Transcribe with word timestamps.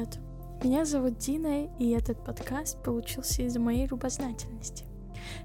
Привет! 0.00 0.18
Меня 0.64 0.86
зовут 0.86 1.18
Дина, 1.18 1.68
и 1.78 1.90
этот 1.90 2.24
подкаст 2.24 2.82
получился 2.82 3.42
из-за 3.42 3.60
моей 3.60 3.86
любознательности. 3.86 4.86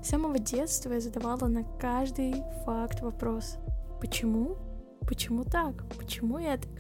С 0.02 0.08
самого 0.08 0.40
детства 0.40 0.94
я 0.94 1.02
задавала 1.02 1.48
на 1.48 1.64
каждый 1.78 2.36
факт 2.64 3.02
вопрос 3.02 3.58
«Почему? 4.00 4.56
Почему 5.02 5.44
так? 5.44 5.84
Почему 5.98 6.38
я 6.38 6.56
так?» 6.56 6.72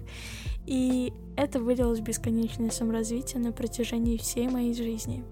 И 0.65 1.11
это 1.35 1.59
вылилось 1.59 1.99
в 1.99 2.03
бесконечное 2.03 2.69
саморазвитие 2.69 3.41
на 3.41 3.51
протяжении 3.51 4.15
всей 4.15 4.47
моей 4.47 4.73
жизни. 4.73 5.25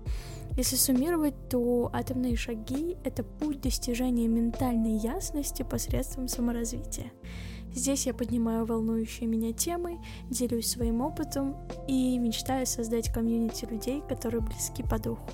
Если 0.57 0.75
суммировать, 0.75 1.49
то 1.49 1.89
атомные 1.93 2.35
шаги— 2.35 2.97
это 3.05 3.23
путь 3.23 3.61
достижения 3.61 4.27
ментальной 4.27 4.97
ясности 4.97 5.63
посредством 5.63 6.27
саморазвития. 6.27 7.13
Здесь 7.73 8.05
я 8.05 8.13
поднимаю 8.13 8.65
волнующие 8.65 9.27
меня 9.27 9.51
темы, 9.51 9.99
делюсь 10.29 10.69
своим 10.69 11.01
опытом 11.01 11.57
и 11.87 12.17
мечтаю 12.19 12.67
создать 12.67 13.11
комьюнити 13.11 13.65
людей, 13.65 14.01
которые 14.07 14.41
близки 14.41 14.83
по 14.83 14.99
духу. 14.99 15.27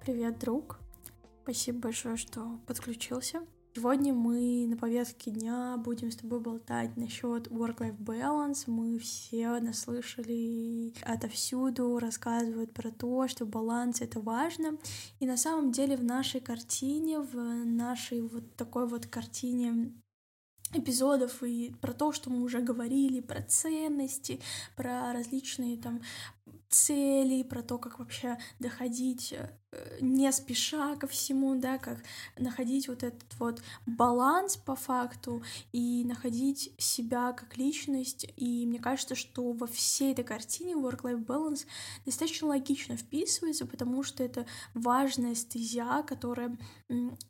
Привет, 0.00 0.38
друг! 0.38 0.80
Спасибо 1.42 1.80
большое, 1.80 2.16
что 2.16 2.58
подключился. 2.66 3.42
Сегодня 3.78 4.12
мы 4.12 4.66
на 4.66 4.76
повестке 4.76 5.30
дня 5.30 5.76
будем 5.76 6.10
с 6.10 6.16
тобой 6.16 6.40
болтать 6.40 6.96
насчет 6.96 7.46
work-life 7.46 7.96
balance. 7.96 8.64
Мы 8.66 8.98
все 8.98 9.60
наслышали 9.60 10.92
отовсюду, 11.04 11.96
рассказывают 12.00 12.74
про 12.74 12.90
то, 12.90 13.28
что 13.28 13.46
баланс— 13.46 14.00
это 14.02 14.18
важно. 14.18 14.78
И 15.20 15.26
на 15.28 15.36
самом 15.36 15.70
деле 15.70 15.96
в 15.96 16.02
нашей 16.02 16.40
картине, 16.40 17.20
в 17.20 17.36
нашей 17.36 18.20
вот 18.22 18.56
такой 18.56 18.88
вот 18.88 19.06
картине 19.06 19.92
эпизодов 20.72 21.44
и 21.44 21.72
про 21.80 21.92
то, 21.92 22.12
что 22.12 22.30
мы 22.30 22.42
уже 22.42 22.60
говорили, 22.60 23.20
про 23.20 23.42
ценности, 23.42 24.40
про 24.74 25.12
различные 25.12 25.76
там 25.76 26.00
цели, 26.68 27.42
про 27.42 27.62
то, 27.62 27.78
как 27.78 27.98
вообще 27.98 28.38
доходить 28.58 29.32
э, 29.32 29.98
не 30.00 30.30
спеша 30.32 30.96
ко 30.96 31.06
всему, 31.06 31.54
да, 31.56 31.78
как 31.78 31.98
находить 32.38 32.88
вот 32.88 33.02
этот 33.02 33.34
вот 33.38 33.62
баланс 33.86 34.56
по 34.56 34.74
факту 34.74 35.42
и 35.72 36.04
находить 36.04 36.72
себя 36.78 37.32
как 37.32 37.56
личность. 37.56 38.26
И 38.36 38.66
мне 38.66 38.78
кажется, 38.78 39.14
что 39.14 39.52
во 39.52 39.66
всей 39.66 40.12
этой 40.12 40.24
картине 40.24 40.74
work-life 40.74 41.24
balance 41.24 41.66
достаточно 42.04 42.48
логично 42.48 42.96
вписывается, 42.96 43.66
потому 43.66 44.02
что 44.02 44.22
это 44.22 44.46
важная 44.74 45.34
стезя, 45.34 46.02
которая 46.02 46.56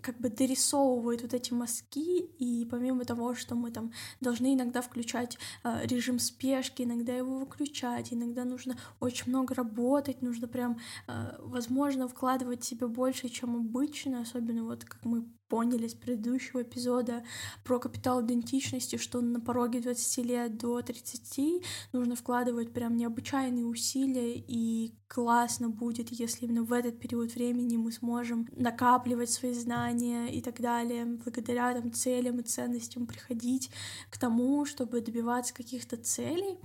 как 0.01 0.19
бы 0.19 0.29
дорисовывает 0.29 1.23
вот 1.23 1.35
эти 1.35 1.53
мазки, 1.53 2.21
и 2.21 2.65
помимо 2.67 3.05
того, 3.05 3.35
что 3.35 3.55
мы 3.55 3.71
там 3.71 3.93
должны 4.21 4.55
иногда 4.55 4.83
включать 4.83 5.39
э, 5.65 5.87
режим 5.87 6.19
спешки, 6.19 6.83
иногда 6.83 7.15
его 7.15 7.39
выключать, 7.39 8.13
иногда 8.13 8.45
нужно 8.45 8.77
очень 9.09 9.29
много 9.29 9.55
работать, 9.55 10.23
нужно 10.23 10.49
прям, 10.49 10.79
э, 11.07 11.37
возможно, 11.41 12.09
вкладывать 12.09 12.65
себе 12.65 12.87
больше, 12.87 13.29
чем 13.29 13.57
обычно, 13.57 14.21
особенно 14.21 14.65
вот 14.65 14.85
как 14.85 15.05
мы 15.05 15.25
поняли 15.49 15.89
с 15.89 15.95
предыдущего 15.95 16.63
эпизода 16.63 17.25
про 17.65 17.79
капитал 17.79 18.23
идентичности, 18.23 18.97
что 18.97 19.21
на 19.21 19.41
пороге 19.41 19.81
20 19.81 20.25
лет 20.25 20.59
до 20.59 20.81
30 20.83 21.63
нужно 21.93 22.17
вкладывать 22.17 22.73
прям 22.73 22.97
необычайные 22.97 23.65
усилия, 23.65 24.35
и 24.37 24.95
классно 25.09 25.71
будет, 25.71 26.11
если 26.11 26.45
именно 26.45 26.63
в 26.63 26.73
этот 26.73 27.01
период 27.01 27.35
времени 27.35 27.77
мы 27.77 27.93
сможем 27.93 28.47
накапливать 28.53 29.31
свои 29.31 29.55
знания 29.55 30.29
и 30.29 30.43
так 30.43 30.61
далее, 30.61 31.05
благодаря 31.07 31.73
там 31.75 31.93
целям 31.93 32.41
и 32.41 32.43
ценностям 32.43 33.07
приходить 33.07 33.71
к 34.11 34.19
тому, 34.19 34.67
чтобы 34.67 35.01
добиваться 35.01 35.55
каких-то 35.55 35.97
целей. 35.97 36.59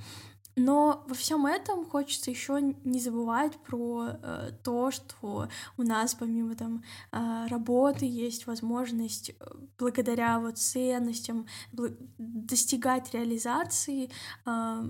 Но 0.55 1.03
во 1.07 1.15
всем 1.15 1.45
этом 1.45 1.85
хочется 1.85 2.29
еще 2.29 2.75
не 2.83 2.99
забывать 2.99 3.57
про 3.57 4.09
э, 4.11 4.51
то, 4.63 4.91
что 4.91 5.47
у 5.77 5.83
нас 5.83 6.13
помимо 6.13 6.55
там 6.55 6.83
э, 7.11 7.47
работы 7.47 8.05
есть 8.05 8.45
возможность 8.45 9.31
э, 9.31 9.33
благодаря 9.79 10.39
вот 10.39 10.59
ценностям 10.59 11.47
достигать 11.71 13.13
реализации 13.13 14.11
э, 14.45 14.83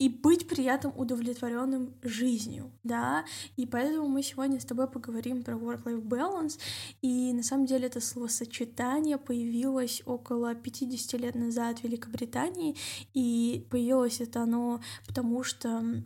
и 0.00 0.08
быть 0.08 0.48
при 0.48 0.64
этом 0.64 0.92
удовлетворенным 0.96 1.94
жизнью, 2.02 2.72
да, 2.82 3.24
и 3.56 3.66
поэтому 3.66 4.08
мы 4.08 4.22
сегодня 4.22 4.58
с 4.58 4.64
тобой 4.64 4.88
поговорим 4.88 5.44
про 5.44 5.54
work-life 5.54 6.02
balance, 6.02 6.58
и 7.02 7.32
на 7.34 7.42
самом 7.42 7.66
деле 7.66 7.86
это 7.86 8.00
словосочетание 8.00 9.18
появилось 9.18 10.02
около 10.06 10.54
50 10.54 11.20
лет 11.20 11.34
назад 11.34 11.80
в 11.80 11.84
Великобритании, 11.84 12.76
и 13.12 13.66
появилось 13.70 14.20
это 14.20 14.42
оно 14.42 14.80
потому 15.06 15.44
что 15.44 16.02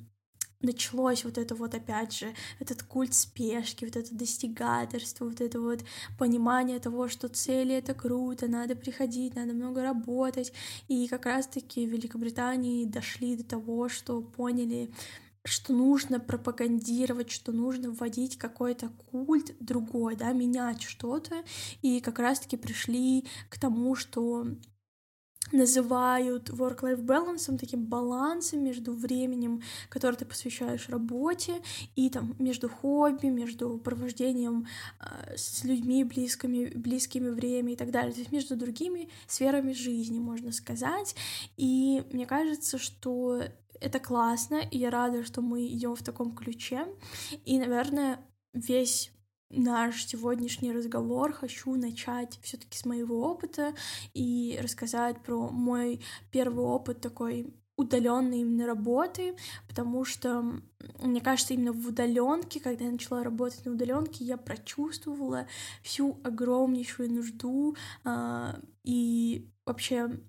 началось 0.65 1.25
вот 1.25 1.39
это 1.39 1.55
вот 1.55 1.75
опять 1.75 2.13
же, 2.13 2.35
этот 2.59 2.83
культ 2.83 3.15
спешки, 3.15 3.85
вот 3.85 3.97
это 3.97 4.15
достигаторство, 4.15 5.27
вот 5.27 5.41
это 5.41 5.61
вот 5.61 5.81
понимание 6.19 6.79
того, 6.79 7.09
что 7.09 7.29
цели— 7.29 7.75
это 7.77 7.95
круто, 7.95 8.49
надо 8.49 8.75
приходить, 8.75 9.37
надо 9.37 9.53
много 9.53 9.83
работать. 9.83 10.53
И 10.89 11.07
как 11.09 11.27
раз-таки 11.27 11.87
в 11.87 11.91
Великобритании 11.91 12.85
дошли 12.85 13.37
до 13.37 13.45
того, 13.45 13.89
что 13.89 14.21
поняли, 14.21 14.91
что 15.45 15.75
нужно 15.75 16.21
пропагандировать, 16.21 17.31
что 17.31 17.53
нужно 17.53 17.91
вводить 17.91 18.39
какой-то 18.39 18.89
культ 19.11 19.55
другой, 19.61 20.17
да, 20.17 20.33
менять 20.33 20.83
что-то, 20.83 21.45
и 21.83 22.01
как 22.01 22.19
раз-таки 22.19 22.57
пришли 22.57 23.27
к 23.51 23.61
тому, 23.61 23.95
что 23.95 24.47
называют 25.55 26.51
work-life 26.51 27.03
balance 27.05 27.57
таким 27.59 27.87
балансом 27.87 28.63
между 28.65 28.93
временем, 28.93 29.63
которое 29.89 30.17
ты 30.17 30.25
посвящаешь 30.25 30.89
работе, 30.89 31.55
и 31.97 32.11
там 32.11 32.35
между 32.39 32.69
хобби, 32.69 33.27
между 33.27 33.79
провождением 33.79 34.67
э, 35.01 35.37
с 35.37 35.65
людьми 35.65 36.05
близкими, 36.05 36.67
близкими 36.75 37.31
время 37.31 37.73
и 37.73 37.77
так 37.77 37.91
далее, 37.91 38.13
то 38.13 38.19
есть 38.19 38.33
между 38.33 38.57
другими 38.57 39.09
сферами 39.27 39.73
жизни, 39.73 40.19
можно 40.19 40.53
сказать. 40.53 41.15
И 41.57 42.03
мне 42.13 42.27
кажется, 42.27 42.79
что 42.79 43.43
это 43.81 44.01
классно, 44.01 44.57
и 44.57 44.79
я 44.79 44.91
рада, 44.91 45.25
что 45.25 45.41
мы 45.41 45.67
идем 45.67 45.95
в 45.95 46.03
таком 46.03 46.35
ключе. 46.35 46.87
И, 47.45 47.59
наверное, 47.59 48.19
весь 48.53 49.14
наш 49.57 50.07
сегодняшний 50.07 50.73
разговор 50.73 51.33
хочу 51.33 51.75
начать 51.75 52.39
все-таки 52.43 52.77
с 52.79 52.85
моего 52.85 53.23
опыта 53.29 53.75
и 54.13 54.59
рассказать 54.63 55.21
про 55.23 55.49
мой 55.51 56.01
первый 56.31 56.65
опыт 56.65 57.01
такой 57.01 57.55
удаленной 57.77 58.41
именно 58.41 58.67
работы, 58.67 59.35
потому 59.69 60.05
что, 60.05 60.45
мне 61.01 61.21
кажется, 61.21 61.55
именно 61.55 61.73
в 61.73 61.89
удаленке, 61.89 62.61
когда 62.61 62.85
я 62.85 62.93
начала 62.93 63.25
работать 63.25 63.65
на 63.65 63.73
удаленке, 63.73 64.25
я 64.25 64.37
прочувствовала 64.37 65.49
всю 65.83 66.21
огромнейшую 66.23 67.13
нужду 67.13 67.77
э, 68.05 68.61
и 68.85 69.51
вообще 69.67 70.21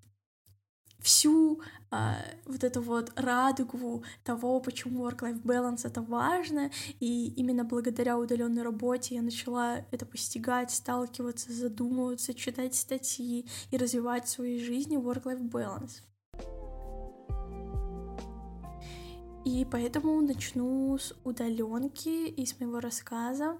всю 1.05 1.61
а, 1.91 2.17
вот 2.45 2.63
эту 2.63 2.81
вот 2.81 3.11
радугу 3.15 4.03
того, 4.23 4.59
почему 4.59 5.07
work-life 5.07 5.43
balance 5.43 5.81
это 5.83 6.01
важно, 6.01 6.71
и 6.99 7.27
именно 7.35 7.63
благодаря 7.63 8.17
удаленной 8.17 8.63
работе 8.63 9.13
я 9.15 9.21
начала 9.21 9.85
это 9.91 10.07
постигать, 10.07 10.71
сталкиваться, 10.71 11.53
задумываться, 11.53 12.33
читать 12.33 12.73
статьи 12.73 13.45
и 13.69 13.77
развивать 13.77 14.25
в 14.25 14.29
своей 14.29 14.59
жизни 14.59 14.97
work-life 14.97 15.47
balance. 15.47 16.01
И 19.45 19.63
поэтому 19.71 20.19
начну 20.21 20.97
с 20.97 21.13
удаленки 21.23 22.27
и 22.29 22.45
с 22.47 22.59
моего 22.59 22.79
рассказа 22.79 23.59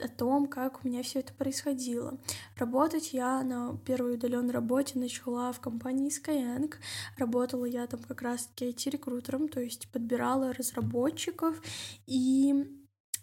о 0.00 0.08
том, 0.08 0.46
как 0.46 0.84
у 0.84 0.88
меня 0.88 1.02
все 1.02 1.20
это 1.20 1.32
происходило. 1.32 2.18
Работать 2.56 3.12
я 3.12 3.42
на 3.42 3.76
первой 3.78 4.14
удаленной 4.14 4.52
работе 4.52 4.98
начала 4.98 5.52
в 5.52 5.60
компании 5.60 6.10
Skyeng. 6.10 6.74
Работала 7.16 7.64
я 7.64 7.86
там 7.86 8.00
как 8.02 8.22
раз-таки 8.22 8.70
IT-рекрутером, 8.70 9.48
то 9.48 9.60
есть 9.60 9.90
подбирала 9.90 10.52
разработчиков. 10.52 11.60
И 12.06 12.54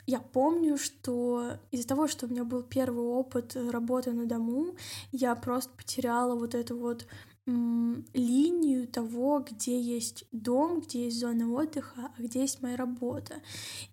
я 0.06 0.20
помню, 0.20 0.78
что 0.78 1.60
из-за 1.72 1.88
того, 1.88 2.08
что 2.08 2.26
у 2.26 2.30
меня 2.30 2.46
был 2.46 2.64
первый 2.64 3.06
опыт 3.06 3.56
работы 3.56 4.14
на 4.14 4.26
дому, 4.26 4.76
я 5.12 5.36
просто 5.36 5.72
потеряла 5.76 6.36
вот 6.36 6.56
эту 6.56 6.78
вот 6.78 7.06
линию 7.48 8.88
того, 8.88 9.40
где 9.40 9.80
есть 9.80 10.26
дом, 10.34 10.82
где 10.82 11.06
есть 11.06 11.20
зона 11.20 11.50
отдыха, 11.52 12.12
а 12.18 12.22
где 12.22 12.42
есть 12.42 12.62
моя 12.62 12.76
работа. 12.76 13.36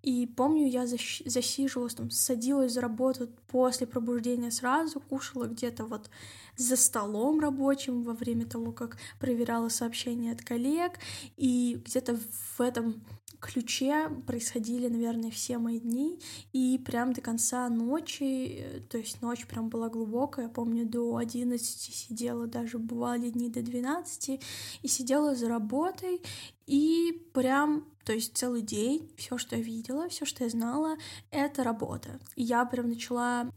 И 0.03 0.27
помню, 0.27 0.67
я 0.67 0.87
засиживалась, 0.87 1.95
там, 1.95 2.11
садилась 2.11 2.73
за 2.73 2.81
работу 2.81 3.29
после 3.47 3.87
пробуждения 3.87 4.51
сразу, 4.51 5.01
кушала 5.01 5.47
где-то 5.47 5.85
вот 5.85 6.11
за 6.57 6.77
столом 6.77 7.39
рабочим 7.39 8.03
во 8.03 8.13
время 8.13 8.45
того, 8.47 8.73
как 8.73 8.97
проверяла 9.21 9.69
сообщения 9.69 10.33
от 10.33 10.43
коллег, 10.43 10.99
и 11.37 11.81
где-то 11.85 12.17
в 12.57 12.61
этом 12.61 13.05
ключе 13.45 14.09
происходили, 14.27 14.89
наверное, 14.89 15.31
все 15.31 15.59
мои 15.59 15.79
дни, 15.79 16.19
и 16.53 16.79
прям 16.79 17.13
до 17.13 17.21
конца 17.21 17.69
ночи, 17.69 18.59
э, 18.59 18.81
то 18.89 18.97
есть 18.97 19.21
ночь 19.21 19.47
прям 19.47 19.69
была 19.69 19.91
глубокая, 19.91 20.47
я 20.47 20.51
помню, 20.51 20.87
до 20.87 21.17
11 21.17 21.95
сидела, 21.95 22.47
даже 22.47 22.79
бывали 22.79 23.29
дни 23.29 23.51
до 23.51 23.61
12, 23.61 24.41
и 24.83 24.89
сидела 24.89 25.35
за 25.35 25.49
работой, 25.49 26.23
и 26.67 27.23
прям, 27.35 27.85
то 28.05 28.15
есть 28.15 28.35
целый 28.35 28.63
день, 28.63 29.13
все, 29.17 29.37
что 29.37 29.57
я 29.57 29.63
видела, 29.63 30.09
все, 30.09 30.25
что 30.25 30.45
я 30.45 30.51
знала, 30.51 30.97
это 31.31 31.63
работа. 31.63 32.19
И 32.37 32.43
я 32.43 32.65
прям 32.65 32.89
начала 32.89 33.51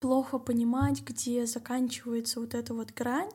плохо 0.00 0.38
понимать, 0.38 1.02
где 1.02 1.44
заканчивается 1.44 2.40
вот 2.40 2.54
эта 2.54 2.72
вот 2.72 2.92
грань, 2.92 3.30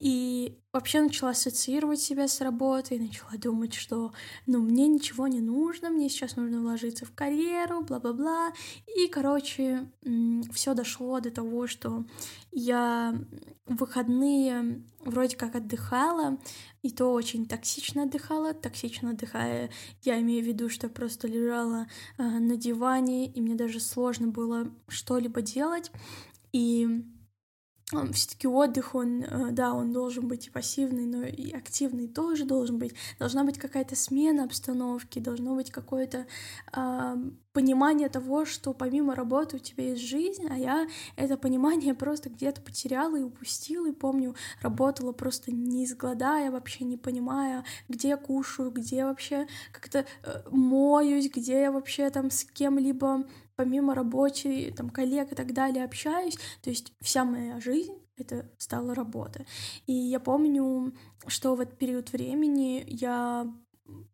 и 0.00 0.58
вообще 0.74 1.00
начала 1.00 1.30
ассоциировать 1.30 2.00
себя 2.00 2.26
с 2.26 2.40
работой, 2.40 2.98
начала 2.98 3.38
думать, 3.38 3.74
что, 3.74 4.12
ну, 4.46 4.60
мне 4.60 4.88
ничего 4.88 5.28
не 5.28 5.40
нужно, 5.40 5.88
мне 5.88 6.08
сейчас 6.08 6.34
нужно 6.34 6.60
вложиться 6.60 7.06
в 7.06 7.14
карьеру, 7.14 7.82
бла-бла-бла, 7.82 8.52
и, 8.86 9.06
короче, 9.06 9.88
все 10.52 10.74
дошло 10.74 11.20
до 11.20 11.30
того, 11.30 11.68
что 11.68 12.04
я 12.50 13.14
в 13.66 13.76
выходные 13.76 14.82
вроде 15.00 15.36
как 15.36 15.54
отдыхала, 15.54 16.38
и 16.82 16.90
то 16.90 17.12
очень 17.12 17.46
токсично 17.46 18.02
отдыхала. 18.02 18.52
Токсично 18.52 19.10
отдыхая, 19.10 19.70
я 20.02 20.20
имею 20.20 20.42
в 20.44 20.46
виду, 20.46 20.68
что 20.68 20.88
просто 20.88 21.28
лежала 21.28 21.86
э, 22.18 22.22
на 22.22 22.56
диване, 22.56 23.26
и 23.26 23.40
мне 23.40 23.54
даже 23.54 23.80
сложно 23.80 24.28
было 24.28 24.70
что-либо 24.88 25.40
делать. 25.40 25.90
И 26.52 27.04
все-таки 28.12 28.46
отдых, 28.46 28.94
он, 28.94 29.22
э, 29.22 29.50
да, 29.50 29.72
он 29.72 29.92
должен 29.92 30.28
быть 30.28 30.46
и 30.46 30.50
пассивный, 30.50 31.06
но 31.06 31.24
и 31.24 31.52
активный 31.52 32.08
тоже 32.08 32.44
должен 32.44 32.78
быть. 32.78 32.94
Должна 33.18 33.44
быть 33.44 33.58
какая-то 33.58 33.96
смена 33.96 34.44
обстановки, 34.44 35.18
должно 35.18 35.54
быть 35.54 35.70
какое-то 35.70 36.26
э, 36.72 37.16
понимание 37.52 38.08
того, 38.08 38.44
что 38.44 38.74
помимо 38.74 39.14
работы 39.14 39.56
у 39.56 39.60
тебя 39.60 39.90
есть 39.90 40.02
жизнь, 40.02 40.46
а 40.50 40.58
я 40.58 40.88
это 41.16 41.36
понимание 41.36 41.94
просто 41.94 42.28
где-то 42.28 42.60
потеряла 42.60 43.16
и 43.16 43.22
упустила, 43.22 43.88
и 43.88 43.92
помню, 43.92 44.34
работала 44.60 45.12
просто 45.12 45.52
не 45.52 45.84
изгладая, 45.84 46.50
вообще 46.50 46.84
не 46.84 46.96
понимая, 46.96 47.64
где 47.88 48.08
я 48.08 48.16
кушаю, 48.16 48.70
где 48.70 49.04
вообще 49.04 49.46
как-то 49.72 50.04
э, 50.24 50.42
моюсь, 50.50 51.30
где 51.30 51.62
я 51.62 51.72
вообще 51.72 52.10
там 52.10 52.30
с 52.30 52.44
кем-либо 52.44 53.24
помимо 53.56 53.94
рабочей, 53.94 54.70
там, 54.72 54.90
коллег 54.90 55.32
и 55.32 55.34
так 55.34 55.52
далее 55.52 55.84
общаюсь, 55.84 56.36
то 56.62 56.70
есть 56.70 56.92
вся 57.00 57.24
моя 57.24 57.60
жизнь 57.60 57.94
это 58.16 58.48
стала 58.58 58.94
работа. 58.94 59.44
И 59.86 59.92
я 59.92 60.20
помню, 60.20 60.94
что 61.26 61.54
в 61.54 61.60
этот 61.60 61.78
период 61.78 62.12
времени 62.12 62.84
я 62.86 63.52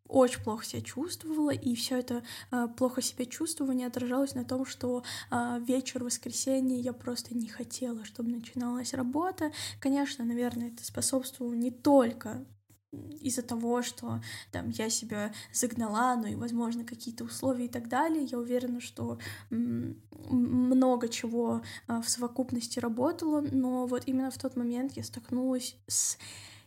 очень 0.07 0.43
плохо 0.43 0.65
себя 0.65 0.81
чувствовала, 0.81 1.51
и 1.51 1.75
все 1.75 1.99
это 1.99 2.23
э, 2.51 2.67
плохо 2.75 3.01
себя 3.01 3.25
чувствование 3.25 3.87
отражалось 3.87 4.35
на 4.35 4.43
том, 4.43 4.65
что 4.65 5.03
э, 5.29 5.59
вечер 5.65 6.03
воскресенья 6.03 6.77
я 6.77 6.91
просто 6.91 7.35
не 7.35 7.47
хотела, 7.47 8.03
чтобы 8.03 8.31
начиналась 8.31 8.93
работа. 8.93 9.53
Конечно, 9.79 10.25
наверное, 10.25 10.67
это 10.67 10.83
способствовало 10.83 11.53
не 11.53 11.71
только 11.71 12.45
из-за 12.91 13.41
того, 13.41 13.81
что 13.81 14.21
там 14.51 14.69
я 14.69 14.89
себя 14.89 15.33
загнала, 15.53 16.15
ну 16.15 16.27
и, 16.27 16.35
возможно, 16.35 16.83
какие-то 16.83 17.23
условия 17.23 17.65
и 17.65 17.69
так 17.69 17.87
далее, 17.87 18.23
я 18.23 18.37
уверена, 18.37 18.81
что 18.81 19.17
много 19.49 21.07
чего 21.07 21.61
а, 21.87 22.01
в 22.01 22.09
совокупности 22.09 22.79
работало, 22.79 23.41
но 23.41 23.85
вот 23.85 24.03
именно 24.07 24.31
в 24.31 24.37
тот 24.37 24.55
момент 24.55 24.93
я 24.97 25.03
столкнулась 25.03 25.77
с 25.87 26.17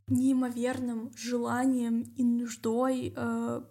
неимоверным 0.07 1.13
желанием 1.17 2.03
и 2.17 2.25
нуждой 2.25 3.15
э, 3.17 3.63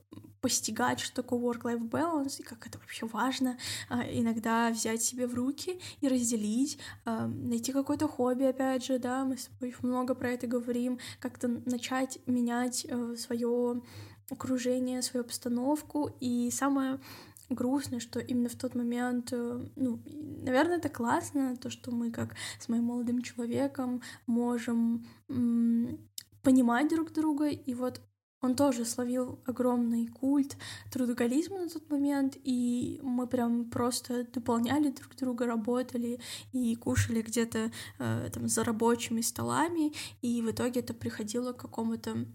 постигать, 0.43 0.99
что 0.99 1.15
такое 1.23 1.39
work-life 1.39 1.89
balance 1.89 2.41
и 2.41 2.43
как 2.43 2.67
это 2.67 2.77
вообще 2.77 3.05
важно, 3.05 3.57
э, 3.89 4.19
иногда 4.19 4.69
взять 4.71 5.01
себе 5.01 5.25
в 5.25 5.33
руки 5.33 5.79
и 6.01 6.07
разделить, 6.09 6.77
э, 7.05 7.25
найти 7.27 7.71
какое-то 7.71 8.09
хобби, 8.09 8.43
опять 8.43 8.83
же, 8.83 8.99
да, 8.99 9.23
мы 9.23 9.37
с 9.37 9.45
тобой 9.45 9.73
много 9.81 10.15
про 10.15 10.31
это 10.31 10.45
говорим, 10.45 10.99
как-то 11.21 11.47
начать 11.47 12.19
менять 12.25 12.85
э, 12.89 13.15
свое 13.15 13.81
окружение, 14.29 15.01
свою 15.01 15.23
обстановку, 15.23 16.11
и 16.19 16.51
самое 16.51 16.99
грустно, 17.49 18.01
что 18.01 18.19
именно 18.19 18.49
в 18.49 18.55
тот 18.55 18.75
момент, 18.75 19.29
э, 19.31 19.65
ну, 19.77 20.01
наверное, 20.43 20.77
это 20.77 20.89
классно, 20.89 21.55
то, 21.55 21.69
что 21.69 21.91
мы 21.91 22.11
как 22.11 22.35
с 22.59 22.67
моим 22.67 22.85
молодым 22.85 23.21
человеком 23.21 24.01
можем 24.27 25.05
понимать 26.41 26.89
друг 26.89 27.13
друга, 27.13 27.47
и 27.47 27.73
вот 27.73 28.01
он 28.43 28.55
тоже 28.55 28.83
словил 28.83 29.39
огромный 29.45 30.07
культ 30.07 30.57
трудоголизма 30.91 31.61
на 31.61 31.69
тот 31.69 31.89
момент, 31.89 32.37
и 32.43 32.99
мы 33.01 33.25
прям 33.25 33.69
просто 33.69 34.25
дополняли 34.25 34.89
друг 34.89 35.15
друга, 35.15 35.45
работали 35.45 36.19
и 36.51 36.75
кушали 36.75 37.21
где-то 37.21 37.71
э, 37.99 38.29
там 38.33 38.49
за 38.49 38.65
рабочими 38.65 39.21
столами, 39.21 39.93
и 40.21 40.41
в 40.41 40.51
итоге 40.51 40.81
это 40.81 40.93
приходило 40.93 41.53
к 41.53 41.61
какому-то 41.61 42.27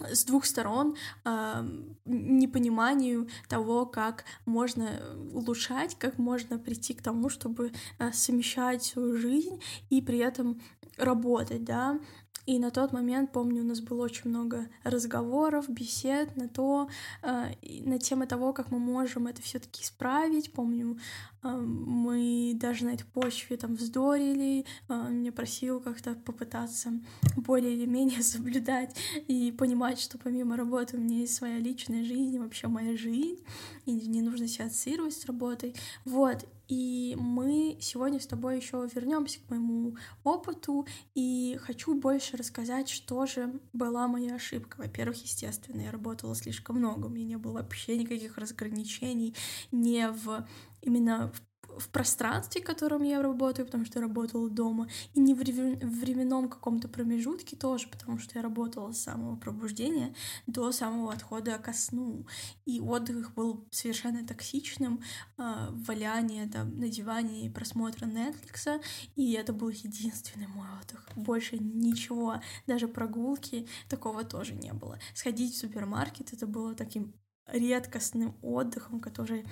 с 0.00 0.24
двух 0.24 0.44
сторон 0.44 0.94
э, 1.24 1.68
непониманию 2.04 3.28
того, 3.48 3.86
как 3.86 4.24
можно 4.46 4.88
улучшать, 5.32 5.96
как 5.98 6.18
можно 6.18 6.58
прийти 6.58 6.94
к 6.94 7.02
тому, 7.02 7.28
чтобы 7.28 7.72
э, 7.98 8.12
совмещать 8.12 8.84
свою 8.84 9.16
жизнь 9.16 9.60
и 9.90 10.00
при 10.00 10.18
этом 10.18 10.60
работать, 10.96 11.64
да, 11.64 11.98
и 12.44 12.58
на 12.58 12.70
тот 12.70 12.92
момент, 12.92 13.30
помню, 13.32 13.62
у 13.62 13.66
нас 13.66 13.80
было 13.80 14.02
очень 14.02 14.30
много 14.30 14.66
разговоров, 14.82 15.68
бесед 15.68 16.36
на 16.36 16.48
то, 16.48 16.88
э, 17.22 17.52
на 17.84 17.98
тему 17.98 18.26
того, 18.26 18.52
как 18.52 18.70
мы 18.70 18.80
можем 18.80 19.28
это 19.28 19.40
все 19.42 19.60
таки 19.60 19.82
исправить. 19.84 20.52
Помню, 20.52 20.98
мы 21.42 22.52
даже 22.54 22.84
на 22.84 22.90
этой 22.90 23.04
почве 23.04 23.56
там 23.56 23.74
вздорили, 23.74 24.60
э, 24.60 24.64
он 24.88 25.20
меня 25.20 25.32
просил 25.32 25.80
как-то 25.80 26.14
попытаться 26.14 26.92
более 27.36 27.74
или 27.74 27.86
менее 27.86 28.22
соблюдать 28.22 28.96
и 29.26 29.52
понимать, 29.52 30.00
что 30.00 30.18
помимо 30.18 30.56
работы 30.56 30.96
у 30.96 31.00
меня 31.00 31.18
есть 31.18 31.34
своя 31.34 31.58
личная 31.58 32.04
жизнь, 32.04 32.38
вообще 32.38 32.68
моя 32.68 32.96
жизнь, 32.96 33.42
и 33.86 33.92
не 33.92 34.22
нужно 34.22 34.46
себя 34.46 34.66
ассоциировать 34.66 35.14
с 35.14 35.26
работой. 35.26 35.74
Вот, 36.04 36.46
и 36.68 37.16
мы 37.18 37.76
сегодня 37.80 38.18
с 38.18 38.26
тобой 38.26 38.56
еще 38.56 38.88
вернемся 38.94 39.40
к 39.40 39.50
моему 39.50 39.96
опыту, 40.24 40.86
и 41.14 41.58
хочу 41.60 41.94
больше 41.94 42.36
рассказать, 42.36 42.88
что 42.88 43.26
же 43.26 43.60
была 43.72 44.08
моя 44.08 44.36
ошибка. 44.36 44.78
Во-первых, 44.78 45.22
естественно, 45.22 45.82
я 45.82 45.90
работала 45.90 46.34
слишком 46.34 46.76
много, 46.76 47.06
у 47.06 47.08
меня 47.10 47.26
не 47.26 47.36
было 47.36 47.54
вообще 47.54 47.98
никаких 47.98 48.38
разграничений 48.38 49.34
не 49.70 50.08
в 50.08 50.46
именно 50.82 51.32
в 51.32 51.40
в 51.78 51.88
пространстве, 51.88 52.60
в 52.60 52.64
котором 52.64 53.02
я 53.02 53.22
работаю, 53.22 53.66
потому 53.66 53.84
что 53.84 53.98
я 53.98 54.06
работала 54.06 54.48
дома, 54.48 54.88
и 55.14 55.20
не 55.20 55.34
в 55.34 55.38
временном 55.38 56.48
каком-то 56.48 56.88
промежутке 56.88 57.56
тоже, 57.56 57.88
потому 57.88 58.18
что 58.18 58.38
я 58.38 58.42
работала 58.42 58.92
с 58.92 59.02
самого 59.02 59.36
пробуждения 59.36 60.14
до 60.46 60.72
самого 60.72 61.12
отхода 61.12 61.58
ко 61.58 61.72
сну. 61.72 62.26
И 62.64 62.80
отдых 62.80 63.34
был 63.34 63.66
совершенно 63.70 64.26
токсичным, 64.26 65.02
э, 65.38 65.68
валяние 65.70 66.48
там 66.48 66.78
на 66.78 66.88
диване 66.88 67.46
и 67.46 67.50
просмотра 67.50 68.06
Netflix, 68.06 68.82
и 69.16 69.32
это 69.32 69.52
был 69.52 69.68
единственный 69.68 70.48
мой 70.48 70.66
отдых. 70.80 71.08
Больше 71.16 71.58
ничего, 71.58 72.40
даже 72.66 72.88
прогулки 72.88 73.68
такого 73.88 74.24
тоже 74.24 74.54
не 74.54 74.72
было. 74.72 74.98
Сходить 75.14 75.54
в 75.54 75.58
супермаркет 75.58 76.32
это 76.32 76.46
было 76.46 76.74
таким 76.74 77.14
редкостным 77.46 78.36
отдыхом, 78.42 79.00
который 79.00 79.44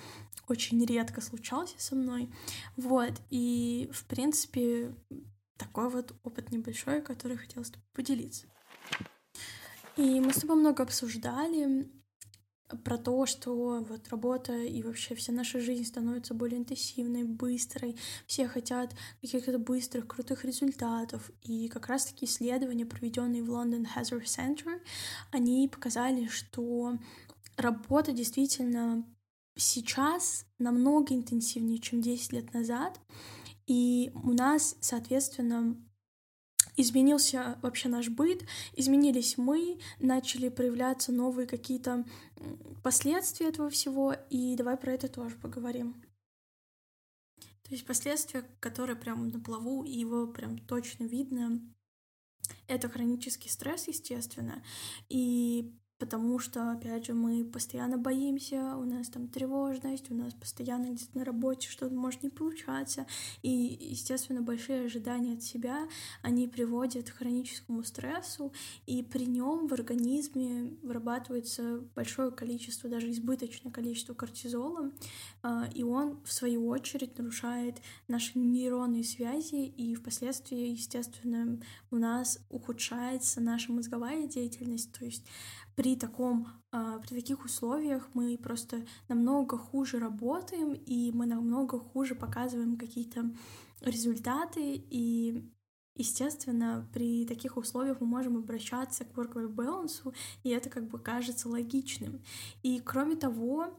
очень 0.48 0.84
редко 0.84 1.20
случался 1.20 1.74
со 1.78 1.94
мной. 1.94 2.30
Вот, 2.76 3.12
и, 3.30 3.90
в 3.92 4.04
принципе, 4.04 4.94
такой 5.56 5.90
вот 5.90 6.14
опыт 6.22 6.50
небольшой, 6.50 7.02
который 7.02 7.36
тобой 7.36 7.78
поделиться. 7.92 8.46
И 9.96 10.20
мы 10.20 10.32
с 10.32 10.36
тобой 10.36 10.56
много 10.56 10.82
обсуждали 10.82 11.90
про 12.84 12.98
то, 12.98 13.26
что 13.26 13.84
вот 13.88 14.08
работа 14.08 14.56
и 14.56 14.82
вообще 14.82 15.14
вся 15.14 15.32
наша 15.32 15.60
жизнь 15.60 15.84
становится 15.84 16.34
более 16.34 16.58
интенсивной, 16.58 17.24
быстрой, 17.24 17.96
все 18.26 18.46
хотят 18.48 18.94
каких-то 19.20 19.58
быстрых, 19.58 20.06
крутых 20.06 20.44
результатов. 20.44 21.30
И 21.42 21.68
как 21.68 21.88
раз-таки 21.88 22.26
исследования, 22.26 22.86
проведенные 22.86 23.42
в 23.42 23.50
London 23.50 23.86
Hazard 23.96 24.24
Center, 24.24 24.80
они 25.32 25.68
показали, 25.68 26.28
что 26.28 26.96
работа 27.56 28.12
действительно 28.12 29.04
сейчас 29.56 30.46
намного 30.58 31.14
интенсивнее, 31.14 31.78
чем 31.78 32.00
10 32.00 32.32
лет 32.32 32.52
назад. 32.54 33.00
И 33.66 34.10
у 34.14 34.32
нас, 34.32 34.76
соответственно, 34.80 35.76
изменился 36.76 37.58
вообще 37.62 37.88
наш 37.88 38.08
быт, 38.08 38.44
изменились 38.74 39.38
мы, 39.38 39.78
начали 39.98 40.48
проявляться 40.48 41.12
новые 41.12 41.46
какие-то 41.46 42.04
последствия 42.82 43.48
этого 43.48 43.70
всего, 43.70 44.14
и 44.30 44.56
давай 44.56 44.76
про 44.76 44.92
это 44.92 45.08
тоже 45.08 45.36
поговорим. 45.36 46.02
То 47.62 47.74
есть 47.74 47.86
последствия, 47.86 48.42
которые 48.58 48.96
прям 48.96 49.28
на 49.28 49.38
плаву, 49.38 49.84
и 49.84 49.92
его 49.92 50.26
прям 50.26 50.58
точно 50.58 51.04
видно, 51.04 51.60
это 52.66 52.88
хронический 52.88 53.48
стресс, 53.48 53.86
естественно, 53.86 54.64
и 55.08 55.72
потому 56.00 56.38
что, 56.38 56.72
опять 56.72 57.06
же, 57.06 57.12
мы 57.12 57.44
постоянно 57.44 57.98
боимся, 57.98 58.74
у 58.76 58.84
нас 58.84 59.10
там 59.10 59.28
тревожность, 59.28 60.10
у 60.10 60.14
нас 60.14 60.32
постоянно 60.32 60.86
где-то 60.86 61.18
на 61.18 61.24
работе 61.26 61.68
что-то 61.68 61.94
может 61.94 62.22
не 62.22 62.30
получаться, 62.30 63.06
и, 63.42 63.50
естественно, 63.50 64.40
большие 64.40 64.86
ожидания 64.86 65.34
от 65.34 65.42
себя, 65.42 65.86
они 66.22 66.48
приводят 66.48 67.10
к 67.10 67.18
хроническому 67.18 67.84
стрессу, 67.84 68.50
и 68.86 69.02
при 69.02 69.26
нем 69.26 69.68
в 69.68 69.74
организме 69.74 70.74
вырабатывается 70.82 71.82
большое 71.94 72.30
количество, 72.30 72.88
даже 72.88 73.10
избыточное 73.10 73.70
количество 73.70 74.14
кортизола, 74.14 74.90
а, 75.42 75.68
и 75.74 75.82
он, 75.82 76.18
в 76.24 76.32
свою 76.32 76.66
очередь, 76.68 77.18
нарушает 77.18 77.76
наши 78.08 78.38
нейронные 78.38 79.04
связи, 79.04 79.66
и 79.66 79.94
впоследствии, 79.94 80.70
естественно, 80.70 81.60
у 81.90 81.96
нас 81.96 82.38
ухудшается 82.48 83.42
наша 83.42 83.70
мозговая 83.70 84.26
деятельность, 84.26 84.92
то 84.92 85.04
есть 85.04 85.26
при 85.80 85.96
таком 85.96 86.46
а, 86.72 86.98
при 86.98 87.14
таких 87.14 87.42
условиях 87.42 88.10
мы 88.12 88.36
просто 88.36 88.84
намного 89.08 89.56
хуже 89.56 89.98
работаем, 89.98 90.74
и 90.74 91.10
мы 91.10 91.24
намного 91.24 91.78
хуже 91.78 92.14
показываем 92.14 92.76
какие-то 92.76 93.30
результаты, 93.80 94.74
и 94.90 95.50
Естественно, 95.96 96.88
при 96.94 97.26
таких 97.26 97.56
условиях 97.56 98.00
мы 98.00 98.06
можем 98.06 98.36
обращаться 98.36 99.04
к 99.04 99.12
work-life 99.18 99.54
balance, 99.54 100.14
и 100.44 100.48
это 100.48 100.70
как 100.70 100.88
бы 100.88 100.98
кажется 100.98 101.48
логичным. 101.48 102.22
И 102.62 102.80
кроме 102.80 103.16
того, 103.16 103.76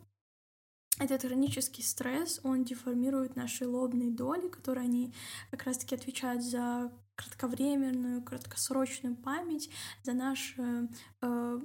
этот 0.99 1.21
хронический 1.21 1.81
стресс, 1.81 2.39
он 2.43 2.63
деформирует 2.63 3.35
наши 3.35 3.67
лобные 3.67 4.11
доли, 4.11 4.49
которые 4.49 4.83
они 4.83 5.13
как 5.49 5.63
раз-таки 5.63 5.95
отвечают 5.95 6.43
за 6.43 6.91
кратковременную, 7.15 8.23
краткосрочную 8.23 9.15
память, 9.15 9.69
за 10.03 10.13
нашу 10.13 10.89
э, 11.21 11.59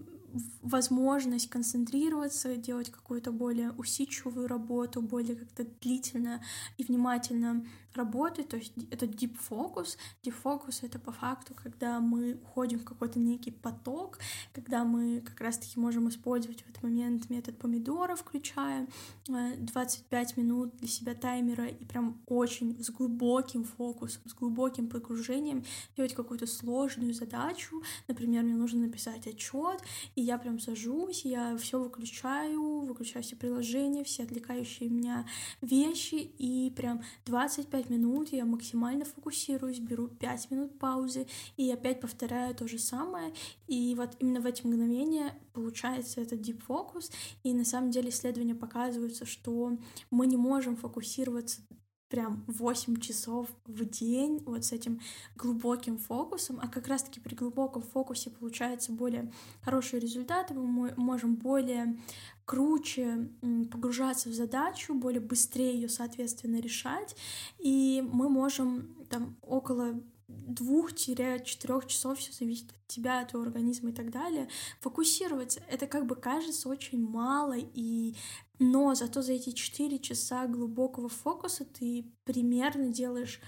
возможность 0.62 1.48
концентрироваться, 1.48 2.56
делать 2.56 2.90
какую-то 2.90 3.32
более 3.32 3.72
усидчивую 3.72 4.48
работу, 4.48 5.02
более 5.02 5.36
как-то 5.36 5.64
длительно 5.80 6.42
и 6.78 6.84
внимательно 6.84 7.64
работать, 7.96 8.48
то 8.48 8.56
есть 8.56 8.72
это 8.90 9.06
deep 9.06 9.36
focus. 9.50 9.96
Deep 10.22 10.34
focus— 10.44 10.80
это 10.82 10.98
по 10.98 11.12
факту, 11.12 11.54
когда 11.54 12.00
мы 12.00 12.34
уходим 12.34 12.78
в 12.78 12.84
какой-то 12.84 13.18
некий 13.18 13.50
поток, 13.50 14.18
когда 14.52 14.84
мы 14.84 15.20
как 15.20 15.40
раз-таки 15.40 15.80
можем 15.80 16.08
использовать 16.08 16.62
в 16.62 16.70
этот 16.70 16.82
момент 16.82 17.30
метод 17.30 17.58
помидора, 17.58 18.16
включая 18.16 18.86
25 19.26 20.32
э, 20.36 20.40
минут 20.40 20.76
для 20.76 20.88
себя 20.88 21.14
таймера 21.14 21.66
и 21.66 21.84
прям 21.84 22.20
очень 22.26 22.82
с 22.82 22.90
глубоким 22.90 23.64
фокусом, 23.64 24.22
с 24.26 24.34
глубоким 24.34 24.88
погружением 24.88 25.64
делать 25.96 26.14
какую-то 26.14 26.46
сложную 26.46 27.14
задачу. 27.14 27.82
Например, 28.08 28.42
мне 28.42 28.54
нужно 28.54 28.80
написать 28.80 29.26
отчет, 29.26 29.82
и 30.16 30.22
я 30.22 30.38
прям 30.38 30.58
сажусь, 30.58 31.24
я 31.24 31.56
все 31.56 31.78
выключаю, 31.78 32.80
выключаю 32.80 33.22
все 33.22 33.36
приложения, 33.36 34.02
все 34.02 34.24
отвлекающие 34.24 34.88
меня 34.88 35.26
вещи, 35.60 36.16
и 36.16 36.72
прям 36.76 37.02
25 37.26 37.76
5 37.76 37.90
минут, 37.90 38.32
я 38.32 38.44
максимально 38.44 39.04
фокусируюсь, 39.04 39.78
беру 39.78 40.08
5 40.08 40.50
минут 40.50 40.78
паузы 40.78 41.26
и 41.56 41.70
опять 41.70 42.00
повторяю 42.00 42.54
то 42.54 42.66
же 42.66 42.78
самое. 42.78 43.32
И 43.68 43.94
вот 43.96 44.16
именно 44.18 44.40
в 44.40 44.46
эти 44.46 44.66
мгновения 44.66 45.34
получается 45.52 46.20
этот 46.20 46.40
deep 46.40 46.62
focus. 46.66 47.12
И 47.42 47.52
на 47.52 47.64
самом 47.64 47.90
деле 47.90 48.08
исследования 48.08 48.54
показываются, 48.54 49.26
что 49.26 49.78
мы 50.10 50.26
не 50.26 50.36
можем 50.36 50.76
фокусироваться 50.76 51.60
прям 52.08 52.44
8 52.46 52.96
часов 53.00 53.48
в 53.64 53.84
день 53.84 54.42
вот 54.46 54.64
с 54.64 54.72
этим 54.72 55.00
глубоким 55.34 55.98
фокусом, 55.98 56.60
а 56.62 56.68
как 56.68 56.86
раз-таки 56.86 57.20
при 57.20 57.34
глубоком 57.34 57.82
фокусе 57.82 58.30
получаются 58.30 58.92
более 58.92 59.32
хорошие 59.62 60.00
результаты, 60.00 60.54
мы 60.54 60.94
можем 60.96 61.36
более 61.36 61.98
круче 62.44 63.28
погружаться 63.70 64.28
в 64.28 64.32
задачу, 64.32 64.94
более 64.94 65.20
быстрее 65.20 65.74
ее, 65.74 65.88
соответственно, 65.88 66.60
решать, 66.60 67.16
и 67.58 68.04
мы 68.12 68.28
можем 68.28 68.94
там 69.10 69.36
около 69.42 70.00
двух-четырех 70.28 71.44
часов, 71.44 72.18
все 72.18 72.32
зависит 72.32 72.70
от 72.70 72.86
тебя, 72.86 73.20
от 73.20 73.30
твоего 73.30 73.46
организма 73.46 73.90
и 73.90 73.92
так 73.92 74.10
далее, 74.10 74.48
фокусироваться. 74.80 75.60
Это 75.68 75.86
как 75.86 76.06
бы 76.06 76.16
кажется 76.16 76.68
очень 76.68 77.04
мало, 77.04 77.56
и... 77.56 78.14
но 78.58 78.94
зато 78.94 79.22
за 79.22 79.32
эти 79.32 79.50
четыре 79.50 79.98
часа 79.98 80.46
глубокого 80.46 81.08
фокуса 81.08 81.64
ты 81.64 82.12
примерно 82.24 82.88
делаешь 82.88 83.40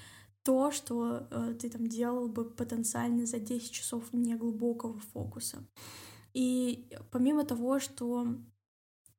то, 0.42 0.70
что 0.70 1.26
э, 1.30 1.54
ты 1.60 1.70
там 1.70 1.86
делал 1.86 2.28
бы 2.28 2.44
потенциально 2.44 3.26
за 3.26 3.38
10 3.38 3.70
часов 3.70 4.12
неглубокого 4.12 4.98
фокуса. 4.98 5.66
И 6.32 6.90
помимо 7.10 7.44
того, 7.44 7.78
что 7.78 8.26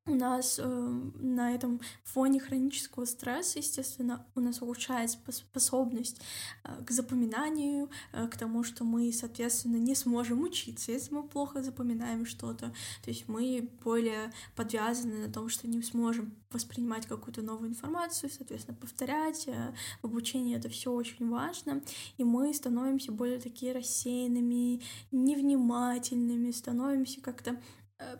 у 0.10 0.16
нас 0.16 0.60
э, 0.60 0.66
на 0.66 1.54
этом 1.54 1.80
фоне 2.04 2.40
хронического 2.40 3.06
стресса, 3.06 3.60
естественно, 3.60 4.26
у 4.36 4.40
нас 4.40 4.62
улучшается 4.62 5.20
способность 5.30 6.22
э, 6.64 6.84
к 6.84 6.92
запоминанию, 6.92 7.90
э, 8.12 8.28
к 8.28 8.38
тому, 8.38 8.64
что 8.64 8.84
мы, 8.84 9.12
соответственно, 9.14 9.78
не 9.78 9.96
сможем 9.96 10.44
учиться, 10.44 10.92
если 10.92 11.14
мы 11.14 11.24
плохо 11.24 11.62
запоминаем 11.62 12.26
что-то. 12.26 12.74
То 13.04 13.10
есть 13.10 13.28
мы 13.28 13.70
более 13.84 14.34
подвязаны 14.56 15.28
на 15.28 15.32
том, 15.32 15.50
что 15.50 15.68
не 15.68 15.82
сможем 15.84 16.36
воспринимать 16.52 17.06
какую-то 17.06 17.42
новую 17.42 17.70
информацию, 17.70 18.30
соответственно, 18.30 18.78
повторять. 18.78 19.48
Э, 19.48 19.74
в 20.02 20.06
обучении 20.06 20.56
это 20.56 20.70
все 20.70 20.92
очень 20.92 21.30
важно, 21.30 21.82
и 22.18 22.24
мы 22.24 22.54
становимся 22.54 23.12
более 23.12 23.40
такие 23.40 23.74
рассеянными, 23.74 24.82
невнимательными, 25.12 26.52
становимся 26.52 27.22
как-то 27.22 27.60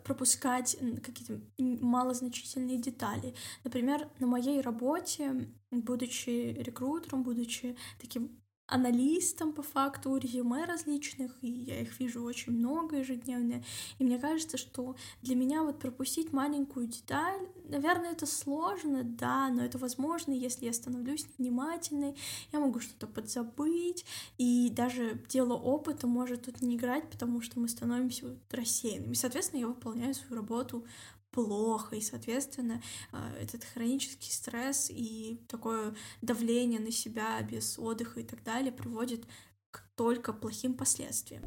пропускать 0.04 0.76
какие-то 1.02 1.40
малозначительные 1.58 2.78
детали. 2.78 3.34
Например, 3.64 4.08
на 4.18 4.26
моей 4.26 4.60
работе, 4.60 5.48
будучи 5.70 6.54
рекрутером, 6.58 7.22
будучи 7.22 7.76
таким 7.98 8.40
аналистом 8.70 9.52
по 9.52 9.62
факту 9.62 10.16
резюме 10.16 10.64
различных, 10.64 11.36
и 11.42 11.50
я 11.50 11.80
их 11.80 11.98
вижу 11.98 12.22
очень 12.22 12.52
много 12.52 12.96
ежедневно, 12.96 13.62
и 13.98 14.04
мне 14.04 14.18
кажется, 14.18 14.56
что 14.56 14.96
для 15.22 15.34
меня 15.34 15.62
вот 15.62 15.78
пропустить 15.78 16.32
маленькую 16.32 16.86
деталь, 16.86 17.48
наверное, 17.68 18.12
это 18.12 18.26
сложно, 18.26 19.02
да, 19.02 19.48
но 19.48 19.64
это 19.64 19.78
возможно, 19.78 20.32
если 20.32 20.66
я 20.66 20.72
становлюсь 20.72 21.26
внимательной, 21.38 22.16
я 22.52 22.60
могу 22.60 22.80
что-то 22.80 23.06
подзабыть, 23.06 24.04
и 24.38 24.70
даже 24.70 25.20
дело 25.28 25.54
опыта 25.54 26.06
может 26.06 26.42
тут 26.44 26.62
не 26.62 26.76
играть, 26.76 27.10
потому 27.10 27.40
что 27.40 27.58
мы 27.58 27.68
становимся 27.68 28.36
рассеянными. 28.50 29.14
Соответственно, 29.14 29.60
я 29.60 29.66
выполняю 29.66 30.14
свою 30.14 30.36
работу 30.36 30.84
плохо, 31.30 31.96
и, 31.96 32.00
соответственно, 32.00 32.82
а, 33.12 33.32
этот 33.40 33.64
хронический 33.64 34.32
стресс 34.32 34.90
и 34.90 35.40
такое 35.48 35.94
давление 36.22 36.80
на 36.80 36.90
себя 36.90 37.40
без 37.42 37.78
отдыха 37.78 38.20
и 38.20 38.24
так 38.24 38.42
далее 38.42 38.72
приводит 38.72 39.24
к 39.70 39.82
только 39.94 40.32
плохим 40.32 40.74
последствиям. 40.74 41.44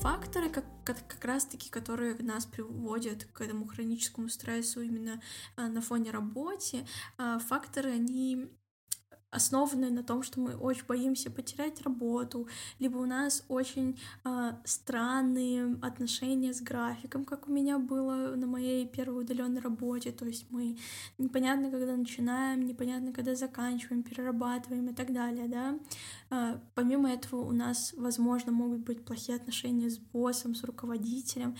Факторы, 0.00 0.48
как, 0.48 0.64
как, 0.84 1.06
как 1.06 1.24
раз-таки, 1.24 1.70
которые 1.70 2.14
нас 2.16 2.46
приводят 2.46 3.24
к 3.24 3.40
этому 3.40 3.66
хроническому 3.66 4.28
стрессу 4.28 4.80
именно 4.80 5.20
а, 5.56 5.68
на 5.68 5.80
фоне 5.80 6.10
работы, 6.10 6.86
а, 7.16 7.38
факторы, 7.38 7.90
они 7.90 8.48
основанные 9.30 9.90
на 9.90 10.02
том, 10.02 10.22
что 10.22 10.40
мы 10.40 10.56
очень 10.56 10.86
боимся 10.86 11.30
потерять 11.30 11.82
работу, 11.82 12.48
либо 12.78 12.98
у 12.98 13.06
нас 13.06 13.44
очень 13.48 13.98
э, 14.24 14.52
странные 14.64 15.76
отношения 15.82 16.54
с 16.54 16.60
графиком, 16.60 17.24
как 17.24 17.48
у 17.48 17.52
меня 17.52 17.78
было 17.78 18.34
на 18.36 18.46
моей 18.46 18.86
первой 18.86 19.22
удаленной 19.22 19.60
работе. 19.60 20.12
То 20.12 20.24
есть 20.24 20.46
мы 20.50 20.78
непонятно, 21.18 21.70
когда 21.70 21.96
начинаем, 21.96 22.66
непонятно, 22.66 23.12
когда 23.12 23.34
заканчиваем, 23.34 24.02
перерабатываем 24.02 24.88
и 24.88 24.94
так 24.94 25.12
далее, 25.12 25.48
да. 25.48 25.78
Э, 26.30 26.58
помимо 26.74 27.10
этого 27.10 27.42
у 27.44 27.52
нас, 27.52 27.94
возможно, 27.96 28.52
могут 28.52 28.80
быть 28.80 29.04
плохие 29.04 29.36
отношения 29.36 29.90
с 29.90 29.98
боссом, 29.98 30.54
с 30.54 30.64
руководителем, 30.64 31.56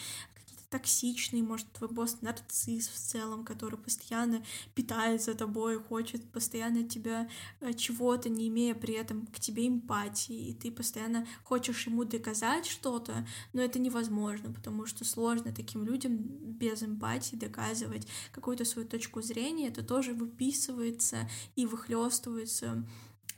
токсичный, 0.70 1.42
может, 1.42 1.70
твой 1.72 1.90
босс 1.90 2.20
нарцисс 2.20 2.88
в 2.88 2.94
целом, 2.94 3.44
который 3.44 3.78
постоянно 3.78 4.44
питается 4.75 5.34
тобой, 5.34 5.78
хочет 5.82 6.30
постоянно 6.30 6.87
тебя 6.87 7.28
э, 7.60 7.72
чего-то, 7.72 8.28
не 8.28 8.48
имея 8.48 8.75
при 8.75 8.94
этом 8.94 9.26
к 9.26 9.40
тебе 9.40 9.66
эмпатии, 9.66 10.48
и 10.48 10.54
ты 10.54 10.70
постоянно 10.70 11.26
хочешь 11.44 11.87
ему 11.87 12.04
доказать 12.04 12.66
что-то, 12.66 13.26
но 13.52 13.62
это 13.62 13.78
невозможно, 13.78 14.52
потому 14.52 14.87
что 14.87 15.04
сложно 15.04 15.52
таким 15.52 15.84
людям 15.84 16.16
без 16.16 16.82
эмпатии 16.82 17.37
доказывать 17.37 18.06
какую-то 18.32 18.64
свою 18.64 18.87
точку 18.87 19.22
зрения, 19.22 19.68
это 19.68 19.82
тоже 19.82 20.12
выписывается 20.12 21.28
и 21.56 21.66
выхлестывается 21.66 22.84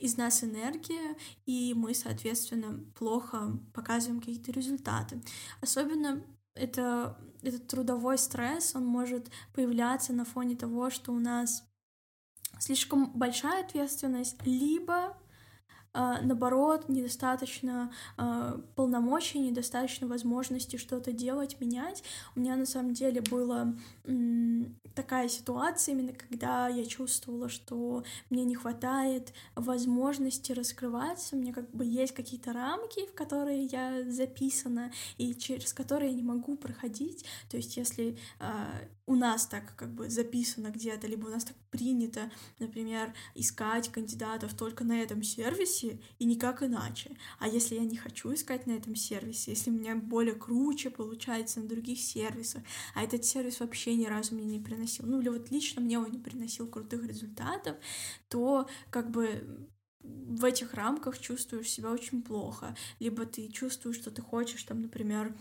из 0.00 0.16
нас 0.16 0.42
энергия, 0.42 1.16
и 1.46 1.74
мы, 1.76 1.94
соответственно, 1.94 2.82
плохо 2.98 3.58
показываем 3.74 4.20
какие-то 4.20 4.50
результаты. 4.50 5.22
Особенно 5.60 6.24
это, 6.54 7.18
этот 7.42 7.68
трудовой 7.68 8.18
стресс, 8.18 8.74
он 8.74 8.84
может 8.84 9.30
появляться 9.54 10.12
на 10.12 10.24
фоне 10.24 10.56
того, 10.56 10.90
что 10.90 11.12
у 11.12 11.18
нас 11.18 11.64
слишком 12.58 13.12
большая 13.12 13.64
ответственность, 13.64 14.44
либо 14.44 15.16
наоборот, 15.94 16.88
недостаточно 16.88 17.92
а, 18.16 18.60
полномочий, 18.76 19.38
недостаточно 19.38 20.06
возможности 20.06 20.76
что-то 20.76 21.12
делать, 21.12 21.60
менять. 21.60 22.02
У 22.36 22.40
меня 22.40 22.56
на 22.56 22.66
самом 22.66 22.92
деле 22.92 23.20
была 23.20 23.74
такая 24.94 25.28
ситуация, 25.28 25.94
именно 25.94 26.12
когда 26.12 26.68
я 26.68 26.84
чувствовала, 26.84 27.48
что 27.48 28.04
мне 28.28 28.44
не 28.44 28.54
хватает 28.54 29.32
возможности 29.54 30.52
раскрываться, 30.52 31.36
у 31.36 31.38
меня 31.38 31.52
как 31.52 31.70
бы 31.70 31.84
есть 31.84 32.14
какие-то 32.14 32.52
рамки, 32.52 33.06
в 33.06 33.14
которые 33.14 33.64
я 33.64 34.04
записана, 34.10 34.92
и 35.18 35.34
через 35.34 35.72
которые 35.72 36.10
я 36.10 36.16
не 36.16 36.22
могу 36.22 36.56
проходить. 36.56 37.24
То 37.48 37.56
есть 37.56 37.76
если 37.76 38.18
у 39.06 39.14
нас 39.16 39.46
так 39.46 39.74
как 39.76 39.92
бы 39.92 40.08
записано 40.08 40.68
где-то, 40.68 41.06
либо 41.06 41.26
у 41.26 41.30
нас 41.30 41.44
так 41.44 41.56
принято, 41.70 42.30
например, 42.58 43.12
искать 43.34 43.90
кандидатов 43.90 44.54
только 44.54 44.84
на 44.84 45.00
этом 45.00 45.22
сервисе 45.22 45.79
и 46.18 46.24
никак 46.24 46.62
иначе. 46.62 47.10
А 47.38 47.48
если 47.48 47.74
я 47.74 47.84
не 47.84 47.96
хочу 47.96 48.32
искать 48.32 48.66
на 48.66 48.72
этом 48.72 48.94
сервисе, 48.94 49.52
если 49.52 49.70
у 49.70 49.74
меня 49.74 49.96
более 49.96 50.34
круче 50.34 50.90
получается 50.90 51.60
на 51.60 51.68
других 51.68 52.00
сервисах, 52.00 52.62
а 52.94 53.02
этот 53.02 53.24
сервис 53.24 53.60
вообще 53.60 53.94
ни 53.94 54.06
разу 54.06 54.34
мне 54.34 54.44
не 54.44 54.60
приносил, 54.60 55.06
ну 55.06 55.20
или 55.20 55.28
вот 55.28 55.50
лично 55.50 55.82
мне 55.82 55.98
он 55.98 56.10
не 56.10 56.18
приносил 56.18 56.66
крутых 56.66 57.06
результатов, 57.06 57.76
то 58.28 58.68
как 58.90 59.10
бы 59.10 59.68
в 60.02 60.44
этих 60.44 60.74
рамках 60.74 61.18
чувствуешь 61.18 61.70
себя 61.70 61.90
очень 61.90 62.22
плохо, 62.22 62.74
либо 63.00 63.26
ты 63.26 63.48
чувствуешь, 63.48 63.96
что 63.96 64.10
ты 64.10 64.22
хочешь, 64.22 64.62
там, 64.62 64.80
например, 64.82 65.36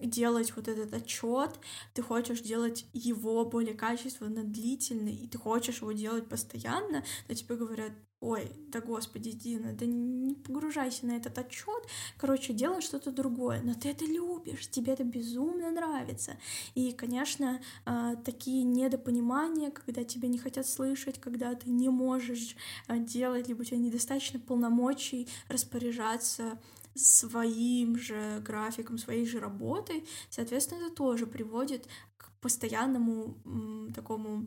делать 0.00 0.54
вот 0.56 0.68
этот 0.68 0.92
отчет, 0.94 1.50
ты 1.94 2.02
хочешь 2.02 2.40
делать 2.40 2.86
его 2.92 3.44
более 3.44 3.74
качественно, 3.74 4.44
длительно, 4.44 5.08
и 5.08 5.26
ты 5.26 5.38
хочешь 5.38 5.80
его 5.80 5.92
делать 5.92 6.28
постоянно, 6.28 7.04
но 7.28 7.34
тебе 7.34 7.56
говорят, 7.56 7.92
ой, 8.20 8.52
да 8.68 8.80
господи, 8.80 9.32
Дина, 9.32 9.72
да 9.72 9.84
не 9.84 10.34
погружайся 10.34 11.06
на 11.06 11.16
этот 11.16 11.36
отчет, 11.38 11.88
короче, 12.16 12.52
делай 12.52 12.80
что-то 12.80 13.10
другое, 13.10 13.62
но 13.62 13.74
ты 13.74 13.90
это 13.90 14.04
любишь, 14.04 14.68
тебе 14.70 14.92
это 14.92 15.02
безумно 15.02 15.70
нравится. 15.72 16.36
И, 16.74 16.92
конечно, 16.92 17.60
а, 17.84 18.14
такие 18.16 18.62
недопонимания, 18.62 19.70
когда 19.70 20.04
тебя 20.04 20.28
не 20.28 20.38
хотят 20.38 20.68
слышать, 20.68 21.20
когда 21.20 21.54
ты 21.54 21.68
не 21.68 21.88
можешь 21.88 22.56
а, 22.86 22.98
делать, 22.98 23.48
либо 23.48 23.62
у 23.62 23.64
тебя 23.64 23.78
недостаточно 23.78 24.38
полномочий 24.38 25.28
распоряжаться 25.48 26.58
своим 26.94 27.98
же 27.98 28.40
графиком, 28.44 28.98
своей 28.98 29.26
же 29.26 29.40
работой, 29.40 30.06
соответственно, 30.30 30.86
это 30.86 30.94
тоже 30.94 31.26
приводит 31.26 31.88
к 32.16 32.30
постоянному 32.40 33.90
такому 33.94 34.46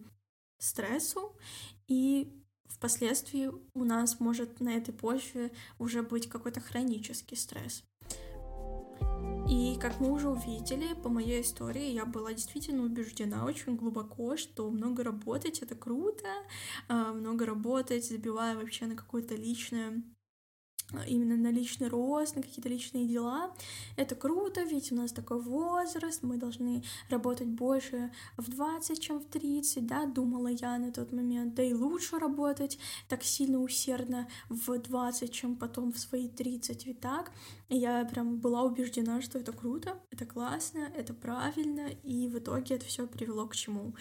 стрессу, 0.59 1.35
и 1.87 2.31
впоследствии 2.67 3.51
у 3.73 3.83
нас 3.83 4.19
может 4.19 4.59
на 4.59 4.69
этой 4.69 4.93
почве 4.93 5.51
уже 5.79 6.03
быть 6.03 6.27
какой-то 6.27 6.59
хронический 6.59 7.35
стресс. 7.35 7.83
И 9.47 9.77
как 9.79 9.99
мы 9.99 10.11
уже 10.11 10.29
увидели, 10.29 10.95
по 10.95 11.09
моей 11.09 11.43
истории, 11.43 11.91
я 11.91 12.05
была 12.05 12.33
действительно 12.33 12.83
убеждена 12.83 13.45
очень 13.45 13.75
глубоко, 13.75 14.37
что 14.37 14.71
много 14.71 15.03
работать— 15.03 15.59
это 15.61 15.75
круто, 15.75 16.27
а, 16.87 17.13
много 17.13 17.45
работать, 17.45 18.07
забивая 18.07 18.55
вообще 18.55 18.87
на 18.87 18.95
какое-то 18.95 19.35
личное 19.35 20.01
именно 21.07 21.35
на 21.35 21.51
личный 21.51 21.87
рост, 21.87 22.35
на 22.35 22.41
какие-то 22.41 22.69
личные 22.69 23.07
дела. 23.07 23.53
Это 23.95 24.15
круто, 24.15 24.63
ведь 24.63 24.91
у 24.91 24.95
нас 24.95 25.11
такой 25.11 25.41
возраст, 25.41 26.23
мы 26.23 26.37
должны 26.37 26.83
работать 27.09 27.47
больше 27.47 28.11
в 28.37 28.49
20, 28.49 28.99
чем 28.99 29.19
в 29.19 29.25
30, 29.25 29.85
да, 29.85 30.05
думала 30.05 30.47
я 30.47 30.77
на 30.77 30.91
тот 30.91 31.11
момент. 31.11 31.55
Да 31.55 31.63
и 31.63 31.73
лучше 31.73 32.19
работать 32.19 32.79
так 33.07 33.23
сильно 33.23 33.59
усердно 33.59 34.27
в 34.49 34.77
20, 34.77 35.31
чем 35.31 35.55
потом 35.55 35.91
в 35.91 35.99
свои 35.99 36.29
30, 36.29 36.85
ведь 36.85 36.99
так. 36.99 37.31
И 37.69 37.77
я 37.77 38.05
прям 38.05 38.37
была 38.37 38.63
убеждена, 38.63 39.21
что 39.21 39.39
это 39.39 39.51
круто, 39.51 39.99
это 40.11 40.25
классно, 40.25 40.91
это 40.95 41.13
правильно, 41.13 41.89
и 42.03 42.27
в 42.27 42.37
итоге 42.37 42.75
это 42.75 42.85
все 42.85 43.07
привело 43.07 43.47
к 43.47 43.55
чему? 43.55 43.95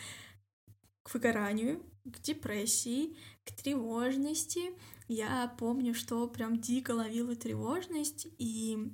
К 1.02 1.14
выгоранию, 1.14 1.82
к 2.04 2.20
депрессии, 2.20 3.16
к 3.44 3.52
тревожности, 3.52 4.72
я 5.08 5.54
помню, 5.58 5.94
что 5.94 6.26
прям 6.28 6.60
дико 6.60 6.92
ловила 6.92 7.36
тревожность 7.36 8.26
и 8.38 8.92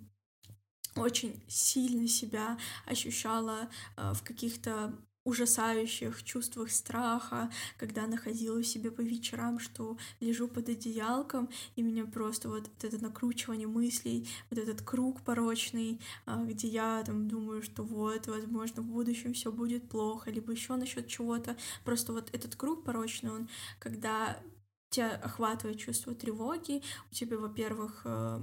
очень 0.97 1.43
сильно 1.49 2.09
себя 2.09 2.59
ощущала 2.87 3.69
э, 3.97 4.13
в 4.15 4.23
каких-то 4.23 4.93
ужасающих 5.25 6.23
чувствах 6.23 6.71
страха, 6.71 7.51
когда 7.77 8.07
находила 8.07 8.63
себе 8.65 8.91
по 8.91 9.03
вечерам, 9.03 9.59
что 9.59 9.99
лежу 10.19 10.49
под 10.49 10.69
одеялком, 10.71 11.51
и 11.77 11.83
меня 11.83 12.07
просто 12.07 12.49
вот, 12.49 12.69
вот 12.69 12.85
это 12.85 13.03
накручивание 13.03 13.69
мыслей, 13.69 14.29
вот 14.49 14.59
этот 14.59 14.81
круг 14.83 15.21
порочный, 15.23 16.01
э, 16.27 16.45
где 16.47 16.69
я 16.69 17.03
там 17.05 17.29
думаю, 17.29 17.63
что 17.63 17.83
вот, 17.83 18.27
возможно, 18.27 18.83
в 18.83 18.87
будущем 18.87 19.35
все 19.35 19.53
будет 19.53 19.89
плохо, 19.89 20.31
либо 20.31 20.53
еще 20.53 20.77
насчет 20.77 21.07
чего-то. 21.07 21.57
Просто 21.85 22.13
вот 22.13 22.31
этот 22.33 22.57
круг 22.57 22.83
порочный, 22.83 23.31
он, 23.31 23.49
когда 23.79 24.41
тебя 24.91 25.15
охватывает 25.17 25.79
чувство 25.79 26.15
тревоги, 26.15 26.83
у 27.11 27.15
тебя, 27.15 27.39
во-первых, 27.39 28.03
э, 28.05 28.41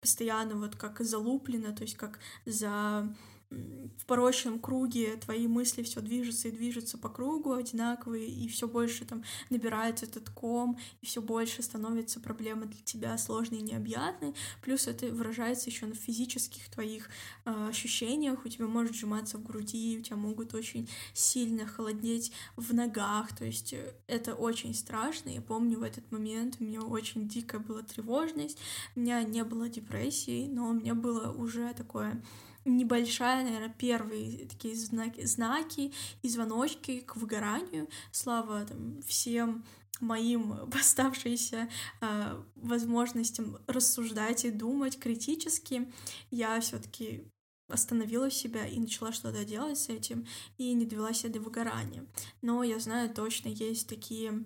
постоянно 0.00 0.56
вот 0.56 0.76
как 0.76 1.00
залуплено, 1.00 1.74
то 1.74 1.82
есть 1.82 1.96
как 1.96 2.18
за 2.44 3.14
в 3.50 4.06
порочном 4.06 4.58
круге 4.58 5.16
твои 5.16 5.46
мысли 5.46 5.82
все 5.82 6.00
движутся 6.00 6.48
и 6.48 6.50
движутся 6.50 6.98
по 6.98 7.08
кругу 7.08 7.52
одинаковые, 7.52 8.28
и 8.28 8.48
все 8.48 8.66
больше 8.66 9.04
там 9.04 9.22
набирается 9.50 10.06
этот 10.06 10.30
ком, 10.30 10.78
и 11.00 11.06
все 11.06 11.22
больше 11.22 11.62
становится 11.62 12.20
проблема 12.20 12.66
для 12.66 12.80
тебя 12.82 13.16
сложной 13.18 13.60
и 13.60 13.62
необъятной. 13.62 14.34
Плюс 14.62 14.86
это 14.86 15.06
выражается 15.06 15.70
еще 15.70 15.86
на 15.86 15.94
физических 15.94 16.68
твоих 16.70 17.08
э, 17.44 17.68
ощущениях. 17.68 18.44
У 18.44 18.48
тебя 18.48 18.66
может 18.66 18.94
сжиматься 18.94 19.38
в 19.38 19.44
груди, 19.44 19.98
у 19.98 20.02
тебя 20.02 20.16
могут 20.16 20.54
очень 20.54 20.88
сильно 21.14 21.66
холодеть 21.66 22.32
в 22.56 22.74
ногах. 22.74 23.34
То 23.36 23.44
есть 23.44 23.72
э, 23.72 23.94
это 24.08 24.34
очень 24.34 24.74
страшно. 24.74 25.30
Я 25.30 25.40
помню 25.40 25.78
в 25.78 25.82
этот 25.82 26.10
момент 26.10 26.56
у 26.60 26.64
меня 26.64 26.82
очень 26.82 27.28
дикая 27.28 27.60
была 27.60 27.82
тревожность, 27.82 28.58
у 28.94 29.00
меня 29.00 29.22
не 29.22 29.44
было 29.44 29.68
депрессии, 29.68 30.48
но 30.48 30.68
у 30.68 30.72
меня 30.72 30.94
было 30.94 31.32
уже 31.32 31.72
такое 31.74 32.22
небольшая, 32.66 33.44
наверное, 33.44 33.74
первые 33.78 34.46
такие 34.46 34.74
знаки, 34.74 35.24
знаки 35.24 35.92
и 36.22 36.28
звоночки 36.28 37.00
к 37.00 37.16
выгоранию. 37.16 37.88
Слава 38.10 38.64
там, 38.64 39.00
всем 39.02 39.64
моим 40.00 40.68
поставшимся 40.70 41.68
э, 42.00 42.42
возможностям 42.56 43.58
рассуждать 43.66 44.44
и 44.44 44.50
думать 44.50 44.98
критически, 44.98 45.90
я 46.30 46.60
все-таки 46.60 47.24
остановила 47.68 48.30
себя 48.30 48.66
и 48.66 48.78
начала 48.78 49.12
что-то 49.12 49.44
делать 49.44 49.78
с 49.78 49.88
этим 49.88 50.26
и 50.56 50.72
не 50.72 50.86
довела 50.86 51.12
себя 51.12 51.32
до 51.32 51.40
выгорания. 51.40 52.06
Но 52.42 52.62
я 52.62 52.78
знаю 52.78 53.12
точно 53.12 53.48
есть 53.48 53.88
такие 53.88 54.44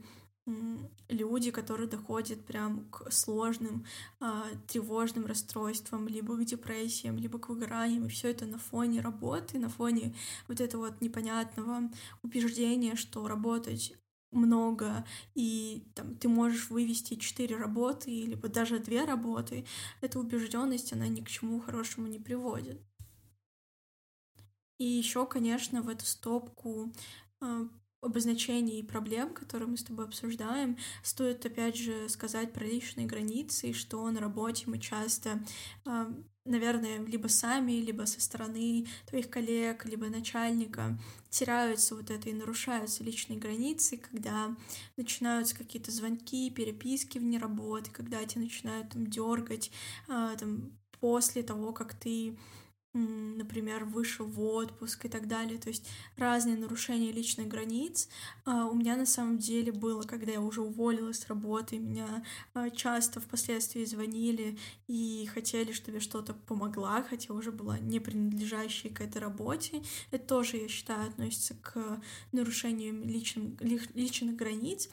люди, 1.09 1.51
которые 1.51 1.89
доходят 1.89 2.45
прям 2.45 2.87
к 2.91 3.11
сложным 3.11 3.85
э, 4.21 4.43
тревожным 4.67 5.27
расстройствам, 5.27 6.09
либо 6.09 6.37
к 6.37 6.45
депрессиям, 6.45 7.19
либо 7.19 7.39
к 7.39 7.49
выгораниям, 7.49 8.07
и 8.07 8.09
все 8.09 8.31
это 8.31 8.47
на 8.47 8.59
фоне 8.59 9.01
работы, 9.01 9.59
на 9.59 9.69
фоне 9.69 10.15
вот 10.49 10.61
этого 10.61 10.87
вот 10.87 11.01
непонятного 11.01 11.91
убеждения, 12.23 12.97
что 12.97 13.27
работать 13.29 13.95
много, 14.33 15.05
и 15.35 15.89
там, 15.95 16.17
ты 16.17 16.29
можешь 16.29 16.71
вывести 16.71 17.15
четыре 17.17 17.57
работы, 17.57 18.11
либо 18.11 18.49
даже 18.49 18.79
две 18.79 19.05
работы, 19.05 19.67
эта 20.01 20.19
убежденность, 20.19 20.93
она 20.93 21.09
ни 21.09 21.21
к 21.21 21.29
чему 21.29 21.61
хорошему 21.61 22.07
не 22.07 22.19
приводит. 22.19 22.81
И 24.79 24.85
еще, 24.85 25.27
конечно, 25.27 25.83
в 25.83 25.89
эту 25.89 26.07
стопку 26.07 26.93
э, 27.41 27.69
обозначений 28.01 28.83
проблем, 28.83 29.33
которые 29.35 29.69
мы 29.69 29.77
с 29.77 29.85
тобой 29.85 30.07
обсуждаем, 30.07 30.77
стоит 31.03 31.45
опять 31.45 31.77
же 31.77 32.09
сказать 32.09 32.53
про 32.53 32.65
личные 32.65 33.07
границы, 33.07 33.73
что 33.73 34.11
на 34.11 34.21
работе 34.21 34.65
мы 34.67 34.79
часто, 34.79 35.43
а, 35.85 36.11
наверное, 36.45 37.05
либо 37.05 37.29
сами, 37.29 37.73
либо 37.73 38.05
со 38.07 38.21
стороны 38.21 38.87
твоих 39.07 39.29
коллег, 39.29 39.85
либо 39.85 40.07
начальника 40.07 40.99
теряются 41.29 41.95
вот 41.95 42.11
это 42.11 42.31
и 42.31 42.35
нарушаются 42.35 43.05
личные 43.05 43.39
границы, 43.39 43.99
когда 43.99 44.57
начинаются 44.97 45.57
какие-то 45.57 45.91
звонки, 45.91 46.51
переписки 46.51 47.19
вне 47.19 47.39
работы, 47.39 47.91
когда 47.91 48.25
тебя 48.25 48.43
начинают 48.43 48.91
там 48.91 49.07
дергать 49.07 49.71
а, 50.09 50.35
там, 50.37 50.73
после 51.01 51.43
того, 51.43 51.73
как 51.73 51.95
ты 51.95 52.37
например, 52.93 53.85
вышел 53.85 54.27
в 54.27 54.43
отпуск 54.43 55.05
и 55.05 55.09
так 55.09 55.29
далее, 55.29 55.59
то 55.59 55.69
есть 55.69 55.89
разные 56.17 56.57
нарушения 56.57 57.13
личных 57.13 57.47
границ. 57.47 58.09
А, 58.45 58.67
у 58.67 58.75
меня 58.75 58.97
на 58.97 59.07
самом 59.07 59.39
деле 59.39 59.71
было, 59.71 60.03
когда 60.03 60.33
я 60.33 60.41
уже 60.41 60.61
уволилась 60.61 61.21
с 61.21 61.29
работы, 61.29 61.79
меня 61.79 62.25
а, 62.53 62.71
часто 62.71 63.21
впоследствии 63.21 63.85
звонили 63.85 64.59
и 64.89 65.29
хотели, 65.33 65.73
чтобы 65.73 65.99
я 65.99 66.01
что-то 66.01 66.35
помогла, 66.35 67.03
хотя 67.03 67.33
уже 67.33 67.53
была 67.53 67.79
не 67.79 68.01
принадлежащей 68.01 68.91
к 68.91 69.01
этой 69.01 69.19
работе. 69.19 69.83
Это 70.11 70.25
тоже, 70.27 70.57
я 70.57 70.69
считаю, 70.69 71.09
относится 71.09 71.55
к 71.55 72.01
нарушению 72.33 73.05
личным, 73.05 73.57
личных 73.61 74.35
границ. 74.35 74.89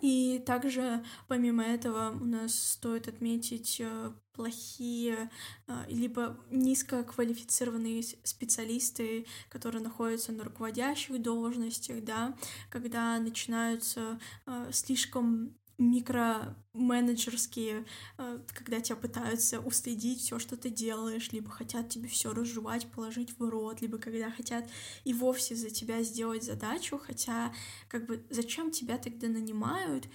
И 0.00 0.42
также, 0.46 1.04
помимо 1.28 1.62
этого, 1.62 2.16
у 2.18 2.24
нас 2.24 2.54
стоит 2.54 3.08
отметить 3.08 3.80
э, 3.80 4.12
плохие 4.32 5.30
э, 5.66 5.84
либо 5.88 6.38
низкоквалифицированные 6.50 8.02
специалисты, 8.24 9.26
которые 9.48 9.82
находятся 9.82 10.32
на 10.32 10.44
руководящих 10.44 11.20
должностях, 11.20 12.02
да, 12.04 12.34
когда 12.70 13.18
начинаются 13.18 14.18
э, 14.46 14.70
слишком 14.72 15.54
микроменеджерские, 15.78 17.84
э, 18.18 18.40
когда 18.54 18.80
тебя 18.80 18.96
пытаются 18.96 19.60
устыдить 19.60 20.20
все, 20.20 20.38
что 20.38 20.56
ты 20.56 20.70
делаешь, 20.70 21.32
либо 21.32 21.50
хотят 21.50 21.88
тебе 21.88 22.08
все 22.08 22.32
разжевать, 22.32 22.90
положить 22.90 23.38
в 23.38 23.48
рот, 23.48 23.80
либо 23.80 23.98
когда 23.98 24.30
хотят 24.30 24.68
и 25.04 25.14
вовсе 25.14 25.54
за 25.54 25.70
тебя 25.70 26.02
сделать 26.02 26.44
задачу, 26.44 26.98
хотя 26.98 27.52
как 27.88 28.06
бы 28.06 28.24
зачем 28.30 28.70
тебя 28.70 28.98
тогда 28.98 29.28
нанимают, 29.28 30.08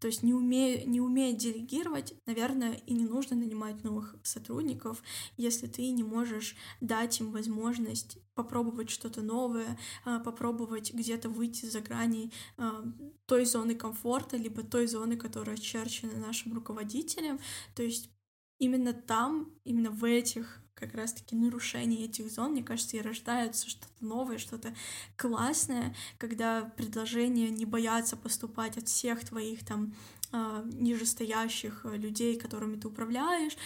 то 0.00 0.06
есть 0.06 0.22
не 0.22 0.34
умея, 0.34 0.84
не 0.84 1.00
умея 1.00 1.34
делегировать, 1.34 2.14
наверное, 2.26 2.74
и 2.86 2.94
не 2.94 3.04
нужно 3.04 3.36
нанимать 3.36 3.82
новых 3.82 4.16
сотрудников, 4.22 5.02
если 5.36 5.66
ты 5.66 5.90
не 5.90 6.02
можешь 6.02 6.56
дать 6.80 7.20
им 7.20 7.32
возможность 7.32 8.18
попробовать 8.34 8.90
что-то 8.90 9.22
новое, 9.22 9.78
а, 10.04 10.20
попробовать 10.20 10.94
где-то 10.94 11.28
выйти 11.28 11.66
за 11.66 11.80
грани 11.80 12.30
а, 12.56 12.84
той 13.26 13.44
зоны 13.44 13.74
комфорта, 13.74 14.36
либо 14.36 14.62
той 14.62 14.86
зоны, 14.86 15.16
которая 15.16 15.56
очерчена 15.56 16.18
нашим 16.18 16.54
руководителем. 16.54 17.40
То 17.74 17.82
есть 17.82 18.10
именно 18.58 18.92
там, 18.92 19.52
именно 19.64 19.90
в 19.90 20.04
этих 20.04 20.62
как 20.78 20.94
раз-таки 20.94 21.34
нарушении 21.34 22.04
этих 22.04 22.30
зон, 22.30 22.52
мне 22.52 22.62
кажется, 22.62 22.96
и 22.96 23.00
рождается 23.00 23.68
что-то 23.68 23.88
новое, 24.00 24.38
что-то 24.38 24.74
классное, 25.16 25.94
когда 26.18 26.62
предложения 26.76 27.50
не 27.50 27.64
боятся 27.64 28.16
поступать 28.16 28.78
от 28.78 28.88
всех 28.88 29.24
твоих 29.24 29.64
там 29.64 29.94
а, 30.30 30.62
нижестоящих 30.64 31.84
людей, 31.84 32.38
которыми 32.38 32.78
ты 32.78 32.88
управляешь, 32.88 33.56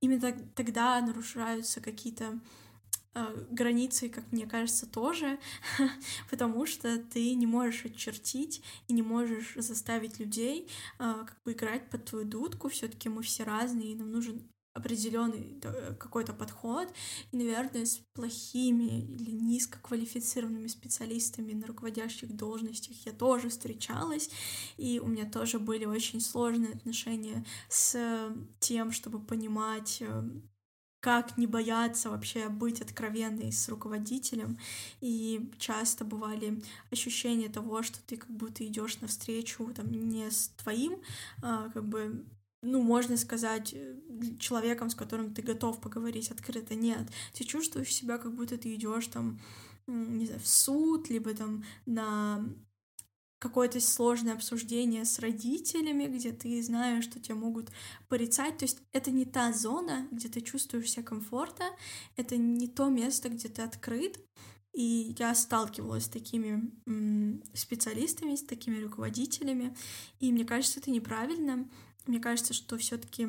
именно 0.00 0.32
тогда 0.54 1.00
нарушаются 1.00 1.80
какие-то 1.80 2.40
Э, 3.16 3.34
границы, 3.50 4.10
как 4.10 4.30
мне 4.30 4.46
кажется, 4.46 4.84
тоже, 4.86 5.38
потому 6.30 6.66
что 6.66 6.98
ты 6.98 7.34
не 7.34 7.46
можешь 7.46 7.86
очертить 7.86 8.62
и 8.88 8.92
не 8.92 9.00
можешь 9.00 9.54
заставить 9.56 10.18
людей 10.18 10.68
э, 10.98 11.24
как 11.26 11.42
бы 11.42 11.52
играть 11.52 11.88
под 11.88 12.04
твою 12.04 12.26
дудку. 12.26 12.68
Все-таки 12.68 13.08
мы 13.08 13.22
все 13.22 13.44
разные, 13.44 13.92
и 13.92 13.94
нам 13.94 14.12
нужен 14.12 14.46
определенный 14.76 15.60
какой-то 15.98 16.32
подход, 16.32 16.88
и, 17.32 17.36
наверное, 17.36 17.86
с 17.86 18.00
плохими 18.12 19.02
или 19.02 19.30
низкоквалифицированными 19.30 20.68
специалистами 20.68 21.52
на 21.52 21.66
руководящих 21.66 22.34
должностях 22.34 22.96
я 23.06 23.12
тоже 23.12 23.48
встречалась, 23.48 24.30
и 24.76 25.00
у 25.00 25.06
меня 25.06 25.24
тоже 25.28 25.58
были 25.58 25.84
очень 25.84 26.20
сложные 26.20 26.74
отношения 26.74 27.44
с 27.68 27.96
тем, 28.60 28.92
чтобы 28.92 29.18
понимать 29.20 29.98
э, 30.00 30.22
как 31.06 31.38
не 31.38 31.46
бояться 31.46 32.10
вообще 32.10 32.48
быть 32.48 32.80
откровенной 32.80 33.52
с 33.52 33.68
руководителем. 33.68 34.58
И 35.00 35.52
часто 35.56 36.04
бывали 36.04 36.60
ощущения 36.90 37.48
того, 37.48 37.82
что 37.82 38.00
ты 38.04 38.16
как 38.16 38.28
будто 38.28 38.66
идешь 38.66 39.00
навстречу 39.00 39.72
там 39.72 39.90
не 39.92 40.28
с 40.28 40.48
твоим, 40.56 41.00
а, 41.44 41.68
как 41.70 41.84
бы 41.84 42.24
ну, 42.62 42.82
можно 42.82 43.16
сказать, 43.16 43.74
человеком, 44.38 44.90
с 44.90 44.94
которым 44.94 45.34
ты 45.34 45.42
готов 45.42 45.80
поговорить 45.80 46.30
открыто. 46.30 46.74
Нет, 46.74 47.08
ты 47.34 47.44
чувствуешь 47.44 47.94
себя, 47.94 48.18
как 48.18 48.34
будто 48.34 48.56
ты 48.56 48.74
идешь 48.74 49.06
там, 49.08 49.40
не 49.86 50.26
знаю, 50.26 50.40
в 50.40 50.48
суд, 50.48 51.10
либо 51.10 51.34
там 51.34 51.64
на 51.84 52.44
какое-то 53.38 53.80
сложное 53.80 54.32
обсуждение 54.34 55.04
с 55.04 55.18
родителями, 55.18 56.06
где 56.06 56.32
ты 56.32 56.62
знаешь, 56.62 57.04
что 57.04 57.20
тебя 57.20 57.34
могут 57.34 57.70
порицать. 58.08 58.58
То 58.58 58.64
есть 58.64 58.78
это 58.92 59.10
не 59.10 59.24
та 59.24 59.52
зона, 59.52 60.08
где 60.10 60.28
ты 60.28 60.40
чувствуешь 60.40 60.90
себя 60.90 61.02
комфортно, 61.02 61.66
это 62.16 62.36
не 62.36 62.66
то 62.66 62.88
место, 62.88 63.28
где 63.28 63.48
ты 63.48 63.62
открыт. 63.62 64.18
И 64.72 65.14
я 65.18 65.34
сталкивалась 65.34 66.04
с 66.04 66.08
такими 66.08 66.70
специалистами, 67.54 68.34
с 68.34 68.42
такими 68.42 68.82
руководителями. 68.82 69.74
И 70.18 70.30
мне 70.32 70.44
кажется, 70.44 70.80
это 70.80 70.90
неправильно. 70.90 71.68
Мне 72.06 72.20
кажется, 72.20 72.54
что 72.54 72.78
все-таки 72.78 73.28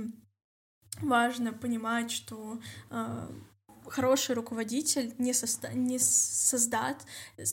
важно 1.02 1.54
понимать, 1.54 2.12
что 2.12 2.60
э, 2.90 3.30
хороший 3.90 4.36
руководитель 4.36 5.14
не, 5.18 5.34
соста... 5.34 5.74
не 5.74 6.00
создаст 6.00 7.06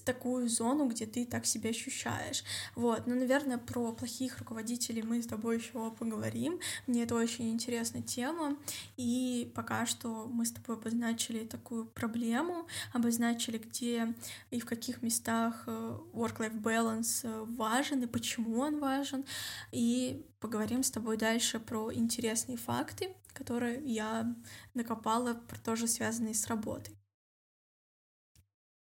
такую 0.05 0.49
зону, 0.49 0.89
где 0.89 1.07
ты 1.07 1.25
так 1.25 1.47
себя 1.47 1.71
ощущаешь. 1.71 2.45
Вот, 2.75 3.07
но, 3.07 3.15
наверное, 3.15 3.59
про 3.59 3.93
плохих 3.93 4.39
руководителей 4.39 5.03
мы 5.03 5.23
с 5.23 5.27
тобой 5.27 5.59
еще 5.59 5.91
поговорим. 5.91 6.61
Мне 6.87 7.05
это 7.05 7.15
очень 7.15 7.51
интересная 7.51 8.03
тема, 8.03 8.57
и 8.97 9.53
пока 9.55 9.87
что 9.87 10.29
мы 10.31 10.45
с 10.45 10.53
тобой 10.53 10.77
обозначили 10.77 11.45
такую 11.45 11.87
проблему, 11.87 12.67
обозначили, 12.93 13.59
где 13.59 14.15
и 14.51 14.61
в 14.61 14.67
каких 14.67 15.03
местах 15.03 15.65
э, 15.67 15.99
work-life 16.13 16.61
balance 16.61 17.21
э, 17.23 17.45
важен 17.45 18.03
и 18.03 18.07
почему 18.07 18.61
он 18.61 18.79
важен, 18.79 19.25
и 19.73 20.25
поговорим 20.41 20.83
с 20.83 20.91
тобой 20.91 21.17
дальше 21.17 21.59
про 21.59 21.93
интересные 21.93 22.59
факты, 22.59 23.15
которые 23.35 23.83
я 23.85 24.35
накопала, 24.73 25.35
тоже 25.65 25.87
связанные 25.87 26.35
с 26.35 26.47
работой. 26.47 26.97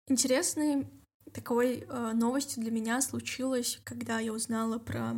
Интересной 0.09 0.87
такой 1.33 1.87
э, 1.89 2.13
новостью 2.13 2.63
для 2.63 2.71
меня 2.71 3.01
случилось, 3.01 3.81
когда 3.85 4.19
я 4.21 4.33
узнала 4.33 4.79
про 4.79 5.15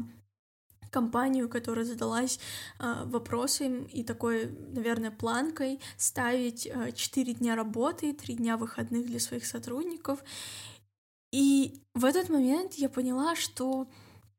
компанию, 0.91 1.49
которая 1.49 1.85
задалась 1.85 2.39
э, 2.79 3.03
вопросом 3.07 3.85
и 3.85 4.05
такой, 4.05 4.47
наверное, 4.47 5.11
планкой 5.11 5.81
ставить 5.97 6.67
э, 6.67 6.93
4 6.93 7.35
дня 7.35 7.57
работы 7.57 8.11
и 8.11 8.13
3 8.13 8.37
дня 8.37 8.57
выходных 8.57 9.07
для 9.07 9.19
своих 9.19 9.45
сотрудников. 9.45 10.23
И 11.33 11.83
в 11.95 12.05
этот 12.05 12.29
момент 12.29 12.75
я 12.75 12.89
поняла, 12.89 13.35
что 13.35 13.89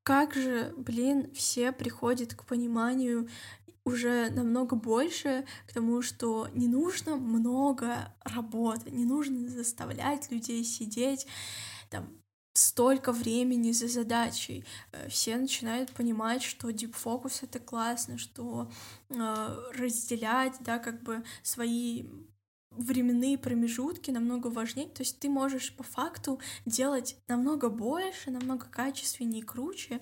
как 0.03 0.34
же, 0.34 0.73
блин, 0.77 1.29
все 1.34 1.73
приходят 1.73 2.36
к 2.36 2.45
пониманию 2.45 3.27
уже 3.85 4.29
намного 4.31 4.75
больше 4.75 5.45
к 5.67 5.73
тому, 5.73 6.01
что 6.01 6.49
не 6.53 6.67
нужно 6.67 7.15
много 7.15 8.13
работы, 8.23 8.91
не 8.91 9.05
нужно 9.05 9.47
заставлять 9.47 10.31
людей 10.31 10.63
сидеть 10.63 11.27
там 11.89 12.09
столько 12.53 13.11
времени 13.11 13.71
за 13.71 13.87
задачей. 13.87 14.65
Э, 14.91 15.07
все 15.09 15.37
начинают 15.37 15.91
понимать, 15.91 16.41
что 16.41 16.71
дипфокус 16.71 17.43
это 17.43 17.59
классно, 17.59 18.17
что 18.17 18.71
э, 19.09 19.55
разделять, 19.73 20.55
да, 20.61 20.79
как 20.79 21.03
бы 21.03 21.23
свои 21.43 22.05
временные 22.77 23.38
промежутки 23.38 24.11
намного 24.11 24.47
важнее. 24.47 24.88
То 24.88 25.01
есть 25.01 25.19
ты 25.19 25.29
можешь 25.29 25.73
по 25.75 25.83
факту 25.83 26.39
делать 26.65 27.17
намного 27.27 27.69
больше, 27.69 28.31
намного 28.31 28.65
качественнее 28.65 29.41
и 29.41 29.45
круче 29.45 29.99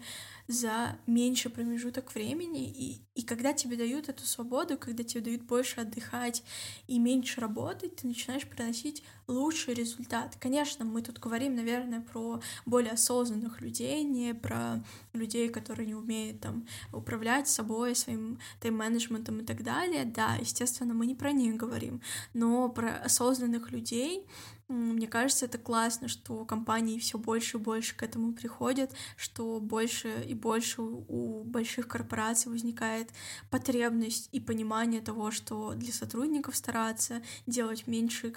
за 0.48 0.98
меньший 1.08 1.52
промежуток 1.52 2.14
времени. 2.14 2.70
И, 2.70 3.02
и 3.16 3.24
когда 3.24 3.54
тебе 3.54 3.78
дают 3.78 4.10
эту 4.10 4.26
свободу, 4.26 4.78
когда 4.78 5.04
тебе 5.04 5.22
дают 5.22 5.44
больше 5.44 5.82
отдыхать 5.82 6.44
и 6.88 7.00
меньше 7.00 7.40
работать, 7.40 7.96
ты 7.98 8.08
начинаешь 8.08 8.48
приносить 8.48 9.04
лучший 9.28 9.74
результат. 9.74 10.36
Конечно, 10.40 10.84
мы 10.84 11.02
тут 11.02 11.20
говорим, 11.20 11.56
наверное, 11.56 12.02
про 12.02 12.42
более 12.66 12.94
осознанных 12.94 13.62
людей, 13.62 14.04
не 14.04 14.34
про 14.34 14.84
людей, 15.14 15.50
которые 15.50 15.88
не 15.88 15.96
умеют 15.96 16.42
там 16.42 16.68
управлять 16.92 17.48
собой, 17.48 17.96
своим 17.96 18.40
тайм-менеджментом 18.60 19.40
и 19.40 19.46
так 19.46 19.64
далее. 19.64 20.06
Да, 20.06 20.36
естественно, 20.40 20.94
мы 20.94 21.06
не 21.06 21.16
про 21.16 21.32
них 21.32 21.56
говорим, 21.56 22.02
но 22.34 22.63
про 22.70 22.98
осознанных 22.98 23.72
людей, 23.72 24.28
мне 24.68 25.08
кажется, 25.08 25.46
это 25.46 25.58
классно, 25.58 26.08
что 26.08 26.46
компании 26.46 26.98
все 26.98 27.18
больше 27.18 27.58
и 27.58 27.60
больше 27.60 27.96
к 27.96 28.04
этому 28.04 28.34
приходят, 28.34 28.92
что 29.18 29.60
больше 29.60 30.24
и 30.28 30.34
больше 30.34 30.82
у 30.82 31.44
больших 31.44 31.88
корпораций 31.88 32.52
возникает 32.52 33.10
потребность 33.50 34.30
и 34.32 34.40
понимание 34.40 35.02
того, 35.02 35.32
что 35.32 35.74
для 35.74 35.92
сотрудников 35.92 36.56
стараться 36.56 37.22
делать 37.46 37.88
меньше 37.88 38.34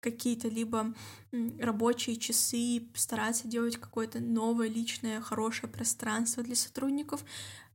какие-то 0.00 0.48
либо 0.48 0.94
рабочие 1.58 2.16
часы, 2.16 2.88
стараться 2.94 3.48
делать 3.48 3.76
какое-то 3.76 4.20
новое 4.20 4.68
личное 4.68 5.20
хорошее 5.20 5.72
пространство 5.72 6.42
для 6.42 6.56
сотрудников. 6.56 7.24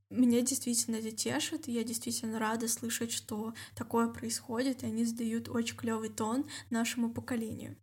Меня 0.09 0.41
действительно 0.41 0.95
это 0.95 1.11
тешит, 1.11 1.67
и 1.67 1.73
я 1.73 1.83
действительно 1.83 2.39
рада 2.39 2.67
слышать, 2.67 3.11
что 3.11 3.53
такое 3.75 4.07
происходит, 4.07 4.83
и 4.83 4.85
они 4.85 5.03
задают 5.03 5.49
очень 5.49 5.75
клевый 5.75 6.09
тон 6.09 6.45
нашему 6.69 7.11
поколению. 7.11 7.75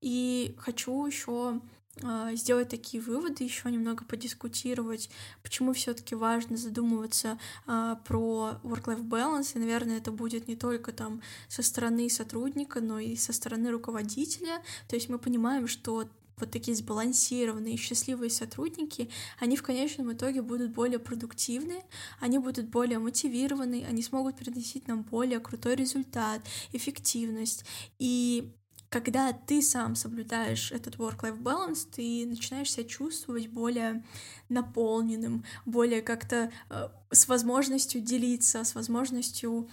И 0.00 0.54
хочу 0.58 1.06
еще 1.06 1.60
а, 2.02 2.34
сделать 2.34 2.68
такие 2.68 3.02
выводы, 3.02 3.44
еще 3.44 3.70
немного 3.70 4.04
подискутировать, 4.04 5.10
почему 5.42 5.72
все-таки 5.72 6.14
важно 6.14 6.56
задумываться 6.56 7.38
а, 7.66 7.96
про 7.96 8.60
work-life 8.62 9.02
balance. 9.02 9.52
И, 9.54 9.58
наверное, 9.58 9.98
это 9.98 10.12
будет 10.12 10.48
не 10.48 10.56
только 10.56 10.92
там 10.92 11.20
со 11.48 11.62
стороны 11.62 12.08
сотрудника, 12.08 12.80
но 12.80 12.98
и 12.98 13.16
со 13.16 13.32
стороны 13.32 13.70
руководителя. 13.70 14.62
То 14.88 14.96
есть 14.96 15.08
мы 15.08 15.18
понимаем, 15.18 15.66
что 15.66 16.08
вот 16.40 16.50
такие 16.50 16.76
сбалансированные, 16.76 17.76
счастливые 17.76 18.30
сотрудники, 18.30 19.10
они 19.38 19.56
в 19.56 19.62
конечном 19.62 20.12
итоге 20.12 20.42
будут 20.42 20.72
более 20.72 20.98
продуктивны, 20.98 21.82
они 22.20 22.38
будут 22.38 22.68
более 22.68 22.98
мотивированы, 22.98 23.84
они 23.88 24.02
смогут 24.02 24.36
приносить 24.36 24.88
нам 24.88 25.02
более 25.02 25.40
крутой 25.40 25.76
результат, 25.76 26.42
эффективность. 26.72 27.64
И 27.98 28.52
когда 28.88 29.32
ты 29.32 29.60
сам 29.60 29.94
соблюдаешь 29.94 30.72
этот 30.72 30.96
work-life 30.96 31.40
balance, 31.40 31.86
ты 31.90 32.26
начинаешь 32.26 32.72
себя 32.72 32.84
чувствовать 32.84 33.48
более 33.48 34.02
наполненным, 34.48 35.44
более 35.66 36.00
как-то 36.00 36.50
э, 36.70 36.88
с 37.10 37.28
возможностью 37.28 38.00
делиться, 38.00 38.64
с 38.64 38.74
возможностью 38.74 39.68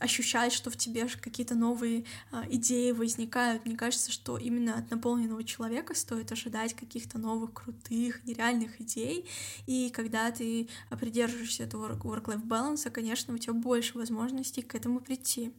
ощущать, 0.00 0.52
что 0.52 0.70
в 0.70 0.76
тебе 0.76 1.06
какие-то 1.06 1.54
новые 1.54 2.04
э, 2.32 2.42
идеи 2.50 2.90
возникают. 2.90 3.64
Мне 3.64 3.76
кажется, 3.76 4.10
что 4.10 4.36
именно 4.36 4.76
от 4.76 4.90
наполненного 4.90 5.44
человека 5.44 5.94
стоит 5.94 6.32
ожидать 6.32 6.74
каких-то 6.74 7.18
новых, 7.18 7.52
крутых, 7.52 8.24
нереальных 8.24 8.80
идей. 8.80 9.28
И 9.66 9.90
когда 9.90 10.30
ты 10.32 10.68
придерживаешься 10.98 11.64
этого 11.64 11.94
work-life 11.96 12.44
balance, 12.44 12.90
конечно, 12.90 13.32
у 13.34 13.38
тебя 13.38 13.52
больше 13.52 13.96
возможностей 13.96 14.62
к 14.62 14.74
этому 14.74 15.00
прийти. 15.00 15.52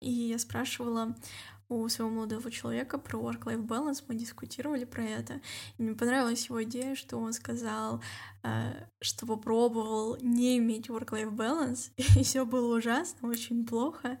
И 0.00 0.10
я 0.10 0.38
спрашивала 0.38 1.16
у 1.68 1.88
своего 1.88 2.14
молодого 2.14 2.50
человека 2.50 2.98
про 2.98 3.18
work-life 3.18 3.66
balance, 3.66 4.04
мы 4.06 4.14
дискутировали 4.14 4.84
про 4.84 5.02
это. 5.02 5.40
И 5.78 5.82
мне 5.82 5.94
понравилась 5.94 6.46
его 6.46 6.62
идея, 6.62 6.94
что 6.94 7.16
он 7.18 7.32
сказал, 7.32 8.02
что 9.00 9.26
попробовал 9.26 10.16
не 10.20 10.58
иметь 10.58 10.88
work-life 10.88 11.30
balance, 11.30 11.90
и 12.18 12.22
все 12.22 12.44
было 12.44 12.76
ужасно, 12.76 13.28
очень 13.28 13.66
плохо. 13.66 14.18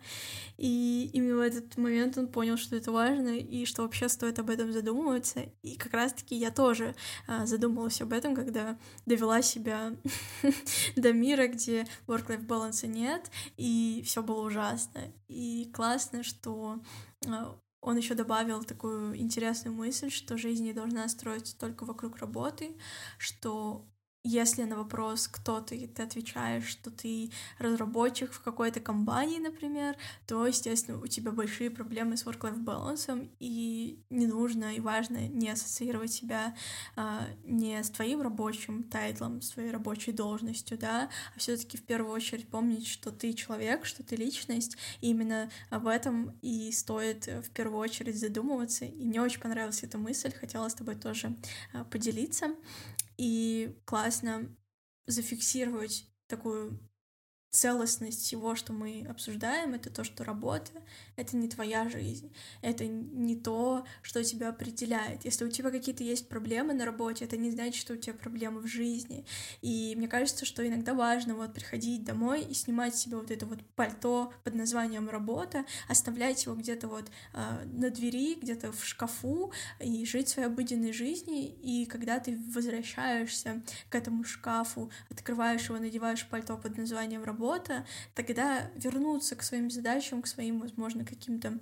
И 0.56 1.10
именно 1.12 1.36
в 1.36 1.40
этот 1.40 1.76
момент 1.76 2.18
он 2.18 2.28
понял, 2.28 2.56
что 2.56 2.76
это 2.76 2.92
важно, 2.92 3.36
и 3.38 3.64
что 3.64 3.82
вообще 3.82 4.08
стоит 4.08 4.38
об 4.38 4.50
этом 4.50 4.72
задумываться. 4.72 5.40
И 5.62 5.76
как 5.76 5.92
раз-таки 5.92 6.34
я 6.34 6.50
тоже 6.50 6.94
э, 7.28 7.46
задумалась 7.46 8.00
об 8.00 8.12
этом, 8.12 8.34
когда 8.34 8.78
довела 9.06 9.42
себя 9.42 9.96
до 10.96 11.12
мира, 11.12 11.48
где 11.48 11.86
work-life 12.06 12.46
balance 12.46 12.86
нет, 12.86 13.30
и 13.56 14.02
все 14.06 14.22
было 14.22 14.46
ужасно. 14.46 15.00
И 15.28 15.70
классно, 15.72 16.22
что 16.22 16.80
а, 17.26 17.58
он 17.80 17.96
еще 17.96 18.14
добавил 18.14 18.64
такую 18.64 19.16
интересную 19.16 19.74
мысль, 19.74 20.10
что 20.10 20.36
жизнь 20.36 20.64
не 20.64 20.72
должна 20.72 21.08
строиться 21.08 21.56
только 21.56 21.84
вокруг 21.84 22.18
работы, 22.18 22.76
что 23.18 23.86
если 24.26 24.64
на 24.64 24.76
вопрос, 24.76 25.28
кто 25.28 25.60
ты, 25.60 25.86
ты 25.86 26.02
отвечаешь, 26.02 26.66
что 26.66 26.90
ты 26.90 27.30
разработчик 27.58 28.32
в 28.32 28.42
какой-то 28.42 28.80
компании, 28.80 29.38
например, 29.38 29.96
то, 30.26 30.46
естественно, 30.46 30.98
у 31.00 31.06
тебя 31.06 31.30
большие 31.30 31.70
проблемы 31.70 32.16
с 32.16 32.24
work-life 32.24 32.58
балансом, 32.58 33.30
и 33.38 34.02
не 34.10 34.26
нужно 34.26 34.74
и 34.74 34.80
важно 34.80 35.28
не 35.28 35.48
ассоциировать 35.50 36.12
себя 36.12 36.56
а, 36.96 37.28
не 37.44 37.82
с 37.82 37.90
твоим 37.90 38.20
рабочим 38.20 38.82
тайтлом, 38.82 39.42
с 39.42 39.50
твоей 39.50 39.70
рабочей 39.70 40.10
должностью, 40.10 40.76
да, 40.76 41.08
а 41.34 41.38
все 41.38 41.56
таки 41.56 41.76
в 41.76 41.84
первую 41.84 42.12
очередь 42.12 42.48
помнить, 42.48 42.86
что 42.86 43.12
ты 43.12 43.32
человек, 43.32 43.86
что 43.86 44.02
ты 44.02 44.16
личность, 44.16 44.76
и 45.00 45.10
именно 45.10 45.50
об 45.70 45.86
этом 45.86 46.36
и 46.42 46.72
стоит 46.72 47.26
в 47.26 47.50
первую 47.50 47.78
очередь 47.78 48.18
задумываться. 48.18 48.84
И 48.86 49.04
мне 49.04 49.22
очень 49.22 49.40
понравилась 49.40 49.84
эта 49.84 49.98
мысль, 49.98 50.32
хотела 50.32 50.68
с 50.68 50.74
тобой 50.74 50.96
тоже 50.96 51.36
а, 51.72 51.84
поделиться. 51.84 52.56
И 53.16 53.76
классно 53.84 54.54
зафиксировать 55.06 56.06
такую 56.26 56.78
целостность 57.50 58.22
всего, 58.22 58.54
что 58.54 58.72
мы 58.72 59.06
обсуждаем, 59.08 59.74
это 59.74 59.90
то, 59.90 60.04
что 60.04 60.24
работа— 60.24 60.72
это 61.16 61.36
не 61.36 61.48
твоя 61.48 61.88
жизнь, 61.88 62.32
это 62.62 62.86
не 62.86 63.36
то, 63.36 63.84
что 64.02 64.22
тебя 64.22 64.50
определяет. 64.50 65.24
Если 65.24 65.44
у 65.44 65.50
тебя 65.50 65.70
какие-то 65.70 66.04
есть 66.04 66.28
проблемы 66.28 66.74
на 66.74 66.84
работе, 66.84 67.24
это 67.24 67.36
не 67.36 67.50
значит, 67.50 67.80
что 67.80 67.94
у 67.94 67.96
тебя 67.96 68.14
проблемы 68.14 68.60
в 68.60 68.66
жизни. 68.66 69.24
И 69.62 69.94
мне 69.96 70.08
кажется, 70.08 70.44
что 70.44 70.66
иногда 70.66 70.94
важно 70.94 71.34
вот 71.34 71.54
приходить 71.54 72.04
домой 72.04 72.42
и 72.42 72.54
снимать 72.54 72.94
себе 72.94 73.16
вот 73.16 73.30
это 73.30 73.46
вот 73.46 73.64
пальто 73.74 74.32
под 74.44 74.54
названием 74.54 75.08
«работа», 75.08 75.64
оставлять 75.88 76.44
его 76.44 76.54
где-то 76.54 76.88
вот 76.88 77.10
э, 77.32 77.64
на 77.64 77.90
двери, 77.90 78.34
где-то 78.34 78.72
в 78.72 78.84
шкафу 78.84 79.52
и 79.80 80.04
жить 80.04 80.28
своей 80.28 80.48
обыденной 80.48 80.92
жизнью. 80.92 81.54
И 81.62 81.86
когда 81.86 82.18
ты 82.18 82.38
возвращаешься 82.54 83.62
к 83.88 83.94
этому 83.94 84.24
шкафу, 84.24 84.90
открываешь 85.10 85.68
его, 85.68 85.78
надеваешь 85.78 86.26
пальто 86.28 86.58
под 86.58 86.76
названием 86.76 87.24
«работа», 87.24 87.86
тогда 88.14 88.70
вернуться 88.74 89.36
к 89.36 89.42
своим 89.42 89.70
задачам, 89.70 90.22
к 90.22 90.26
своим, 90.26 90.60
возможно, 90.60 91.05
каким-то 91.06 91.58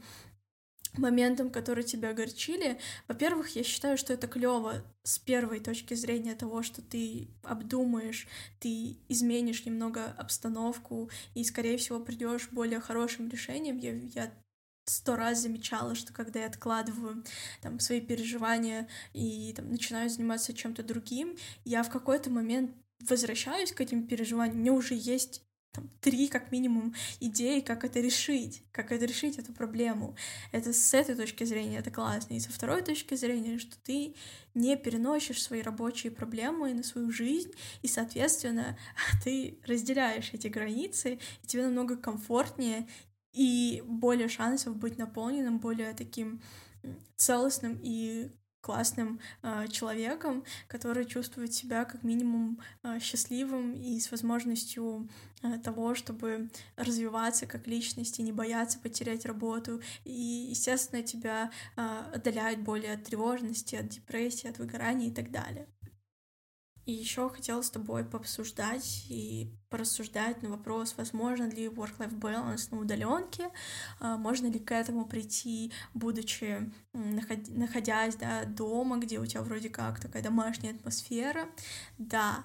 моментам, 0.98 1.50
которые 1.50 1.84
тебя 1.84 2.10
огорчили. 2.10 2.78
Во-первых, 3.08 3.50
я 3.56 3.64
считаю, 3.64 3.98
что 3.98 4.12
это 4.12 4.26
клево 4.26 4.84
с 5.02 5.18
первой 5.18 5.60
точки 5.60 5.94
зрения 5.94 6.34
того, 6.34 6.62
что 6.62 6.82
ты 6.82 7.28
обдумаешь, 7.42 8.26
ты 8.60 8.96
изменишь 9.08 9.64
немного 9.64 10.06
обстановку 10.12 11.10
и, 11.34 11.44
скорее 11.44 11.76
всего, 11.78 12.00
придешь 12.00 12.48
более 12.50 12.80
хорошим 12.80 13.28
решением. 13.28 13.78
Я, 13.78 13.94
я 13.94 14.32
сто 14.86 15.16
раз 15.16 15.40
замечала, 15.40 15.94
что 15.94 16.12
когда 16.12 16.40
я 16.40 16.46
откладываю 16.46 17.24
там 17.62 17.80
свои 17.80 18.00
переживания 18.00 18.88
и 19.12 19.52
там 19.56 19.70
начинаю 19.70 20.10
заниматься 20.10 20.52
чем-то 20.52 20.82
другим, 20.82 21.36
я 21.64 21.82
в 21.82 21.90
какой-то 21.90 22.30
момент 22.30 22.70
возвращаюсь 23.00 23.72
к 23.72 23.80
этим 23.80 24.06
переживаниям, 24.06 24.58
мне 24.58 24.70
уже 24.70 24.94
есть 24.94 25.42
там, 25.74 25.90
три, 26.00 26.28
как 26.28 26.52
минимум, 26.52 26.94
идеи, 27.18 27.60
как 27.60 27.84
это 27.84 28.00
решить, 28.00 28.62
как 28.70 28.92
это 28.92 29.04
решить 29.04 29.38
эту 29.38 29.52
проблему. 29.52 30.14
Это 30.52 30.72
с 30.72 30.94
этой 30.94 31.16
точки 31.16 31.42
зрения 31.44 31.78
это 31.78 31.90
классно. 31.90 32.34
И 32.34 32.40
со 32.40 32.52
второй 32.52 32.82
точки 32.82 33.14
зрения, 33.16 33.58
что 33.58 33.76
ты 33.82 34.14
не 34.54 34.76
переносишь 34.76 35.42
свои 35.42 35.62
рабочие 35.62 36.12
проблемы 36.12 36.72
на 36.74 36.84
свою 36.84 37.10
жизнь, 37.10 37.50
и, 37.82 37.88
соответственно, 37.88 38.78
ты 39.24 39.58
разделяешь 39.66 40.30
эти 40.32 40.46
границы, 40.46 41.18
и 41.42 41.46
тебе 41.46 41.64
намного 41.64 41.96
комфортнее 41.96 42.88
и 43.32 43.82
более 43.84 44.28
шансов 44.28 44.76
быть 44.76 44.96
наполненным, 44.96 45.58
более 45.58 45.92
таким 45.92 46.40
целостным 47.16 47.80
и 47.82 48.30
классным 48.64 49.20
э, 49.42 49.66
человеком, 49.68 50.42
который 50.68 51.04
чувствует 51.04 51.52
себя 51.52 51.84
как 51.84 52.02
минимум 52.02 52.58
э, 52.82 52.98
счастливым 52.98 53.74
и 53.74 54.00
с 54.00 54.10
возможностью 54.10 55.06
э, 55.42 55.58
того, 55.58 55.94
чтобы 55.94 56.48
развиваться 56.76 57.46
как 57.46 57.66
личность 57.66 58.18
и 58.18 58.22
не 58.22 58.32
бояться 58.32 58.78
потерять 58.78 59.26
работу. 59.26 59.82
И, 60.04 60.46
естественно, 60.50 61.02
тебя 61.02 61.50
э, 61.76 62.02
отдаляют 62.14 62.60
более 62.60 62.94
от 62.94 63.04
тревожности, 63.04 63.76
от 63.76 63.88
депрессии, 63.88 64.48
от 64.48 64.58
выгорания 64.58 65.08
и 65.08 65.12
так 65.12 65.30
далее. 65.30 65.66
И 66.86 66.92
еще 66.92 67.28
хотела 67.30 67.62
с 67.62 67.70
тобой 67.70 68.04
пообсуждать 68.04 69.06
и 69.08 69.50
порассуждать 69.70 70.42
на 70.42 70.50
вопрос, 70.50 70.94
возможно 70.96 71.44
ли 71.44 71.66
work-life 71.66 72.18
balance 72.18 72.68
на 72.70 72.80
удаленке, 72.80 73.50
а, 74.00 74.16
можно 74.16 74.46
ли 74.46 74.58
к 74.58 74.70
этому 74.72 75.06
прийти, 75.06 75.72
будучи, 75.94 76.70
находясь 76.92 78.16
да, 78.16 78.44
дома, 78.44 78.98
где 78.98 79.18
у 79.18 79.26
тебя 79.26 79.42
вроде 79.42 79.70
как 79.70 80.00
такая 80.00 80.22
домашняя 80.22 80.74
атмосфера. 80.74 81.48
Да, 81.98 82.44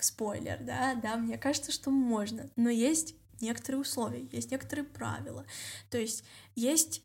спойлер, 0.00 0.58
да, 0.62 0.94
да, 0.94 1.16
мне 1.16 1.38
кажется, 1.38 1.72
что 1.72 1.90
можно, 1.90 2.50
но 2.56 2.68
есть 2.70 3.14
некоторые 3.40 3.80
условия, 3.80 4.28
есть 4.30 4.50
некоторые 4.50 4.84
правила. 4.84 5.46
То 5.90 5.98
есть 5.98 6.24
есть 6.54 7.02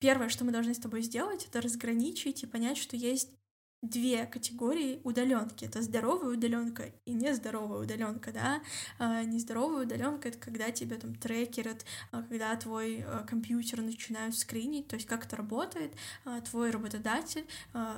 первое, 0.00 0.28
что 0.28 0.44
мы 0.44 0.52
должны 0.52 0.74
с 0.74 0.78
тобой 0.78 1.02
сделать, 1.02 1.46
это 1.46 1.60
разграничить 1.60 2.42
и 2.42 2.46
понять, 2.46 2.76
что 2.76 2.96
есть 2.96 3.30
две 3.82 4.26
категории 4.26 5.00
удаленки. 5.04 5.64
Это 5.64 5.82
здоровая 5.82 6.34
удаленка 6.34 6.92
и 7.04 7.12
нездоровая 7.12 7.78
удаленка, 7.78 8.32
да. 8.32 8.60
А, 8.98 9.22
нездоровая 9.22 9.84
удаленка 9.84 10.28
это 10.28 10.38
когда 10.38 10.70
тебя 10.72 10.96
там 10.96 11.14
трекерят, 11.14 11.84
а, 12.10 12.22
когда 12.22 12.56
твой 12.56 13.04
а, 13.06 13.24
компьютер 13.24 13.82
начинают 13.82 14.36
скринить, 14.36 14.88
то 14.88 14.96
есть 14.96 15.06
как 15.06 15.26
это 15.26 15.36
работает, 15.36 15.92
а, 16.24 16.40
твой 16.40 16.70
работодатель 16.70 17.46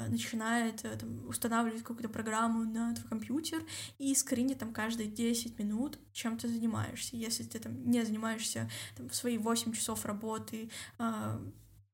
начинает 0.08 0.84
а, 0.84 0.96
там, 0.96 1.26
устанавливать 1.28 1.82
какую-то 1.82 2.10
программу 2.10 2.64
на 2.64 2.94
твой 2.94 3.08
компьютер 3.08 3.62
и 3.98 4.14
скринит 4.14 4.58
там 4.58 4.72
каждые 4.72 5.08
10 5.08 5.58
минут, 5.58 5.98
чем 6.12 6.36
ты 6.36 6.48
занимаешься. 6.48 7.16
Если 7.16 7.42
ты 7.44 7.58
там 7.58 7.90
не 7.90 8.04
занимаешься 8.04 8.70
там, 8.96 9.08
в 9.08 9.14
свои 9.14 9.38
8 9.38 9.72
часов 9.72 10.04
работы, 10.04 10.70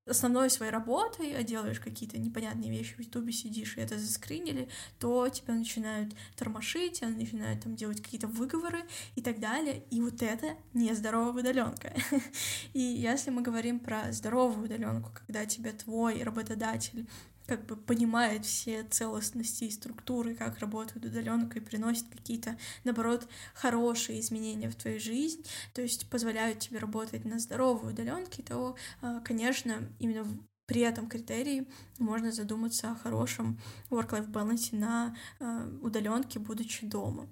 основной 0.07 0.51
своей 0.51 0.73
работой, 0.73 1.37
а 1.37 1.42
делаешь 1.42 1.81
какие-то 1.81 2.19
непонятные 2.19 2.71
вещи 2.71 2.95
в 2.95 3.01
Ютубе, 3.01 3.33
сидишь 3.33 3.77
и 3.77 3.81
это 3.81 3.99
заскринили, 3.99 4.69
то 4.99 5.29
тебя 5.29 5.55
начинают 5.55 6.14
тормошить, 6.37 7.03
они 7.03 7.25
начинают 7.25 7.62
там 7.62 7.75
делать 7.75 8.01
какие-то 8.01 8.29
выговоры 8.29 8.85
и 9.16 9.23
так 9.23 9.40
далее. 9.40 9.83
И 9.90 10.01
вот 10.01 10.23
это 10.23 10.57
нездоровая 10.73 11.42
удаленка. 11.42 11.92
И 12.73 12.81
если 12.81 13.31
мы 13.31 13.42
говорим 13.42 13.81
про 13.81 14.12
здоровую 14.12 14.66
удаленку, 14.66 15.11
когда 15.12 15.45
тебе 15.47 15.73
твой 15.73 16.23
работодатель 16.23 17.07
как 17.47 17.67
бы 17.67 17.77
понимает 17.77 18.45
все 18.45 18.83
целостности 18.85 19.65
и 19.65 19.71
структуры, 19.71 20.35
как 20.35 20.59
работает 20.59 21.05
удаленка 21.05 21.59
и 21.59 21.63
приносит 21.63 22.07
какие-то, 22.09 22.59
наоборот, 22.85 23.29
хорошие 23.55 24.21
изменения 24.21 24.69
в 24.69 24.75
твою 24.75 25.01
жизнь, 25.01 25.45
то 25.73 25.83
есть 25.83 26.09
позволяют 26.11 26.61
тебе 26.61 26.79
работать 26.79 27.25
на 27.25 27.39
здоровой 27.39 27.93
удаленке, 27.93 28.43
то, 28.43 28.77
а, 29.01 29.21
конечно, 29.21 29.89
именно 29.99 30.27
при 30.67 30.81
этом 30.81 31.09
критерии 31.09 31.69
можно 31.99 32.33
задуматься 32.33 32.91
о 32.91 32.97
хорошем 32.97 33.59
work-life 33.89 34.31
balance 34.31 34.77
на 34.77 35.17
э, 35.39 35.79
удаленке, 35.81 36.41
будучи 36.41 36.87
дома. 36.87 37.29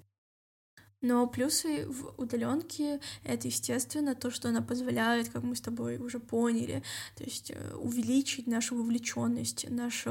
Но 1.01 1.27
плюсы 1.27 1.85
в 1.87 2.13
удаленке 2.17 2.99
это, 3.23 3.47
естественно, 3.47 4.15
то, 4.15 4.31
что 4.31 4.49
она 4.49 4.61
позволяет, 4.61 5.29
как 5.29 5.43
мы 5.43 5.55
с 5.55 5.61
тобой 5.61 5.97
уже 5.97 6.19
поняли, 6.19 6.83
то 7.15 7.23
есть 7.23 7.51
э, 7.51 7.75
увеличить 7.75 8.47
нашу 8.47 8.75
вовлеченность, 8.75 9.69
наше 9.69 10.09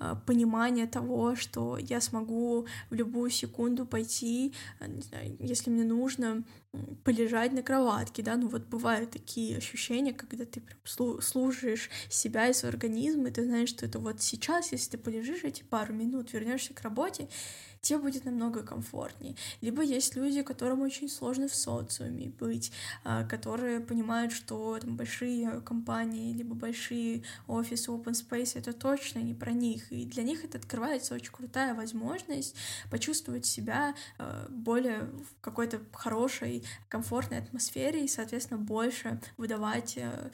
э, 0.00 0.16
понимание 0.26 0.86
того, 0.86 1.36
что 1.36 1.78
я 1.78 2.00
смогу 2.00 2.66
в 2.90 2.94
любую 2.94 3.30
секунду 3.30 3.86
пойти, 3.86 4.52
э, 4.80 4.88
не 4.88 5.02
знаю, 5.02 5.36
если 5.38 5.70
мне 5.70 5.84
нужно, 5.84 6.44
полежать 7.04 7.52
на 7.52 7.62
кроватке, 7.62 8.22
да, 8.22 8.36
ну 8.36 8.48
вот 8.48 8.62
бывают 8.64 9.10
такие 9.10 9.58
ощущения, 9.58 10.14
когда 10.14 10.46
ты 10.46 10.60
прям 10.60 11.20
служишь 11.20 11.90
себя 12.08 12.48
и 12.48 12.54
свой 12.54 12.70
организм, 12.70 13.26
и 13.26 13.30
ты 13.30 13.44
знаешь, 13.44 13.68
что 13.68 13.84
это 13.84 13.98
вот 13.98 14.22
сейчас, 14.22 14.72
если 14.72 14.92
ты 14.92 14.98
полежишь 14.98 15.44
эти 15.44 15.62
пару 15.62 15.92
минут, 15.92 16.32
вернешься 16.32 16.72
к 16.72 16.80
работе, 16.80 17.28
тебе 17.82 17.98
будет 17.98 18.24
намного 18.24 18.62
комфортнее. 18.62 19.34
Либо 19.60 19.82
есть 19.82 20.14
люди, 20.14 20.42
которым 20.42 20.82
очень 20.82 21.08
сложно 21.08 21.48
в 21.48 21.54
социуме 21.54 22.28
быть, 22.28 22.70
а, 23.02 23.24
которые 23.24 23.80
понимают, 23.80 24.32
что 24.32 24.78
там 24.78 24.96
большие 24.96 25.60
компании, 25.62 26.32
либо 26.32 26.54
большие 26.54 27.24
офисы, 27.48 27.90
open 27.90 28.12
space— 28.12 28.52
это 28.54 28.72
точно 28.72 29.18
не 29.18 29.34
про 29.34 29.50
них, 29.50 29.90
и 29.90 30.04
для 30.04 30.22
них 30.22 30.44
это 30.44 30.58
открывается 30.58 31.14
очень 31.14 31.32
крутая 31.32 31.74
возможность 31.74 32.54
почувствовать 32.88 33.46
себя 33.46 33.96
а, 34.16 34.46
более 34.48 35.00
в 35.00 35.40
какой-то 35.40 35.80
хорошей, 35.92 36.64
комфортной 36.88 37.40
атмосфере 37.40 38.04
и, 38.04 38.08
соответственно, 38.08 38.60
больше 38.60 39.20
выдавать 39.36 39.98
а, 39.98 40.30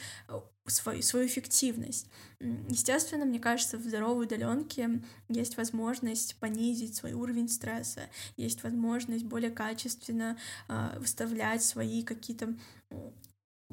свою, 0.71 1.03
свою 1.03 1.27
эффективность. 1.27 2.09
Естественно, 2.41 3.25
мне 3.25 3.41
кажется, 3.41 3.79
в 3.79 3.83
здоровой 3.83 4.27
удаленке 4.27 5.01
есть 5.29 5.57
возможность 5.57 6.37
понизить 6.37 6.95
свой 6.95 7.13
уровень 7.13 7.49
стресса, 7.49 8.03
есть 8.37 8.63
возможность 8.63 9.25
более 9.25 9.51
качественно 9.51 10.37
э, 10.69 10.99
выставлять 10.99 11.63
свои 11.63 12.03
какие-то 12.03 12.55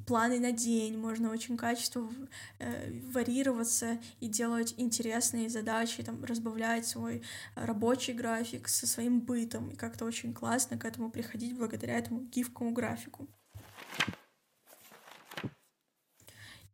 планы 0.06 0.40
на 0.40 0.52
день, 0.52 0.98
можно 0.98 1.32
очень 1.32 1.58
качественно 1.58 2.12
э, 2.60 3.00
варьироваться 3.12 3.98
и 4.20 4.28
делать 4.28 4.74
интересные 4.78 5.50
задачи, 5.50 6.04
там, 6.04 6.24
разбавлять 6.24 6.86
свой 6.86 7.24
рабочий 7.56 8.14
график 8.14 8.68
со 8.68 8.88
своим 8.88 9.22
бытом, 9.22 9.70
и 9.70 9.76
как-то 9.76 10.06
очень 10.06 10.34
классно 10.34 10.78
к 10.78 10.86
этому 10.86 11.10
приходить 11.10 11.58
благодаря 11.58 11.98
этому 11.98 12.22
гибкому 12.22 12.72
графику. 12.72 13.28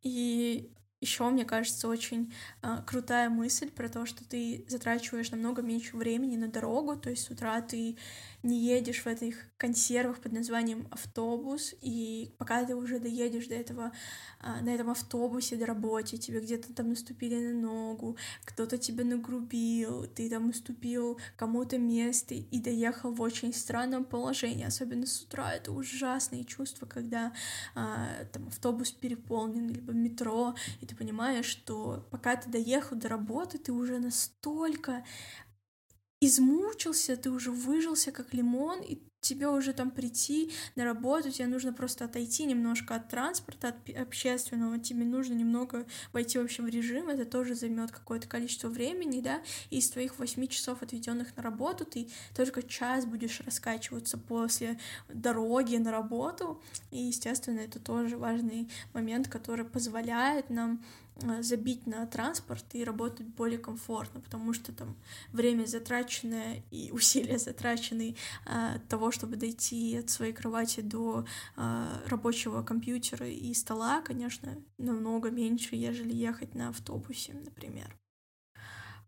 И 0.03 0.71
еще, 1.01 1.27
мне 1.29 1.45
кажется, 1.45 1.87
очень 1.87 2.31
э, 2.61 2.77
крутая 2.85 3.29
мысль 3.29 3.71
про 3.71 3.89
то, 3.89 4.05
что 4.05 4.23
ты 4.23 4.63
затрачиваешь 4.67 5.31
намного 5.31 5.63
меньше 5.63 5.97
времени 5.97 6.37
на 6.37 6.47
дорогу, 6.47 6.95
то 6.95 7.09
есть 7.09 7.25
с 7.25 7.31
утра 7.31 7.59
ты 7.61 7.97
не 8.43 8.59
едешь 8.59 9.01
в 9.01 9.07
этих 9.07 9.35
консервах 9.57 10.19
под 10.19 10.31
названием 10.31 10.87
автобус, 10.91 11.73
и 11.81 12.33
пока 12.37 12.63
ты 12.65 12.75
уже 12.75 12.99
доедешь 12.99 13.47
до 13.47 13.55
этого, 13.55 13.91
а, 14.39 14.61
на 14.61 14.69
этом 14.69 14.89
автобусе 14.89 15.55
до 15.55 15.65
работы, 15.65 16.17
тебе 16.17 16.39
где-то 16.39 16.73
там 16.73 16.89
наступили 16.89 17.35
на 17.35 17.53
ногу, 17.53 18.17
кто-то 18.45 18.77
тебя 18.77 19.03
нагрубил, 19.03 20.07
ты 20.07 20.29
там 20.29 20.49
уступил 20.49 21.19
кому-то 21.35 21.77
место 21.77 22.33
и 22.35 22.59
доехал 22.59 23.11
в 23.11 23.21
очень 23.21 23.53
странном 23.53 24.05
положении, 24.05 24.65
особенно 24.65 25.05
с 25.05 25.21
утра, 25.21 25.53
это 25.53 25.71
ужасные 25.71 26.43
чувства, 26.43 26.85
когда 26.85 27.33
а, 27.75 28.07
там 28.31 28.47
автобус 28.47 28.91
переполнен, 28.91 29.67
либо 29.69 29.93
метро, 29.93 30.55
и 30.79 30.90
ты 30.91 30.97
понимаешь, 30.97 31.45
что 31.45 32.05
пока 32.11 32.35
ты 32.35 32.49
доехал 32.49 32.97
до 32.97 33.07
работы, 33.07 33.57
ты 33.57 33.71
уже 33.71 33.97
настолько 33.99 35.05
измучился, 36.21 37.17
ты 37.17 37.31
уже 37.31 37.51
выжился 37.51 38.11
как 38.11 38.33
лимон, 38.33 38.81
и 38.81 38.99
тебе 39.21 39.47
уже 39.47 39.73
там 39.73 39.91
прийти 39.91 40.51
на 40.75 40.83
работу, 40.83 41.31
тебе 41.31 41.47
нужно 41.47 41.73
просто 41.73 42.05
отойти 42.05 42.45
немножко 42.45 42.95
от 42.95 43.09
транспорта, 43.09 43.69
от 43.69 43.95
общественного, 43.95 44.79
тебе 44.79 45.03
нужно 45.03 45.33
немного 45.33 45.85
войти 46.11 46.37
вообще 46.39 46.61
в 46.63 46.67
режим, 46.67 47.09
это 47.09 47.25
тоже 47.25 47.55
займет 47.55 47.91
какое-то 47.91 48.27
количество 48.27 48.67
времени, 48.67 49.21
да, 49.21 49.41
и 49.69 49.77
из 49.77 49.89
твоих 49.89 50.17
восьми 50.19 50.47
часов, 50.47 50.81
отведенных 50.81 51.35
на 51.37 51.43
работу, 51.43 51.85
ты 51.85 52.07
только 52.35 52.63
час 52.63 53.05
будешь 53.05 53.41
раскачиваться 53.41 54.17
после 54.17 54.79
дороги 55.07 55.77
на 55.77 55.91
работу, 55.91 56.61
и, 56.91 56.97
естественно, 57.03 57.59
это 57.59 57.79
тоже 57.79 58.17
важный 58.17 58.69
момент, 58.93 59.27
который 59.27 59.65
позволяет 59.65 60.49
нам 60.49 60.83
забить 61.41 61.87
на 61.87 62.05
транспорт 62.07 62.65
и 62.73 62.83
работать 62.83 63.27
более 63.27 63.59
комфортно, 63.59 64.21
потому 64.21 64.53
что 64.53 64.71
там 64.71 64.95
время 65.31 65.65
затраченное 65.65 66.63
и 66.71 66.91
усилия 66.93 67.37
затраченные 67.37 68.15
а, 68.45 68.75
от 68.75 68.87
того, 68.87 69.11
чтобы 69.11 69.35
дойти 69.35 69.97
от 69.97 70.09
своей 70.09 70.33
кровати 70.33 70.81
до 70.81 71.25
а, 71.55 72.01
рабочего 72.07 72.63
компьютера 72.63 73.27
и 73.27 73.53
стола, 73.53 74.01
конечно, 74.01 74.57
намного 74.77 75.29
меньше, 75.29 75.75
ежели 75.75 76.13
ехать 76.13 76.55
на 76.55 76.69
автобусе, 76.69 77.33
например. 77.33 77.95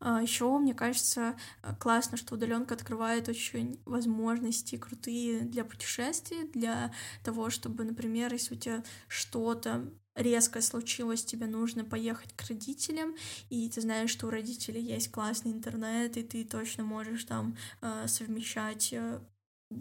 А 0.06 0.22
еще, 0.22 0.58
мне 0.58 0.74
кажется, 0.74 1.38
классно, 1.80 2.18
что 2.18 2.36
удаленка 2.36 2.74
открывает 2.74 3.30
очень 3.30 3.80
возможности 3.86 4.76
крутые 4.76 5.42
для 5.42 5.64
путешествий, 5.64 6.50
для 6.54 6.94
того, 7.24 7.50
чтобы, 7.50 7.86
например, 7.86 8.34
если 8.34 8.56
у 8.56 8.58
тебя 8.58 8.84
что-то 9.08 9.90
резко 10.16 10.62
случилось, 10.62 11.24
тебе 11.26 11.48
нужно 11.48 11.84
поехать 11.84 12.34
к 12.34 12.44
родителям, 12.44 13.16
и 13.50 13.70
ты 13.70 13.82
знаешь, 13.82 14.10
что 14.10 14.28
у 14.28 14.30
родителей 14.30 14.82
есть 14.82 15.12
классный 15.12 15.52
интернет, 15.52 16.18
и 16.18 16.24
ты 16.24 16.44
точно 16.44 16.84
можешь 16.84 17.24
там 17.24 17.58
э, 17.82 18.08
совмещать 18.08 18.94
э, 18.94 19.20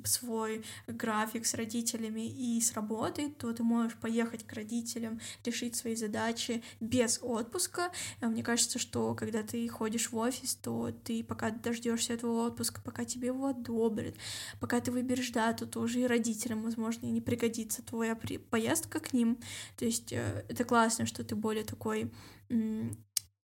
свой 0.05 0.65
график 0.87 1.47
с 1.47 1.55
родителями 1.55 2.29
и 2.29 2.61
с 2.61 2.73
работой, 2.73 3.31
то 3.31 3.53
ты 3.53 3.63
можешь 3.63 3.97
поехать 3.97 4.45
к 4.47 4.53
родителям, 4.53 5.21
решить 5.45 5.77
свои 5.77 5.95
задачи 5.95 6.63
без 6.81 7.19
отпуска. 7.23 7.91
А 8.21 8.27
мне 8.27 8.43
кажется, 8.43 8.79
что 8.79 9.15
когда 9.15 9.43
ты 9.43 9.69
ходишь 9.69 10.11
в 10.11 10.17
офис, 10.17 10.55
то 10.55 10.91
ты 11.05 11.25
пока 11.25 11.51
дождешься 11.51 12.15
этого 12.15 12.47
отпуска, 12.47 12.81
пока 12.83 13.05
тебе 13.05 13.29
его 13.29 13.49
одобрят, 13.49 14.15
пока 14.61 14.81
ты 14.81 14.91
выберешь 14.91 15.31
дату, 15.31 15.67
то 15.67 15.81
уже 15.81 16.01
и 16.01 16.07
родителям, 16.07 16.63
возможно, 16.63 17.07
и 17.07 17.11
не 17.11 17.21
пригодится 17.21 17.83
твоя 17.83 18.17
поездка 18.51 19.01
к 19.01 19.13
ним. 19.13 19.39
То 19.77 19.85
есть 19.85 20.13
э, 20.13 20.45
это 20.49 20.65
классно, 20.65 21.07
что 21.07 21.25
ты 21.25 21.35
более 21.35 21.65
такой 21.65 22.13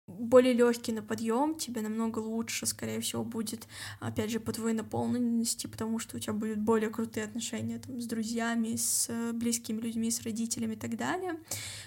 более 0.07 0.53
легкий 0.53 0.91
на 0.91 1.01
подъем, 1.01 1.55
тебе 1.55 1.81
намного 1.81 2.19
лучше, 2.19 2.65
скорее 2.65 2.99
всего, 3.01 3.23
будет, 3.23 3.67
опять 3.99 4.31
же, 4.31 4.39
по 4.39 4.53
твоей 4.53 4.75
наполненности, 4.75 5.67
потому 5.67 5.99
что 5.99 6.17
у 6.17 6.19
тебя 6.19 6.33
будут 6.33 6.59
более 6.59 6.89
крутые 6.89 7.25
отношения 7.25 7.79
там, 7.79 7.99
с 7.99 8.05
друзьями, 8.05 8.75
с 8.75 9.09
близкими 9.33 9.81
людьми, 9.81 10.11
с 10.11 10.21
родителями 10.21 10.73
и 10.73 10.77
так 10.77 10.95
далее. 10.97 11.39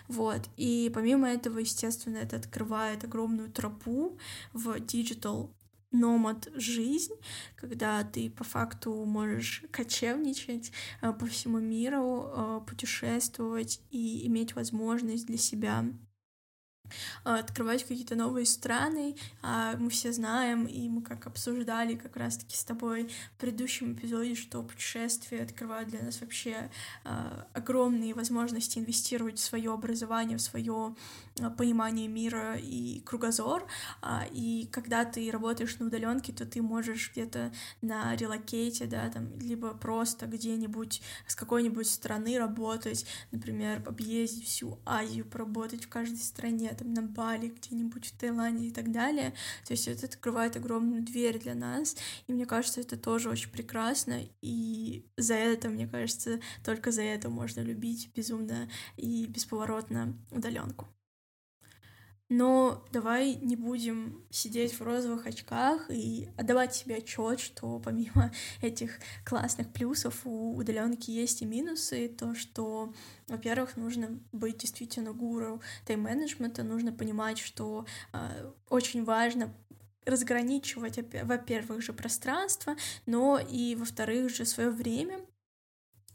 Вот. 0.08 0.48
И 0.56 0.90
помимо 0.92 1.28
этого, 1.28 1.58
естественно, 1.58 2.18
это 2.18 2.36
открывает 2.36 3.04
огромную 3.04 3.50
тропу 3.50 4.18
в 4.52 4.76
digital 4.76 5.50
номад 5.90 6.48
жизнь, 6.54 7.14
когда 7.56 8.02
ты 8.04 8.30
по 8.30 8.44
факту 8.44 8.92
можешь 9.04 9.64
кочевничать 9.70 10.70
э, 11.00 11.12
по 11.12 11.24
всему 11.26 11.60
миру, 11.60 12.26
э, 12.26 12.60
путешествовать 12.66 13.80
и 13.90 14.26
иметь 14.26 14.54
возможность 14.54 15.26
для 15.26 15.38
себя 15.38 15.86
открывать 17.24 17.82
какие-то 17.82 18.14
новые 18.14 18.46
страны. 18.46 19.16
А 19.42 19.76
мы 19.76 19.90
все 19.90 20.12
знаем, 20.12 20.66
и 20.66 20.88
мы 20.88 21.02
как 21.02 21.26
обсуждали 21.26 21.94
как 21.94 22.16
раз-таки 22.16 22.56
с 22.56 22.64
тобой 22.64 23.10
в 23.36 23.40
предыдущем 23.40 23.94
эпизоде, 23.94 24.34
что 24.34 24.62
путешествия 24.62 25.42
открывают 25.42 25.88
для 25.88 26.02
нас 26.02 26.20
вообще 26.20 26.70
а, 27.04 27.46
огромные 27.54 28.14
возможности 28.14 28.78
инвестировать 28.78 29.38
в 29.38 29.42
свое 29.44 29.72
образование, 29.72 30.38
в 30.38 30.42
свое 30.42 30.94
понимание 31.56 32.08
мира 32.08 32.56
и 32.56 33.00
кругозор. 33.00 33.66
И 34.32 34.68
когда 34.72 35.04
ты 35.04 35.30
работаешь 35.30 35.78
на 35.78 35.86
удаленке, 35.86 36.32
то 36.32 36.44
ты 36.44 36.62
можешь 36.62 37.12
где-то 37.12 37.52
на 37.80 38.16
релокейте, 38.16 38.86
да, 38.86 39.08
там, 39.08 39.38
либо 39.38 39.74
просто 39.74 40.26
где-нибудь 40.26 41.00
с 41.26 41.34
какой-нибудь 41.34 41.88
страны 41.88 42.38
работать, 42.38 43.06
например, 43.30 43.82
объездить 43.86 44.46
всю 44.46 44.78
Азию, 44.84 45.24
поработать 45.24 45.84
в 45.84 45.88
каждой 45.88 46.18
стране, 46.18 46.74
там, 46.78 46.94
на 46.94 47.02
Бали, 47.02 47.48
где-нибудь 47.48 48.06
в 48.06 48.18
Таиланде 48.18 48.68
и 48.68 48.70
так 48.70 48.92
далее. 48.92 49.34
То 49.66 49.72
есть 49.72 49.88
это 49.88 50.06
открывает 50.06 50.56
огромную 50.56 51.02
дверь 51.02 51.38
для 51.38 51.54
нас, 51.54 51.96
и 52.26 52.32
мне 52.32 52.46
кажется, 52.46 52.80
это 52.80 52.96
тоже 52.96 53.28
очень 53.30 53.50
прекрасно, 53.50 54.22
и 54.40 55.04
за 55.16 55.34
это, 55.34 55.68
мне 55.68 55.86
кажется, 55.86 56.40
только 56.64 56.92
за 56.92 57.02
это 57.02 57.28
можно 57.28 57.60
любить 57.60 58.10
безумно 58.14 58.68
и 58.96 59.26
бесповоротно 59.26 60.16
удаленку. 60.30 60.86
Но 62.28 62.84
давай 62.92 63.36
не 63.36 63.56
будем 63.56 64.22
сидеть 64.30 64.78
в 64.78 64.82
розовых 64.82 65.26
очках 65.26 65.90
и 65.90 66.28
отдавать 66.36 66.74
себе 66.74 66.96
отчет, 66.96 67.40
что 67.40 67.78
помимо 67.78 68.32
этих 68.60 68.98
классных 69.24 69.72
плюсов 69.72 70.20
у 70.24 70.56
удаленки 70.56 71.10
есть 71.10 71.40
и 71.40 71.46
минусы. 71.46 72.08
То, 72.08 72.34
что, 72.34 72.92
во-первых, 73.28 73.76
нужно 73.76 74.20
быть 74.32 74.58
действительно 74.58 75.12
гуру 75.12 75.62
тайм-менеджмента, 75.86 76.62
нужно 76.62 76.92
понимать, 76.92 77.38
что 77.38 77.86
э, 78.12 78.50
очень 78.68 79.04
важно 79.04 79.54
разграничивать, 80.04 80.98
во-первых, 81.22 81.82
же 81.82 81.92
пространство, 81.92 82.76
но 83.06 83.38
и, 83.38 83.74
во-вторых, 83.74 84.34
же 84.34 84.44
свое 84.44 84.70
время, 84.70 85.20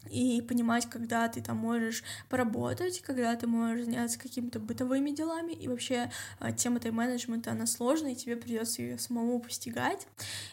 и 0.09 0.41
понимать, 0.41 0.89
когда 0.89 1.27
ты 1.27 1.41
там 1.41 1.57
можешь 1.57 2.03
поработать, 2.29 3.01
когда 3.01 3.35
ты 3.35 3.47
можешь 3.47 3.85
заняться 3.85 4.19
какими-то 4.19 4.59
бытовыми 4.59 5.11
делами, 5.11 5.53
и 5.53 5.67
вообще 5.67 6.11
а, 6.39 6.51
тема 6.51 6.79
тайм-менеджмента, 6.79 7.51
она 7.51 7.65
сложная, 7.65 8.11
и 8.11 8.15
тебе 8.15 8.35
придется 8.35 8.81
ее 8.81 8.97
самому 8.97 9.39
постигать, 9.39 10.07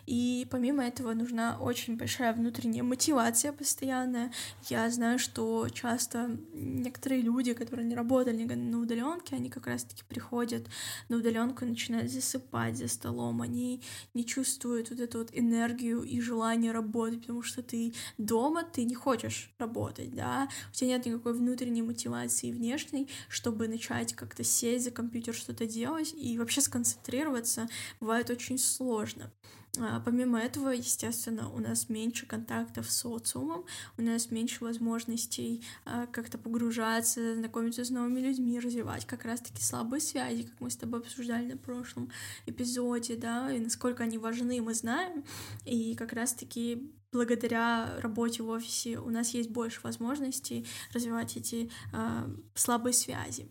и 0.07 0.47
помимо 0.51 0.85
этого 0.85 1.13
нужна 1.15 1.59
очень 1.61 1.97
большая 1.97 2.33
внутренняя 2.33 2.83
мотивация 2.83 3.53
постоянная. 3.53 4.33
Я 4.69 4.89
знаю, 4.91 5.19
что 5.19 5.69
часто 5.69 6.39
некоторые 6.53 7.23
люди, 7.23 7.53
которые 7.55 7.87
не 7.87 7.95
работали 7.95 8.45
на 8.45 8.79
удаленке, 8.79 9.37
они 9.37 9.51
как 9.51 9.67
раз-таки 9.67 10.05
приходят 10.09 10.67
на 11.09 11.17
удаленку 11.17 11.65
и 11.65 11.69
начинают 11.69 12.11
засыпать 12.11 12.77
за 12.77 12.89
столом, 12.89 13.43
они 13.43 13.83
не 14.15 14.25
чувствуют 14.25 14.91
вот 14.91 15.01
эту 15.01 15.19
вот 15.19 15.31
энергию 15.33 16.03
и 16.03 16.21
желание 16.21 16.73
работать, 16.73 17.21
потому 17.21 17.43
что 17.43 17.63
ты 17.63 17.93
дома, 18.19 18.63
ты 18.65 18.85
не 18.85 18.95
хочешь 18.95 19.40
хочешь 19.41 19.51
работать, 19.59 20.15
да, 20.15 20.49
у 20.71 20.75
тебя 20.75 20.89
нет 20.91 21.07
никакой 21.07 21.35
внутренней 21.35 21.83
мотивации 21.83 22.53
внешней, 22.53 23.09
чтобы 23.29 23.69
начать 23.69 24.15
как-то 24.15 24.45
сесть 24.45 24.85
за 24.85 24.91
компьютер, 24.91 25.35
что-то 25.35 25.67
делать, 25.67 26.15
и 26.17 26.39
вообще 26.39 26.61
сконцентрироваться. 26.61 27.69
Бывает 28.01 28.31
очень 28.31 28.59
сложно. 28.59 29.31
А, 29.79 30.01
помимо 30.01 30.41
этого, 30.41 30.71
естественно, 30.71 31.49
у 31.49 31.61
нас 31.61 31.89
меньше 31.89 32.27
контактов 32.27 32.91
с 32.91 32.99
социумом, 32.99 33.65
у 33.99 34.03
нас 34.03 34.33
меньше 34.33 34.65
возможностей 34.65 35.65
а, 35.85 36.07
как-то 36.07 36.39
погружаться, 36.39 37.37
знакомиться 37.37 37.85
с 37.85 37.91
новыми 37.91 38.21
людьми, 38.21 38.59
развивать 38.59 39.07
как 39.07 39.25
раз-таки 39.25 39.63
слабые 39.63 40.01
связи, 40.01 40.43
как 40.43 40.61
мы 40.61 40.71
с 40.71 40.77
тобой 40.77 41.01
обсуждали 41.01 41.53
на 41.53 41.57
прошлом 41.57 42.11
эпизоде, 42.47 43.15
да, 43.15 43.53
и 43.53 43.61
насколько 43.61 44.03
они 44.03 44.19
важны, 44.19 44.61
мы 44.61 44.75
знаем, 44.75 45.23
и 45.65 45.95
как 45.95 46.15
раз-таки 46.15 46.93
благодаря 47.13 47.99
работе 48.01 48.43
в 48.43 48.49
офисе 48.49 48.99
у 48.99 49.11
нас 49.11 49.31
есть 49.35 49.51
больше 49.51 49.81
возможностей 49.83 50.67
развивать 50.93 51.37
эти 51.37 51.71
э, 51.93 52.29
слабые 52.55 52.93
связи. 52.93 53.51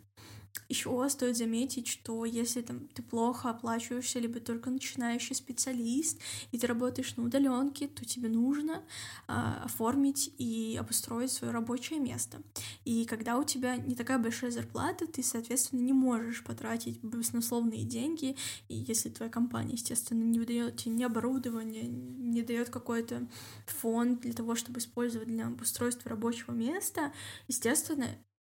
Еще 0.69 1.07
стоит 1.09 1.35
заметить, 1.35 1.87
что 1.87 2.25
если 2.25 2.61
там 2.61 2.87
ты 2.89 3.01
плохо 3.01 3.49
оплачиваешься, 3.49 4.19
либо 4.19 4.39
только 4.39 4.69
начинающий 4.69 5.35
специалист, 5.35 6.21
и 6.51 6.59
ты 6.59 6.67
работаешь 6.67 7.17
на 7.17 7.23
удаленке, 7.23 7.87
то 7.87 8.05
тебе 8.05 8.29
нужно 8.29 8.83
а, 9.27 9.63
оформить 9.65 10.31
и 10.37 10.77
обустроить 10.79 11.31
свое 11.31 11.51
рабочее 11.51 11.99
место. 11.99 12.43
И 12.85 13.05
когда 13.05 13.37
у 13.37 13.43
тебя 13.43 13.77
не 13.77 13.95
такая 13.95 14.19
большая 14.19 14.51
зарплата, 14.51 15.07
ты, 15.07 15.23
соответственно, 15.23 15.81
не 15.81 15.93
можешь 15.93 16.43
потратить 16.43 17.01
баснословные 17.01 17.83
деньги, 17.83 18.35
и 18.67 18.75
если 18.75 19.09
твоя 19.09 19.31
компания, 19.31 19.73
естественно, 19.73 20.23
не 20.23 20.39
выдает 20.39 20.77
тебе 20.77 20.93
ни 20.93 21.03
оборудование, 21.03 21.87
не 21.87 22.43
дает 22.43 22.69
какой-то 22.69 23.27
фонд 23.65 24.21
для 24.21 24.33
того, 24.33 24.53
чтобы 24.53 24.79
использовать 24.79 25.27
для 25.27 25.47
обустройства 25.47 26.11
рабочего 26.11 26.51
места, 26.51 27.11
естественно, 27.47 28.05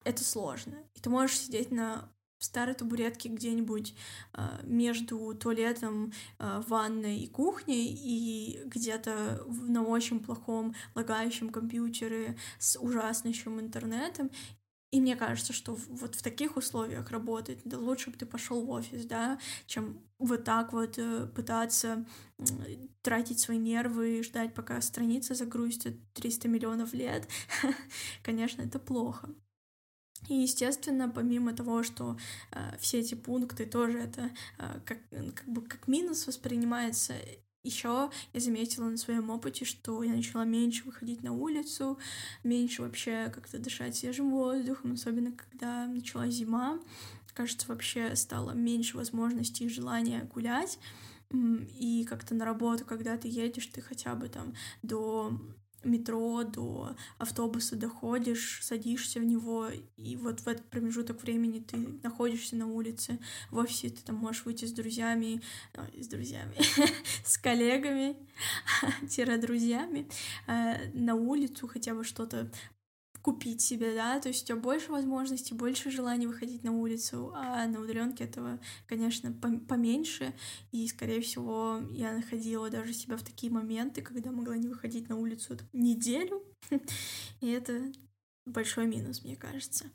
это 0.03 0.23
сложно. 0.23 0.75
И 0.95 0.99
ты 0.99 1.09
можешь 1.09 1.39
сидеть 1.39 1.71
на 1.71 2.09
старой 2.43 2.75
табуретке 2.75 3.29
где-нибудь 3.29 3.95
э, 4.33 4.59
между 4.63 5.33
туалетом, 5.33 6.11
э, 6.39 6.61
ванной 6.67 7.19
и 7.19 7.27
кухней, 7.27 7.87
и 7.87 8.61
где-то 8.65 9.45
на 9.47 9.83
очень 9.83 10.19
плохом 10.19 10.75
лагающем 10.95 11.49
компьютере 11.49 12.37
с 12.59 12.77
ужаснейшим 12.79 13.59
интернетом. 13.59 14.29
И 14.91 15.01
мне 15.01 15.15
кажется, 15.15 15.53
что 15.53 15.75
вот 15.89 16.13
в 16.13 16.21
таких 16.21 16.55
условиях 16.55 17.09
работать, 17.09 17.61
да 17.65 17.79
лучше 17.79 18.11
бы 18.11 18.17
ты 18.17 18.27
пошел 18.27 18.63
в 18.63 18.69
офис, 18.69 19.05
да, 19.05 19.39
чем 19.65 19.99
вот 20.19 20.43
так 20.43 20.71
вот 20.71 20.99
э, 20.99 21.25
пытаться 21.33 22.05
тратить 23.01 23.39
свои 23.39 23.57
нервы 23.57 24.19
и 24.19 24.23
ждать, 24.23 24.53
пока 24.53 24.79
страница 24.81 25.33
загрузится 25.33 25.93
300 26.13 26.47
миллионов 26.47 26.93
лет. 26.93 27.27
Конечно, 28.21 28.61
это 28.61 28.77
плохо. 28.77 29.29
И, 30.29 30.35
естественно, 30.35 31.09
помимо 31.09 31.53
того, 31.53 31.83
что 31.83 32.17
э, 32.51 32.77
все 32.79 32.99
эти 32.99 33.15
пункты 33.15 33.65
тоже 33.65 33.99
это 33.99 34.31
э, 34.57 34.79
как, 34.85 34.99
как 35.09 35.47
бы 35.47 35.61
как 35.61 35.87
минус 35.87 36.27
воспринимается, 36.27 37.13
еще 37.63 38.11
я 38.33 38.39
заметила 38.39 38.89
на 38.89 38.97
своем 38.97 39.29
опыте, 39.29 39.65
что 39.65 40.03
я 40.03 40.13
начала 40.13 40.43
меньше 40.43 40.83
выходить 40.83 41.23
на 41.23 41.31
улицу, 41.33 41.97
меньше 42.43 42.81
вообще 42.81 43.31
как-то 43.33 43.57
дышать 43.57 43.95
свежим 43.95 44.31
воздухом, 44.31 44.93
особенно 44.93 45.31
когда 45.31 45.87
началась 45.87 46.33
зима. 46.33 46.79
Кажется, 47.33 47.67
вообще 47.67 48.15
стало 48.15 48.51
меньше 48.51 48.95
возможностей 48.95 49.65
и 49.65 49.69
желания 49.69 50.29
гулять. 50.33 50.77
И 51.31 52.05
как-то 52.07 52.35
на 52.35 52.45
работу, 52.45 52.85
когда 52.85 53.17
ты 53.17 53.27
едешь, 53.27 53.65
ты 53.65 53.81
хотя 53.81 54.13
бы 54.13 54.29
там 54.29 54.53
до 54.83 55.39
метро, 55.83 56.43
до 56.43 56.95
автобуса 57.17 57.75
доходишь, 57.75 58.59
садишься 58.63 59.19
в 59.19 59.23
него, 59.23 59.67
и 59.97 60.15
вот 60.15 60.41
в 60.41 60.47
этот 60.47 60.69
промежуток 60.69 61.21
времени 61.21 61.59
ты 61.59 61.77
находишься 62.03 62.55
на 62.55 62.67
улице, 62.67 63.19
в 63.51 63.57
офисе 63.57 63.89
ты 63.89 64.01
там 64.03 64.15
можешь 64.15 64.45
выйти 64.45 64.65
с 64.65 64.71
друзьями, 64.71 65.41
с 65.97 66.07
друзьями, 66.07 66.55
с 67.25 67.37
коллегами, 67.37 68.15
тире 69.09 69.37
друзьями 69.37 70.07
э, 70.47 70.89
на 70.93 71.15
улицу, 71.15 71.67
хотя 71.67 71.93
бы 71.93 72.03
что-то 72.03 72.49
купить 73.23 73.61
себе, 73.61 73.95
да, 73.95 74.19
то 74.19 74.27
есть 74.27 74.43
у 74.43 74.47
тебя 74.47 74.57
больше 74.57 74.91
возможностей, 74.91 75.55
больше 75.55 75.89
желаний 75.89 76.27
выходить 76.27 76.63
на 76.63 76.73
улицу, 76.73 77.31
а 77.33 77.65
на 77.67 77.79
удаленке 77.79 78.25
этого, 78.25 78.59
конечно, 78.85 79.31
поменьше, 79.31 80.33
и, 80.73 80.85
скорее 80.89 81.21
всего, 81.21 81.79
я 81.91 82.11
находила 82.11 82.69
даже 82.69 82.93
себя 82.93 83.15
в 83.15 83.23
такие 83.23 83.51
моменты, 83.51 84.01
когда 84.01 84.29
могла 84.31 84.57
не 84.57 84.67
выходить 84.67 85.07
на 85.07 85.15
улицу 85.15 85.57
неделю, 85.71 86.43
и 87.39 87.47
это 87.47 87.93
большой 88.45 88.87
минус, 88.87 89.23
мне 89.23 89.37
кажется. 89.37 89.85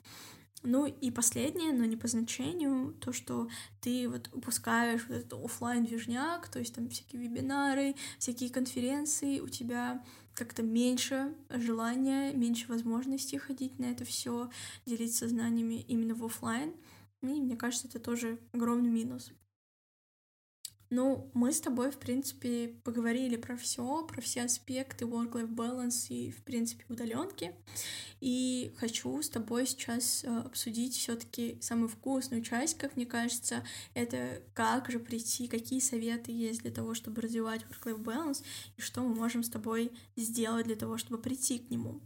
Ну 0.63 0.87
и 0.87 1.11
последнее, 1.11 1.71
но 1.71 1.85
не 1.85 1.95
по 1.95 2.07
значению, 2.07 2.93
то, 2.99 3.13
что 3.13 3.47
ты 3.79 4.09
вот 4.09 4.29
упускаешь 4.33 5.05
вот 5.07 5.17
этот 5.17 5.33
офлайн 5.33 5.85
движняк, 5.85 6.49
то 6.49 6.59
есть 6.59 6.75
там 6.75 6.89
всякие 6.89 7.21
вебинары, 7.21 7.95
всякие 8.17 8.49
конференции, 8.49 9.39
у 9.39 9.47
тебя 9.47 10.03
как-то 10.33 10.63
меньше 10.63 11.35
желания, 11.49 12.33
меньше 12.33 12.67
возможностей 12.67 13.37
ходить 13.37 13.77
на 13.79 13.85
это 13.85 14.05
все, 14.05 14.49
делиться 14.85 15.27
знаниями 15.27 15.81
именно 15.87 16.15
в 16.15 16.23
офлайн. 16.25 16.73
И 17.21 17.27
мне 17.27 17.57
кажется, 17.57 17.87
это 17.87 17.99
тоже 17.99 18.39
огромный 18.53 18.89
минус. 18.89 19.31
Ну, 20.91 21.29
мы 21.35 21.51
с 21.51 21.61
тобой, 21.61 21.91
в 21.91 21.97
принципе, 21.97 22.69
поговорили 22.83 23.35
про 23.35 23.55
все, 23.55 24.03
про 24.07 24.21
все 24.21 24.43
аспекты 24.43 25.05
work-life 25.05 25.53
balance 25.53 26.07
и, 26.09 26.31
в 26.31 26.41
принципе, 26.41 26.83
удаленки. 26.89 27.53
И 28.21 28.73
хочу 28.77 29.21
с 29.21 29.29
тобой 29.29 29.67
сейчас 29.67 30.23
э, 30.23 30.27
обсудить 30.39 30.95
все-таки 30.95 31.59
самую 31.61 31.89
вкусную 31.89 32.41
часть, 32.41 32.77
как 32.79 32.95
мне 32.95 33.05
кажется, 33.05 33.63
это 33.93 34.41
как 34.55 34.89
же 34.89 34.99
прийти, 34.99 35.47
какие 35.47 35.79
советы 35.79 36.31
есть 36.31 36.63
для 36.63 36.71
того, 36.71 36.95
чтобы 36.95 37.21
развивать 37.21 37.65
work-life 37.69 38.03
balance, 38.03 38.43
и 38.75 38.81
что 38.81 39.01
мы 39.01 39.13
можем 39.13 39.43
с 39.43 39.49
тобой 39.49 39.91
сделать 40.15 40.65
для 40.65 40.75
того, 40.75 40.97
чтобы 40.97 41.21
прийти 41.21 41.59
к 41.59 41.69
нему. 41.69 42.01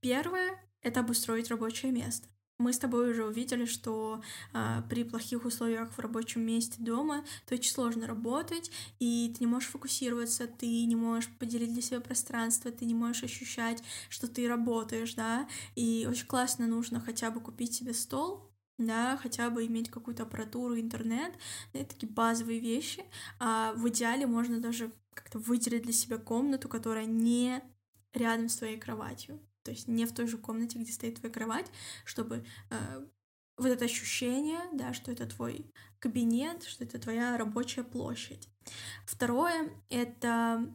Первое— 0.00 0.60
это 0.82 1.00
обустроить 1.00 1.48
рабочее 1.48 1.90
место. 1.90 2.31
Мы 2.62 2.72
с 2.72 2.78
тобой 2.78 3.10
уже 3.10 3.26
увидели, 3.26 3.64
что 3.64 4.22
э, 4.54 4.82
при 4.88 5.02
плохих 5.02 5.44
условиях 5.44 5.90
в 5.90 5.98
рабочем 5.98 6.42
месте 6.42 6.76
дома 6.80 7.24
то 7.44 7.56
очень 7.56 7.72
сложно 7.72 8.06
работать, 8.06 8.70
и 9.00 9.34
ты 9.36 9.40
не 9.40 9.48
можешь 9.48 9.68
фокусироваться, 9.68 10.46
ты 10.46 10.84
не 10.84 10.94
можешь 10.94 11.28
поделить 11.40 11.72
для 11.72 11.82
себя 11.82 12.00
пространство, 12.00 12.70
ты 12.70 12.84
не 12.84 12.94
можешь 12.94 13.24
ощущать, 13.24 13.82
что 14.08 14.28
ты 14.28 14.46
работаешь, 14.46 15.14
да, 15.14 15.48
и 15.74 16.06
очень 16.08 16.28
классно 16.28 16.68
нужно 16.68 17.00
хотя 17.00 17.32
бы 17.32 17.40
купить 17.40 17.74
себе 17.74 17.94
стол, 17.94 18.48
да, 18.78 19.18
хотя 19.20 19.50
бы 19.50 19.66
иметь 19.66 19.90
какую-то 19.90 20.22
аппаратуру, 20.22 20.78
интернет, 20.78 21.34
да, 21.72 21.80
это 21.80 21.96
такие 21.96 22.12
базовые 22.12 22.60
вещи, 22.60 23.04
а 23.40 23.72
в 23.72 23.88
идеале 23.88 24.28
можно 24.28 24.60
даже 24.60 24.92
как-то 25.14 25.40
выделить 25.40 25.82
для 25.82 25.92
себя 25.92 26.16
комнату, 26.16 26.68
которая 26.68 27.06
не 27.06 27.60
рядом 28.12 28.48
с 28.48 28.56
твоей 28.56 28.78
кроватью, 28.78 29.40
то 29.62 29.70
есть 29.70 29.88
не 29.88 30.06
в 30.06 30.12
той 30.12 30.26
же 30.26 30.38
комнате, 30.38 30.78
где 30.78 30.92
стоит 30.92 31.20
твоя 31.20 31.32
кровать, 31.32 31.70
чтобы 32.04 32.44
э, 32.70 33.06
вот 33.56 33.68
это 33.68 33.84
ощущение, 33.84 34.60
да, 34.72 34.92
что 34.92 35.12
это 35.12 35.26
твой 35.26 35.70
кабинет, 35.98 36.64
что 36.64 36.84
это 36.84 36.98
твоя 36.98 37.36
рабочая 37.36 37.84
площадь. 37.84 38.48
Второе— 39.06 39.70
это 39.88 40.68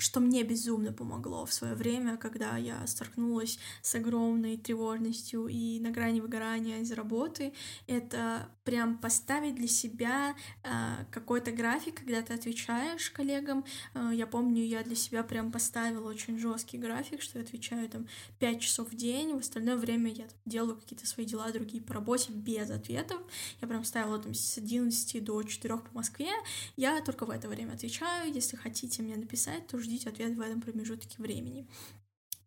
что 0.00 0.20
мне 0.20 0.42
безумно 0.42 0.92
помогло 0.92 1.44
в 1.44 1.52
свое 1.52 1.74
время, 1.74 2.16
когда 2.16 2.56
я 2.56 2.86
столкнулась 2.86 3.58
с 3.82 3.94
огромной 3.94 4.56
тревожностью 4.56 5.46
и 5.46 5.78
на 5.80 5.90
грани 5.90 6.20
выгорания 6.20 6.78
из 6.78 6.90
работы, 6.92 7.52
это 7.86 8.48
прям 8.64 8.98
поставить 8.98 9.54
для 9.54 9.68
себя 9.68 10.34
э, 10.62 11.04
какой-то 11.10 11.52
график, 11.52 11.96
когда 11.96 12.22
ты 12.22 12.34
отвечаешь 12.34 13.10
коллегам. 13.10 13.64
Э, 13.94 14.10
я 14.12 14.26
помню, 14.26 14.64
я 14.64 14.82
для 14.82 14.96
себя 14.96 15.22
прям 15.22 15.50
поставила 15.50 16.08
очень 16.08 16.38
жесткий 16.38 16.78
график, 16.78 17.22
что 17.22 17.38
я 17.38 17.44
отвечаю 17.44 17.88
там 17.88 18.06
5 18.38 18.60
часов 18.60 18.90
в 18.90 18.96
день, 18.96 19.34
в 19.34 19.38
остальное 19.38 19.76
время 19.76 20.12
я 20.12 20.26
делаю 20.44 20.76
какие-то 20.76 21.06
свои 21.06 21.26
дела 21.26 21.50
другие 21.50 21.82
по 21.82 21.94
работе 21.94 22.32
без 22.32 22.70
ответов. 22.70 23.20
Я 23.60 23.68
прям 23.68 23.84
ставила 23.84 24.18
там 24.18 24.34
с 24.34 24.58
11 24.58 25.24
до 25.24 25.42
4 25.42 25.76
по 25.78 25.94
Москве. 25.94 26.30
Я 26.76 27.00
только 27.02 27.26
в 27.26 27.30
это 27.30 27.48
время 27.48 27.72
отвечаю. 27.72 28.32
Если 28.32 28.56
хотите 28.56 29.02
мне 29.02 29.16
написать, 29.16 29.66
то 29.66 29.78
ждите 29.78 30.08
ответ 30.08 30.36
в 30.36 30.40
этом 30.40 30.60
промежутке 30.60 31.16
времени. 31.22 31.66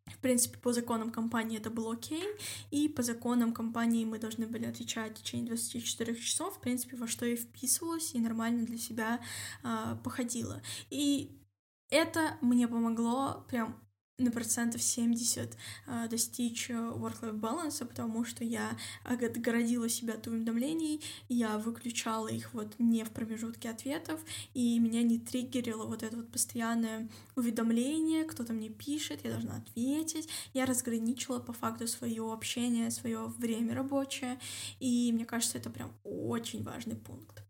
В 0.06 0.18
принципе, 0.20 0.58
по 0.58 0.74
законам 0.74 1.12
компании 1.12 1.58
это 1.58 1.70
было 1.70 1.94
окей, 1.94 2.24
и 2.72 2.90
по 2.90 3.04
законам 3.04 3.54
компании 3.54 4.06
мы 4.06 4.20
должны 4.20 4.48
были 4.48 4.66
отвечать 4.66 5.18
в 5.18 5.22
течение 5.22 5.48
24 5.48 6.16
часов, 6.16 6.58
в 6.58 6.60
принципе, 6.60 6.98
во 6.98 7.08
что 7.08 7.26
я 7.26 7.36
вписывалась 7.36 8.14
и 8.14 8.20
нормально 8.20 8.66
для 8.66 8.78
себя 8.78 9.22
э, 9.64 9.98
походила. 10.04 10.62
И 10.90 11.32
это 11.90 12.38
мне 12.42 12.68
помогло 12.68 13.46
прям 13.48 13.80
на 14.20 14.30
процентов 14.32 14.82
70 14.82 15.58
э, 15.88 16.08
достичь 16.08 16.70
э, 16.70 16.74
work-life 16.74 17.40
balance, 17.40 17.86
потому 17.86 18.26
что 18.26 18.44
я 18.44 18.78
отгородила 19.04 19.90
себя 19.90 20.14
от 20.14 20.28
уведомлений, 20.28 21.02
я 21.30 21.58
выключала 21.58 22.28
их 22.28 22.54
вот 22.54 22.76
не 22.78 23.04
в 23.04 23.10
промежутке 23.10 23.72
ответов, 23.72 24.20
и 24.54 24.78
меня 24.78 25.02
не 25.02 25.18
триггерило 25.18 25.86
вот 25.86 26.04
это 26.04 26.16
вот 26.16 26.32
постоянное 26.32 27.10
уведомление, 27.36 28.26
кто-то 28.26 28.54
мне 28.54 28.70
пишет, 28.70 29.22
я 29.24 29.32
должна 29.32 29.58
ответить. 29.58 30.30
Я 30.54 30.66
разграничила 30.66 31.40
по 31.40 31.54
факту 31.54 31.88
свое 31.88 32.32
общение, 32.32 32.92
свое 32.92 33.26
время 33.38 33.74
рабочее, 33.74 34.40
и 34.80 35.12
мне 35.12 35.26
кажется, 35.26 35.58
это 35.58 35.70
прям 35.70 35.92
очень 36.04 36.64
важный 36.64 36.96
пункт. 36.96 37.43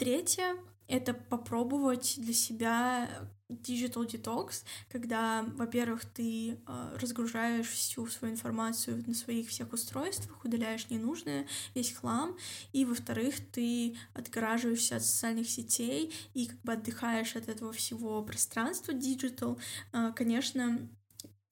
Третье— 0.00 0.56
это 0.88 1.12
попробовать 1.12 2.14
для 2.16 2.32
себя 2.32 3.28
digital 3.50 4.06
detox, 4.06 4.64
когда, 4.88 5.44
во-первых, 5.56 6.06
ты 6.06 6.52
э, 6.52 6.96
разгружаешь 6.98 7.68
всю 7.68 8.06
свою 8.06 8.32
информацию 8.32 9.04
на 9.06 9.12
своих 9.12 9.50
всех 9.50 9.74
устройствах, 9.74 10.42
удаляешь 10.42 10.88
ненужное, 10.88 11.46
весь 11.74 11.92
хлам, 11.92 12.38
и, 12.72 12.86
во-вторых, 12.86 13.34
ты 13.52 13.94
отгораживаешься 14.14 14.96
от 14.96 15.04
социальных 15.04 15.50
сетей 15.50 16.14
и 16.32 16.46
как 16.46 16.62
бы 16.62 16.72
отдыхаешь 16.72 17.36
от 17.36 17.50
этого 17.50 17.74
всего 17.74 18.22
пространства 18.22 18.92
digital. 18.92 19.60
Э, 19.92 20.12
конечно, 20.16 20.88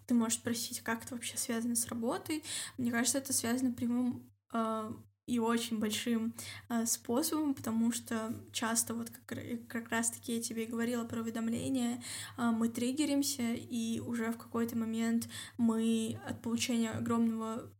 ты 0.07 0.15
можешь 0.15 0.39
спросить, 0.39 0.81
как 0.81 1.05
это 1.05 1.15
вообще 1.15 1.37
связано 1.37 1.77
с 1.77 1.87
работой. 1.89 2.43
Мне 2.79 2.91
кажется, 2.91 3.19
это 3.19 3.35
связано 3.35 3.75
прямым 3.75 4.33
э, 4.55 4.91
и 5.29 5.39
очень 5.39 5.79
большим 5.79 6.35
э, 6.71 6.87
способом, 6.87 7.55
потому 7.55 7.93
что 7.93 8.35
часто, 8.51 8.95
вот 8.95 9.11
как, 9.11 9.39
как 9.69 9.91
раз-таки 9.91 10.37
я 10.37 10.43
тебе 10.43 10.65
говорила 10.65 11.05
про 11.05 11.21
уведомления, 11.21 12.03
э, 12.39 12.51
мы 12.51 12.71
триггеримся, 12.71 13.53
и 13.53 14.01
уже 14.01 14.33
в 14.33 14.39
какой-то 14.39 14.77
момент 14.77 15.29
мы 15.59 16.19
от 16.27 16.41
получения 16.41 16.91
огромного 16.91 17.71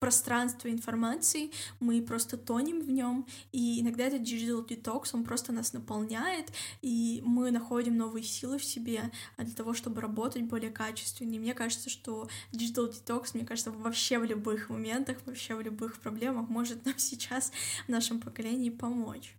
пространство 0.00 0.68
информации, 0.68 1.50
мы 1.78 2.02
просто 2.02 2.36
тонем 2.36 2.80
в 2.80 2.90
нем, 2.90 3.26
и 3.52 3.80
иногда 3.80 4.04
этот 4.04 4.22
digital 4.22 4.66
detox, 4.66 5.10
он 5.12 5.24
просто 5.24 5.52
нас 5.52 5.72
наполняет, 5.74 6.50
и 6.80 7.22
мы 7.24 7.50
находим 7.50 7.96
новые 7.96 8.24
силы 8.24 8.58
в 8.58 8.64
себе 8.64 9.10
для 9.36 9.54
того, 9.54 9.74
чтобы 9.74 10.00
работать 10.00 10.42
более 10.42 10.70
качественно. 10.70 11.34
И 11.34 11.38
мне 11.38 11.54
кажется, 11.54 11.90
что 11.90 12.28
digital 12.50 12.90
detox, 12.90 13.30
мне 13.34 13.44
кажется, 13.44 13.70
вообще 13.70 14.18
в 14.18 14.24
любых 14.24 14.70
моментах, 14.70 15.18
вообще 15.26 15.54
в 15.54 15.60
любых 15.60 16.00
проблемах 16.00 16.48
может 16.48 16.84
нам 16.86 16.94
сейчас 16.98 17.52
в 17.86 17.88
нашем 17.90 18.20
поколении 18.20 18.70
помочь. 18.70 19.36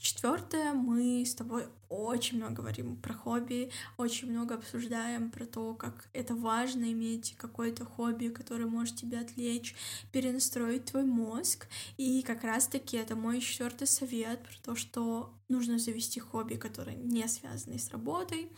Четвертое, 0.00 0.74
мы 0.74 1.24
с 1.26 1.34
тобой 1.34 1.66
очень 1.88 2.38
много 2.38 2.54
говорим 2.62 2.96
про 2.96 3.14
хобби, 3.14 3.72
очень 3.96 4.30
много 4.30 4.54
обсуждаем 4.54 5.30
про 5.30 5.44
то, 5.44 5.74
как 5.74 6.08
это 6.12 6.36
важно 6.36 6.92
иметь 6.92 7.34
какое-то 7.36 7.84
хобби, 7.84 8.28
которое 8.28 8.66
может 8.66 8.94
тебя 8.94 9.20
отвлечь, 9.20 9.74
перенастроить 10.12 10.84
твой 10.84 11.02
мозг. 11.02 11.66
И 11.96 12.22
как 12.22 12.44
раз-таки 12.44 12.96
это 12.96 13.16
мой 13.16 13.40
четвертый 13.40 13.88
совет 13.88 14.40
про 14.44 14.54
то, 14.62 14.76
что 14.76 15.34
нужно 15.48 15.78
завести 15.78 16.20
хобби, 16.20 16.54
которое 16.54 16.94
не 16.94 17.26
связано 17.26 17.76
с 17.78 17.90
работой. 17.90 18.52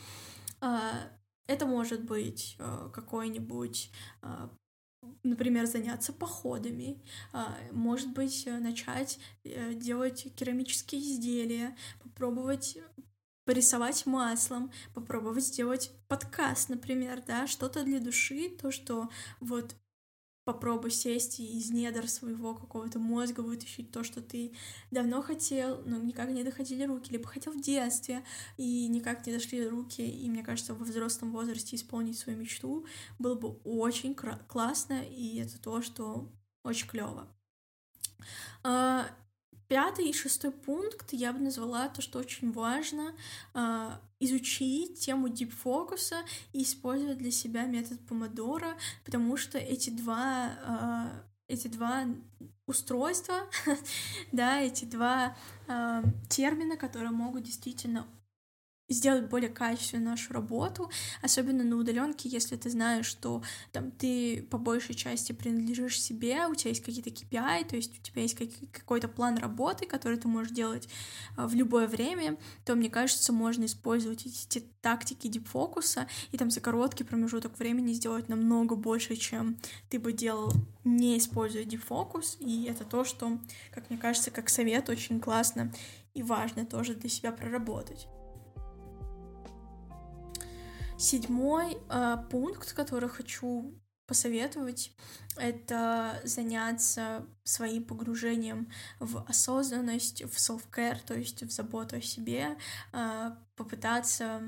А, 0.60 1.10
это 1.46 1.64
может 1.64 2.04
быть 2.04 2.56
а, 2.58 2.90
какой-нибудь 2.90 3.90
а, 4.20 4.50
например, 5.22 5.66
заняться 5.66 6.12
походами, 6.12 7.02
а, 7.32 7.56
может 7.72 8.12
быть, 8.12 8.46
э, 8.46 8.58
начать 8.58 9.18
э, 9.44 9.74
делать 9.74 10.26
керамические 10.36 11.00
изделия, 11.00 11.76
попробовать 12.02 12.78
порисовать 13.44 14.06
маслом, 14.06 14.70
попробовать 14.94 15.44
сделать 15.44 15.90
подкаст, 16.08 16.68
например, 16.68 17.22
да, 17.26 17.46
что-то 17.46 17.82
для 17.82 17.98
души, 17.98 18.48
то, 18.50 18.70
что 18.70 19.08
вот 19.40 19.74
попробуй 20.52 20.90
сесть 20.90 21.38
и 21.38 21.58
из 21.58 21.70
недр 21.70 22.08
своего 22.08 22.54
какого-то 22.54 22.98
мозга 22.98 23.40
вытащить 23.40 23.92
то, 23.92 24.02
что 24.02 24.20
ты 24.20 24.52
давно 24.90 25.22
хотел, 25.22 25.82
но 25.86 25.96
никак 25.98 26.30
не 26.30 26.42
доходили 26.42 26.84
руки, 26.84 27.12
либо 27.12 27.28
хотел 27.28 27.52
в 27.52 27.60
детстве, 27.60 28.24
и 28.56 28.88
никак 28.88 29.24
не 29.26 29.32
дошли 29.32 29.66
руки, 29.66 30.02
и 30.02 30.28
мне 30.28 30.42
кажется, 30.42 30.74
во 30.74 30.84
взрослом 30.84 31.30
возрасте 31.30 31.76
исполнить 31.76 32.18
свою 32.18 32.38
мечту 32.38 32.84
было 33.20 33.36
бы 33.36 33.58
очень 33.64 34.14
классно, 34.14 35.02
и 35.04 35.38
это 35.38 35.60
то, 35.60 35.82
что 35.82 36.28
очень 36.64 36.88
клево. 36.88 37.28
Пятый 39.70 40.08
и 40.08 40.12
шестой 40.12 40.50
пункт 40.50 41.12
я 41.12 41.32
бы 41.32 41.38
назвала 41.38 41.88
то, 41.88 42.02
что 42.02 42.18
очень 42.18 42.50
важно 42.50 43.14
а, 43.54 44.00
изучить 44.18 44.98
тему 44.98 45.28
дипфокуса 45.28 46.24
и 46.52 46.64
использовать 46.64 47.18
для 47.18 47.30
себя 47.30 47.66
метод 47.66 48.04
помодора, 48.04 48.74
потому 49.04 49.36
что 49.36 49.58
эти 49.58 49.90
два, 49.90 51.12
э, 51.46 51.52
эти 51.52 51.68
два 51.68 52.04
устройства, 52.66 53.48
да, 54.32 54.60
эти 54.60 54.86
два 54.86 55.36
э, 55.68 56.02
термина, 56.28 56.76
которые 56.76 57.12
могут 57.12 57.44
действительно 57.44 58.08
сделать 58.90 59.28
более 59.28 59.48
качественную 59.48 60.10
нашу 60.10 60.32
работу, 60.32 60.90
особенно 61.22 61.64
на 61.64 61.76
удаленке, 61.76 62.28
если 62.28 62.56
ты 62.56 62.68
знаешь, 62.70 63.06
что 63.06 63.42
там 63.72 63.90
ты 63.92 64.42
по 64.50 64.58
большей 64.58 64.94
части 64.94 65.32
принадлежишь 65.32 66.00
себе, 66.00 66.46
у 66.46 66.54
тебя 66.54 66.70
есть 66.70 66.84
какие-то 66.84 67.10
KPI, 67.10 67.68
то 67.68 67.76
есть 67.76 67.98
у 67.98 68.02
тебя 68.02 68.22
есть 68.22 68.36
какой-то 68.72 69.08
план 69.08 69.38
работы, 69.38 69.86
который 69.86 70.18
ты 70.18 70.28
можешь 70.28 70.52
делать 70.52 70.88
а, 71.36 71.46
в 71.46 71.54
любое 71.54 71.86
время, 71.86 72.36
то, 72.64 72.74
мне 72.74 72.90
кажется, 72.90 73.32
можно 73.32 73.64
использовать 73.64 74.26
эти 74.26 74.64
тактики 74.80 75.28
дипфокуса 75.28 76.08
и 76.32 76.38
там 76.38 76.50
за 76.50 76.60
короткий 76.60 77.04
промежуток 77.04 77.58
времени 77.58 77.92
сделать 77.92 78.28
намного 78.28 78.74
больше, 78.74 79.16
чем 79.16 79.58
ты 79.88 79.98
бы 79.98 80.12
делал, 80.12 80.52
не 80.84 81.18
используя 81.18 81.64
дипфокус, 81.64 82.38
и 82.40 82.64
это 82.64 82.84
то, 82.84 83.04
что, 83.04 83.38
как 83.72 83.88
мне 83.90 83.98
кажется, 83.98 84.30
как 84.30 84.48
совет 84.48 84.88
очень 84.88 85.20
классно 85.20 85.72
и 86.14 86.22
важно 86.22 86.66
тоже 86.66 86.94
для 86.94 87.08
себя 87.08 87.30
проработать. 87.30 88.08
Седьмой 91.00 91.78
э, 91.88 92.16
пункт, 92.30 92.74
который 92.74 93.08
хочу 93.08 93.74
посоветовать, 94.06 94.92
это 95.36 96.20
заняться 96.24 97.24
своим 97.42 97.84
погружением 97.84 98.70
в 98.98 99.24
осознанность, 99.26 100.22
в 100.22 100.36
self-care, 100.36 100.98
то 101.06 101.14
есть 101.14 101.42
в 101.42 101.50
заботу 101.50 101.96
о 101.96 102.02
себе, 102.02 102.58
э, 102.92 103.30
попытаться 103.56 104.42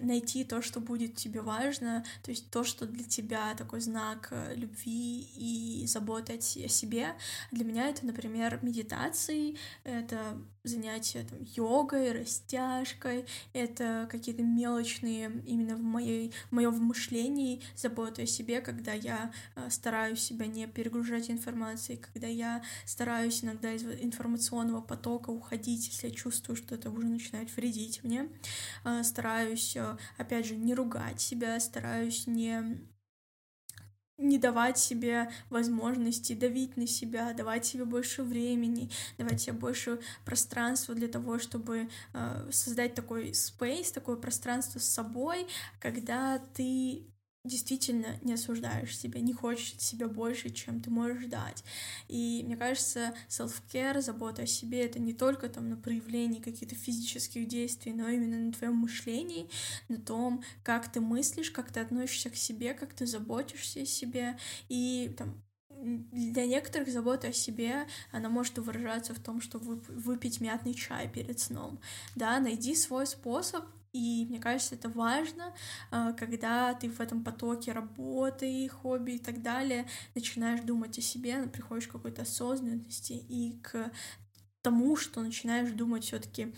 найти 0.00 0.44
то, 0.44 0.62
что 0.62 0.80
будет 0.80 1.16
тебе 1.16 1.40
важно, 1.40 2.04
то 2.22 2.30
есть 2.30 2.50
то, 2.50 2.64
что 2.64 2.86
для 2.86 3.04
тебя 3.04 3.54
такой 3.54 3.80
знак 3.80 4.28
э, 4.30 4.54
любви 4.54 5.28
и 5.36 5.84
заботы 5.86 6.38
о 6.38 6.40
себе. 6.40 7.14
Для 7.50 7.64
меня 7.64 7.88
это, 7.88 8.04
например, 8.06 8.58
медитации, 8.62 9.56
это 9.84 10.38
занятия 10.66 11.24
там, 11.24 11.38
йогой, 11.54 12.12
растяжкой, 12.12 13.26
это 13.52 14.08
какие-то 14.10 14.42
мелочные 14.42 15.42
именно 15.46 15.76
в, 15.76 15.82
моей, 15.82 16.32
в 16.50 16.52
моем 16.52 16.74
мышлении 16.82 17.62
заботы 17.76 18.22
о 18.22 18.26
себе, 18.26 18.60
когда 18.60 18.92
я 18.92 19.32
э, 19.54 19.68
стараюсь 19.70 20.20
себя 20.20 20.46
не 20.46 20.66
перегружать 20.66 21.30
информацией, 21.30 21.98
когда 21.98 22.26
я 22.26 22.62
стараюсь 22.84 23.44
иногда 23.44 23.72
из 23.72 23.84
информационного 23.84 24.80
потока 24.80 25.30
уходить, 25.30 25.86
если 25.88 26.08
я 26.08 26.14
чувствую, 26.14 26.56
что 26.56 26.74
это 26.74 26.90
уже 26.90 27.06
начинает 27.06 27.54
вредить 27.56 28.02
мне, 28.02 28.28
э, 28.84 29.02
стараюсь, 29.02 29.75
опять 30.16 30.46
же, 30.46 30.56
не 30.56 30.74
ругать 30.74 31.20
себя, 31.20 31.58
стараюсь 31.60 32.26
не 32.26 32.86
не 34.18 34.38
давать 34.38 34.78
себе 34.78 35.30
возможности 35.50 36.32
давить 36.32 36.76
на 36.76 36.86
себя, 36.86 37.32
давать 37.34 37.66
себе 37.66 37.84
больше 37.84 38.22
времени, 38.22 38.90
давать 39.18 39.42
себе 39.42 39.52
больше 39.52 40.00
пространства 40.24 40.94
для 40.94 41.08
того, 41.08 41.38
чтобы 41.38 41.90
э, 42.14 42.48
создать 42.50 42.94
такой 42.94 43.30
space, 43.32 43.92
такое 43.92 44.16
пространство 44.16 44.78
с 44.78 44.86
собой, 44.86 45.46
когда 45.80 46.38
ты 46.38 47.06
действительно 47.46 48.18
не 48.22 48.34
осуждаешь 48.34 48.96
себя, 48.96 49.20
не 49.20 49.32
хочешь 49.32 49.74
себя 49.78 50.08
больше, 50.08 50.50
чем 50.50 50.80
ты 50.80 50.90
можешь 50.90 51.26
дать. 51.26 51.64
И 52.08 52.42
мне 52.44 52.56
кажется, 52.56 53.14
self-care, 53.28 54.00
забота 54.00 54.42
о 54.42 54.46
себе, 54.46 54.84
это 54.84 54.98
не 54.98 55.12
только 55.12 55.48
там 55.48 55.68
на 55.68 55.76
проявлении 55.76 56.40
каких-то 56.40 56.74
физических 56.74 57.48
действий, 57.48 57.92
но 57.92 58.08
именно 58.08 58.38
на 58.38 58.52
твоем 58.52 58.76
мышлении, 58.76 59.48
на 59.88 59.98
том, 59.98 60.42
как 60.62 60.90
ты 60.90 61.00
мыслишь, 61.00 61.50
как 61.50 61.72
ты 61.72 61.80
относишься 61.80 62.30
к 62.30 62.36
себе, 62.36 62.74
как 62.74 62.92
ты 62.94 63.06
заботишься 63.06 63.80
о 63.80 63.86
себе. 63.86 64.36
И 64.68 65.14
там 65.16 65.42
для 65.78 66.46
некоторых 66.46 66.88
забота 66.88 67.28
о 67.28 67.32
себе, 67.32 67.86
она 68.10 68.28
может 68.28 68.58
выражаться 68.58 69.14
в 69.14 69.20
том, 69.20 69.40
что 69.40 69.58
выпить 69.58 70.40
мятный 70.40 70.74
чай 70.74 71.08
перед 71.08 71.38
сном. 71.38 71.80
Да, 72.14 72.38
найди 72.40 72.74
свой 72.74 73.06
способ, 73.06 73.64
и 73.96 74.26
мне 74.26 74.38
кажется, 74.38 74.74
это 74.74 74.88
важно, 74.90 75.54
а, 75.90 76.12
когда 76.12 76.74
ты 76.74 76.90
в 76.90 77.00
этом 77.00 77.24
потоке 77.24 77.72
работы, 77.72 78.68
хобби 78.68 79.12
и 79.12 79.18
так 79.18 79.42
далее 79.42 79.86
начинаешь 80.14 80.60
думать 80.60 80.98
о 80.98 81.00
себе, 81.00 81.42
приходишь 81.44 81.88
к 81.88 81.92
какой-то 81.92 82.22
осознанности 82.22 83.14
и 83.14 83.58
к 83.62 83.90
тому, 84.60 84.96
что 84.96 85.22
начинаешь 85.22 85.70
думать 85.70 86.04
все-таки 86.04 86.54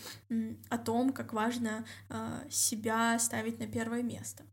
о 0.70 0.78
том, 0.78 1.12
как 1.12 1.32
важно 1.32 1.84
а, 2.08 2.42
себя 2.50 3.18
ставить 3.18 3.60
на 3.60 3.66
первое 3.66 4.02
место. 4.02 4.44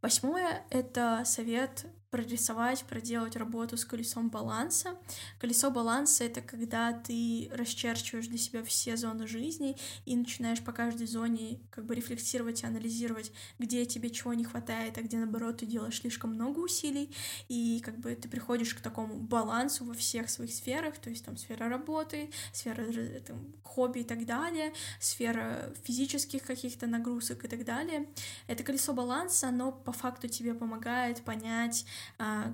Восьмое— 0.00 0.64
это 0.70 1.22
совет 1.26 1.86
прорисовать, 2.10 2.84
проделать 2.84 3.36
работу 3.36 3.76
с 3.76 3.84
колесом 3.84 4.30
баланса. 4.30 4.96
Колесо 5.38 5.70
баланса— 5.70 6.24
это 6.24 6.40
когда 6.40 6.92
ты 6.92 7.50
расчерчиваешь 7.52 8.28
для 8.28 8.38
себя 8.38 8.64
все 8.64 8.96
зоны 8.96 9.26
жизни 9.26 9.76
и 10.06 10.16
начинаешь 10.16 10.62
по 10.62 10.72
каждой 10.72 11.06
зоне 11.06 11.60
как 11.70 11.84
бы 11.84 11.94
рефлексировать 11.94 12.62
и 12.62 12.66
анализировать, 12.66 13.30
где 13.58 13.84
тебе 13.84 14.10
чего 14.10 14.32
не 14.32 14.44
хватает, 14.44 14.96
а 14.96 15.02
где, 15.02 15.18
наоборот, 15.18 15.58
ты 15.58 15.66
делаешь 15.66 16.00
слишком 16.00 16.34
много 16.34 16.60
усилий, 16.60 17.14
и 17.48 17.80
как 17.84 17.98
бы 17.98 18.14
ты 18.14 18.28
приходишь 18.28 18.74
к 18.74 18.80
такому 18.80 19.14
балансу 19.14 19.84
во 19.84 19.94
всех 19.94 20.30
своих 20.30 20.52
сферах, 20.52 20.98
то 20.98 21.10
есть 21.10 21.24
там 21.24 21.36
сфера 21.36 21.68
работы, 21.68 22.30
сфера 22.52 22.86
там, 23.20 23.52
хобби 23.62 24.00
и 24.00 24.04
так 24.04 24.24
далее, 24.24 24.72
сфера 24.98 25.74
физических 25.84 26.42
каких-то 26.42 26.86
нагрузок 26.86 27.44
и 27.44 27.48
так 27.48 27.64
далее. 27.64 28.08
Это 28.46 28.64
колесо 28.64 28.94
баланса, 28.94 29.48
оно 29.48 29.72
по 29.72 29.92
факту 29.92 30.28
тебе 30.28 30.54
помогает 30.54 31.22
понять, 31.22 31.84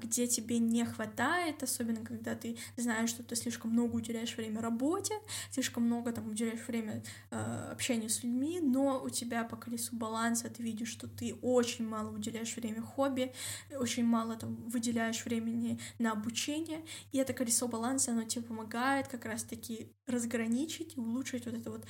где 0.03 0.27
тебе 0.27 0.59
не 0.59 0.85
хватает, 0.85 1.63
особенно 1.63 2.05
когда 2.05 2.35
ты 2.35 2.57
знаешь, 2.77 3.11
что 3.11 3.23
ты 3.23 3.37
слишком 3.37 3.71
много 3.71 3.97
уделяешь 3.97 4.37
время 4.37 4.61
работе, 4.61 5.15
слишком 5.51 5.85
много 5.85 6.13
там 6.13 6.29
уделяешь 6.29 6.67
время 6.67 7.03
э, 7.31 7.69
общению 7.73 8.11
с 8.11 8.23
людьми, 8.23 8.61
но 8.61 9.03
у 9.03 9.11
тебя 9.11 9.45
по 9.45 9.57
колесу 9.57 9.97
баланса 9.97 10.49
ты 10.49 10.63
видишь, 10.63 10.89
что 10.89 11.09
ты 11.09 11.35
очень 11.43 11.87
мало 11.87 12.11
уделяешь 12.11 12.55
время 12.57 12.83
хобби, 12.83 13.33
очень 13.73 14.05
мало 14.05 14.37
там 14.37 14.57
выделяешь 14.69 15.25
времени 15.25 15.81
на 15.99 16.13
обучение, 16.13 16.85
и 17.13 17.19
это 17.19 17.33
колесо 17.33 17.69
баланса, 17.69 18.13
оно 18.13 18.25
тебе 18.25 18.45
помогает 18.45 19.09
как 19.09 19.25
раз-таки 19.25 19.93
разграничить 20.07 20.97
и 20.97 21.01
улучшить 21.01 21.47
вот 21.47 21.55
это 21.55 21.71
вот 21.71 21.85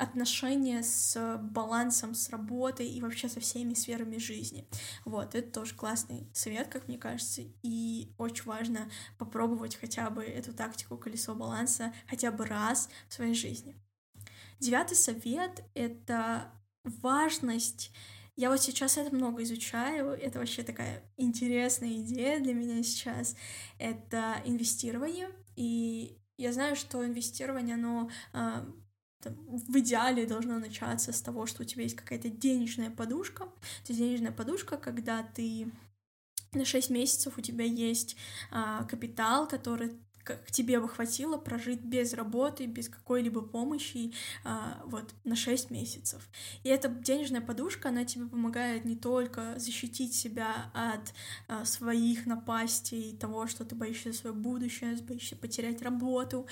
отношения 0.00 0.82
с 0.82 1.38
балансом, 1.42 2.14
с 2.14 2.30
работой 2.30 2.88
и 2.88 3.00
вообще 3.00 3.28
со 3.28 3.40
всеми 3.40 3.74
сферами 3.74 4.18
жизни. 4.18 4.68
Вот, 5.04 5.34
это 5.34 5.50
тоже 5.50 5.74
классный 5.74 6.28
совет, 6.32 6.68
как 6.68 6.88
мне 6.88 6.98
кажется, 6.98 7.42
и 7.62 8.12
очень 8.18 8.44
важно 8.44 8.90
попробовать 9.18 9.76
хотя 9.76 10.10
бы 10.10 10.24
эту 10.24 10.52
тактику 10.52 10.96
колесо 10.96 11.34
баланса 11.34 11.92
хотя 12.08 12.30
бы 12.30 12.46
раз 12.46 12.88
в 13.08 13.14
своей 13.14 13.34
жизни. 13.34 13.76
Девятый 14.58 14.96
совет— 14.96 15.64
это 15.74 16.52
важность 16.84 17.92
я 18.36 18.48
вот 18.48 18.62
сейчас 18.62 18.96
это 18.96 19.14
много 19.14 19.42
изучаю, 19.42 20.12
это 20.12 20.38
вообще 20.38 20.62
такая 20.62 21.02
интересная 21.18 21.96
идея 21.96 22.40
для 22.40 22.54
меня 22.54 22.82
сейчас. 22.82 23.36
Это 23.78 24.40
инвестирование, 24.46 25.28
и 25.56 26.16
я 26.38 26.54
знаю, 26.54 26.74
что 26.74 27.04
инвестирование, 27.04 27.74
оно 27.74 28.08
а, 28.32 28.66
там, 29.20 29.34
в 29.48 29.78
идеале 29.78 30.26
должно 30.26 30.58
начаться 30.58 31.12
с 31.12 31.20
того, 31.20 31.46
что 31.46 31.62
у 31.62 31.66
тебя 31.66 31.82
есть 31.82 31.96
какая-то 31.96 32.28
денежная 32.28 32.90
подушка. 32.90 33.44
То 33.84 33.92
есть 33.92 34.00
денежная 34.00 34.32
подушка, 34.32 34.76
когда 34.76 35.22
ты 35.22 35.70
на 36.52 36.64
6 36.64 36.90
месяцев 36.90 37.38
у 37.38 37.40
тебя 37.40 37.64
есть 37.64 38.16
а, 38.50 38.84
капитал, 38.84 39.46
который 39.46 39.92
как 40.24 40.50
тебе 40.50 40.78
бы 40.80 40.88
хватило 40.88 41.38
прожить 41.38 41.80
без 41.80 42.12
работы, 42.14 42.66
без 42.66 42.88
какой-либо 42.88 43.40
помощи 43.40 44.12
а, 44.44 44.82
вот 44.84 45.14
на 45.24 45.36
6 45.36 45.70
месяцев. 45.70 46.28
И 46.62 46.68
эта 46.68 46.88
денежная 46.88 47.40
подушка, 47.40 47.88
она 47.88 48.04
тебе 48.04 48.26
помогает 48.26 48.84
не 48.84 48.96
только 48.96 49.58
защитить 49.58 50.14
себя 50.14 50.70
от 50.74 51.12
а, 51.48 51.64
своих 51.64 52.26
напастей, 52.26 53.16
того, 53.16 53.46
что 53.46 53.64
ты 53.64 53.74
боишься 53.74 54.12
свое 54.12 54.34
будущее, 54.34 54.96
боишься 54.96 55.36
потерять 55.36 55.82
работу, 55.82 56.46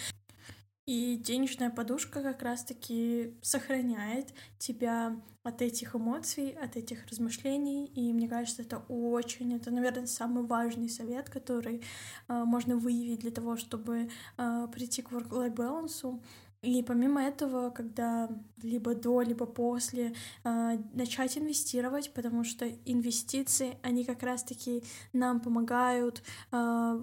и 0.89 1.17
денежная 1.17 1.69
подушка 1.69 2.23
как 2.23 2.43
раз-таки 2.43 3.35
сохраняет 3.43 4.33
тебя 4.57 5.21
от 5.43 5.61
этих 5.61 5.95
эмоций, 5.95 6.53
от 6.53 6.77
этих 6.77 7.07
размышлений. 7.09 7.85
И 7.95 8.11
мне 8.15 8.27
кажется, 8.27 8.63
это 8.63 8.79
очень, 8.89 9.55
это, 9.55 9.71
наверное, 9.71 10.07
самый 10.07 10.45
важный 10.45 10.89
совет, 10.89 11.29
который 11.29 11.83
э, 12.29 12.45
можно 12.45 12.79
выявить 12.79 13.21
для 13.21 13.31
того, 13.31 13.59
чтобы 13.59 14.09
э, 14.39 14.67
прийти 14.73 15.03
к 15.03 15.13
work-life 15.13 15.55
balance. 15.55 16.23
И 16.63 16.83
помимо 16.83 17.23
этого, 17.23 17.69
когда 17.69 18.31
либо 18.63 18.95
до, 18.95 19.21
либо 19.21 19.45
после 19.45 20.15
э, 20.45 20.79
начать 20.95 21.37
инвестировать, 21.37 22.15
потому 22.15 22.45
что 22.45 22.67
инвестиции, 22.87 23.77
они 23.83 24.07
как 24.07 24.23
раз-таки 24.23 24.83
нам 25.13 25.41
помогают 25.41 26.23
э, 26.51 27.03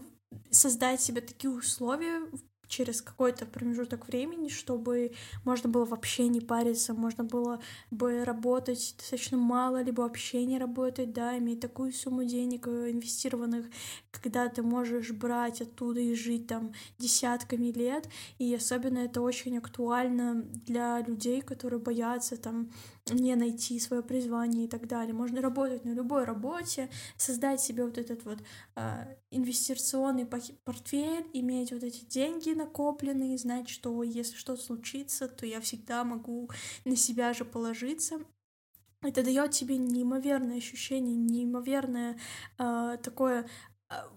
создать 0.50 1.02
себе 1.02 1.22
такие 1.22 1.52
условия, 1.54 2.28
через 2.68 3.02
какой-то 3.02 3.46
промежуток 3.46 4.08
времени, 4.08 4.50
чтобы 4.50 5.14
можно 5.44 5.70
было 5.70 5.86
вообще 5.86 6.28
не 6.28 6.42
париться, 6.42 6.94
можно 6.94 7.24
было 7.24 7.62
бы 7.92 8.24
работать 8.24 8.96
достаточно 8.98 9.38
мало, 9.38 9.82
либо 9.82 10.02
вообще 10.02 10.46
не 10.46 10.58
работать, 10.58 11.14
да, 11.14 11.38
иметь 11.38 11.60
такую 11.60 11.92
сумму 11.94 12.24
денег 12.24 12.68
э, 12.68 12.92
инвестированных, 12.92 13.66
когда 14.12 14.48
ты 14.50 14.62
можешь 14.64 15.12
брать 15.12 15.62
оттуда 15.62 16.00
и 16.00 16.16
жить 16.16 16.48
там 16.48 16.74
десятками 16.98 17.72
лет, 17.72 18.08
и 18.38 18.54
особенно 18.54 19.00
это 19.00 19.22
очень 19.22 19.58
актуально 19.58 20.44
для 20.66 21.00
людей, 21.02 21.42
которые 21.42 21.80
боятся 21.80 22.38
там 22.38 22.70
не 23.12 23.36
найти 23.36 23.80
свое 23.80 24.02
призвание 24.02 24.66
и 24.66 24.68
так 24.68 24.88
далее. 24.88 25.14
Можно 25.14 25.42
работать 25.42 25.86
на 25.86 25.94
любой 25.94 26.24
работе, 26.24 26.90
создать 27.18 27.62
себе 27.62 27.86
вот 27.86 27.98
этот 27.98 28.26
вот 28.26 28.40
э, 28.76 29.16
инвестиционный 29.32 30.26
портфель, 30.26 31.28
иметь 31.34 31.72
вот 31.72 31.84
эти 31.84 32.04
деньги 32.06 32.50
накопленные, 32.52 33.38
знать, 33.38 33.70
что 33.70 34.02
если 34.04 34.36
что-то 34.36 34.62
случится, 34.62 35.28
то 35.28 35.46
я 35.46 35.62
всегда 35.62 36.04
могу 36.04 36.50
на 36.84 36.96
себя 36.96 37.34
же 37.34 37.46
положиться. 37.46 38.20
Это 39.02 39.24
дает 39.24 39.52
тебе 39.52 39.78
неимоверное 39.78 40.58
ощущение, 40.58 41.16
неимоверное 41.16 42.18
э, 42.58 42.98
такое 43.04 43.48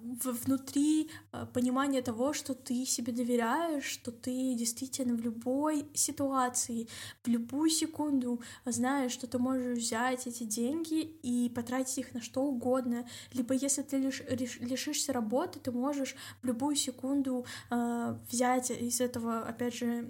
внутри 0.00 1.10
а, 1.30 1.44
понимание 1.46 2.00
того, 2.00 2.32
что 2.32 2.54
ты 2.54 2.86
себе 2.86 3.12
доверяешь, 3.12 3.84
что 3.84 4.10
ты 4.10 4.54
действительно 4.54 5.14
в 5.14 5.20
любой 5.20 5.86
ситуации, 5.94 6.88
в 7.22 7.28
любую 7.28 7.68
секунду 7.68 8.40
знаешь, 8.64 9.12
что 9.12 9.26
ты 9.26 9.38
можешь 9.38 9.78
взять 9.78 10.26
эти 10.26 10.44
деньги 10.44 11.00
и 11.22 11.50
потратить 11.54 11.98
их 11.98 12.14
на 12.14 12.22
что 12.22 12.42
угодно. 12.44 13.06
Либо 13.32 13.52
если 13.54 13.82
ты 13.82 13.98
лиш, 13.98 14.22
лишишься 14.60 15.12
работы, 15.12 15.60
ты 15.60 15.70
можешь 15.70 16.16
в 16.42 16.46
любую 16.46 16.74
секунду 16.74 17.44
э, 17.70 18.16
взять 18.30 18.70
из 18.70 19.00
этого, 19.02 19.40
опять 19.40 19.74
же, 19.74 20.08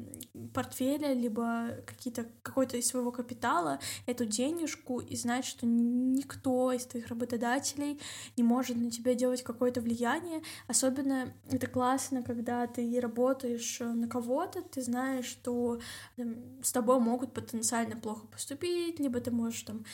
портфеля, 0.55 1.13
либо 1.15 1.79
какие-то, 1.85 2.27
какой-то 2.43 2.77
из 2.77 2.87
своего 2.87 3.11
капитала 3.11 3.81
эту 4.07 4.25
денежку 4.25 5.01
и 5.01 5.17
знать, 5.17 5.45
что 5.45 5.67
никто 5.67 6.73
из 6.73 6.87
твоих 6.87 7.09
работодателей 7.09 7.99
не 8.37 8.45
может 8.45 8.77
на 8.77 8.91
тебя 8.91 9.15
делать 9.15 9.43
какое-то 9.49 9.81
влияние. 9.81 10.43
Особенно 10.67 11.33
это 11.51 11.67
классно, 11.67 12.23
когда 12.23 12.67
ты 12.67 13.01
работаешь 13.01 13.81
на 13.81 14.09
кого-то, 14.09 14.63
ты 14.63 14.83
знаешь, 14.83 15.25
что 15.25 15.81
там, 16.17 16.37
с 16.63 16.71
тобой 16.73 17.01
могут 17.01 17.33
потенциально 17.33 17.97
плохо 17.97 18.27
поступить, 18.27 19.01
либо 19.01 19.21
ты 19.21 19.31
можешь 19.31 19.63
там 19.63 19.85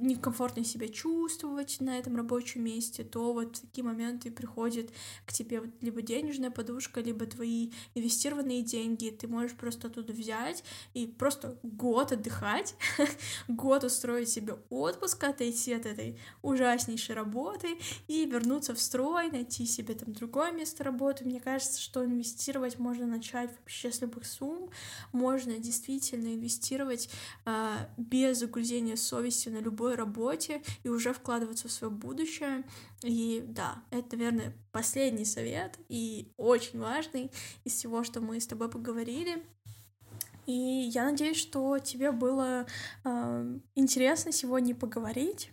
некомфортно 0.00 0.64
себя 0.64 0.88
чувствовать 0.88 1.80
на 1.80 1.98
этом 1.98 2.16
рабочем 2.16 2.64
месте, 2.64 3.04
то 3.04 3.32
вот 3.32 3.56
в 3.56 3.60
такие 3.60 3.84
моменты 3.84 4.30
приходит 4.30 4.90
к 5.24 5.32
тебе 5.32 5.60
вот 5.60 5.70
либо 5.80 6.02
денежная 6.02 6.50
подушка, 6.50 7.00
либо 7.00 7.26
твои 7.26 7.70
инвестированные 7.94 8.62
деньги, 8.62 9.10
ты 9.10 9.28
можешь 9.28 9.56
просто 9.56 9.88
оттуда 9.88 10.12
взять 10.12 10.64
и 10.94 11.06
просто 11.06 11.58
год 11.62 12.12
отдыхать, 12.12 12.74
год 13.48 13.84
устроить 13.84 14.28
себе 14.28 14.58
отпуск, 14.68 15.22
отойти 15.24 15.72
от 15.72 15.86
этой 15.86 16.18
ужаснейшей 16.42 17.14
работы 17.14 17.78
и 18.08 18.26
вернуться 18.26 18.74
в 18.74 18.80
строй 18.80 18.95
перестрой, 18.96 19.30
найти 19.30 19.66
себе 19.66 19.94
там 19.94 20.12
другое 20.12 20.52
место 20.52 20.84
работы. 20.84 21.24
Мне 21.24 21.40
кажется, 21.40 21.80
что 21.80 22.04
инвестировать 22.04 22.78
можно 22.78 23.06
начать 23.06 23.50
вообще 23.58 23.92
с 23.92 24.00
любых 24.00 24.26
сумм. 24.26 24.70
Можно 25.12 25.58
действительно 25.58 26.34
инвестировать 26.34 27.10
э, 27.44 27.74
без 27.96 28.38
загрузения 28.38 28.96
совести 28.96 29.48
на 29.48 29.58
любой 29.58 29.94
работе 29.94 30.62
и 30.82 30.88
уже 30.88 31.12
вкладываться 31.12 31.68
в 31.68 31.72
свое 31.72 31.92
будущее. 31.92 32.64
И 33.02 33.44
да, 33.46 33.82
это, 33.90 34.16
наверное, 34.16 34.54
последний 34.72 35.24
совет 35.24 35.78
и 35.88 36.32
очень 36.36 36.78
важный 36.78 37.30
из 37.64 37.72
всего, 37.72 38.04
что 38.04 38.20
мы 38.20 38.40
с 38.40 38.46
тобой 38.46 38.70
поговорили. 38.70 39.42
И 40.46 40.52
я 40.52 41.04
надеюсь, 41.04 41.38
что 41.38 41.78
тебе 41.80 42.12
было 42.12 42.66
э, 43.04 43.58
интересно 43.74 44.30
сегодня 44.32 44.74
поговорить. 44.74 45.50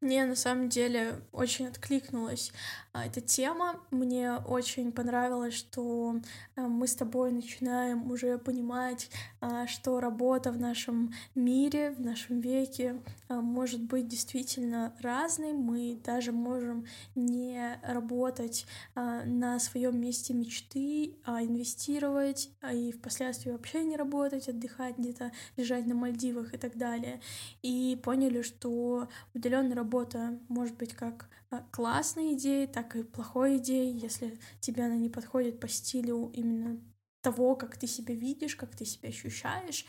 Мне 0.00 0.24
на 0.24 0.36
самом 0.36 0.68
деле 0.68 1.20
очень 1.32 1.66
откликнулась 1.66 2.52
а, 2.52 2.83
эта 3.02 3.20
тема. 3.20 3.80
Мне 3.90 4.36
очень 4.36 4.92
понравилось, 4.92 5.54
что 5.54 6.20
а, 6.54 6.68
мы 6.68 6.86
с 6.86 6.94
тобой 6.94 7.32
начинаем 7.32 8.10
уже 8.10 8.38
понимать, 8.38 9.10
а, 9.40 9.66
что 9.66 9.98
работа 10.00 10.52
в 10.52 10.60
нашем 10.60 11.12
мире, 11.34 11.90
в 11.90 12.00
нашем 12.00 12.40
веке 12.40 13.02
а, 13.28 13.40
может 13.40 13.82
быть 13.82 14.06
действительно 14.06 14.94
разной. 15.00 15.52
Мы 15.52 16.00
даже 16.04 16.30
можем 16.30 16.86
не 17.16 17.80
работать 17.82 18.66
а, 18.94 19.24
на 19.24 19.58
своем 19.58 20.00
месте 20.00 20.32
мечты, 20.32 21.16
а 21.24 21.42
инвестировать, 21.42 22.50
а 22.60 22.72
и 22.72 22.92
впоследствии 22.92 23.50
вообще 23.50 23.82
не 23.82 23.96
работать, 23.96 24.48
отдыхать 24.48 24.98
где-то, 24.98 25.32
лежать 25.56 25.86
на 25.86 25.94
Мальдивах 25.94 26.54
и 26.54 26.58
так 26.58 26.76
далее. 26.76 27.20
И 27.62 27.98
поняли, 28.02 28.42
что 28.42 29.08
удаленная 29.34 29.74
работа 29.74 30.38
может 30.48 30.76
быть 30.76 30.94
как 30.94 31.28
а, 31.43 31.43
классной 31.70 32.34
идеей, 32.34 32.66
так 32.66 32.96
и 32.96 33.02
плохой 33.02 33.58
идеей, 33.58 33.96
если 33.96 34.38
тебе 34.60 34.84
она 34.84 34.96
не 34.96 35.08
подходит 35.08 35.60
по 35.60 35.68
стилю 35.68 36.30
именно 36.34 36.80
того, 37.24 37.56
как 37.56 37.76
ты 37.76 37.86
себя 37.86 38.14
видишь, 38.14 38.54
как 38.54 38.76
ты 38.76 38.84
себя 38.84 39.08
ощущаешь. 39.08 39.86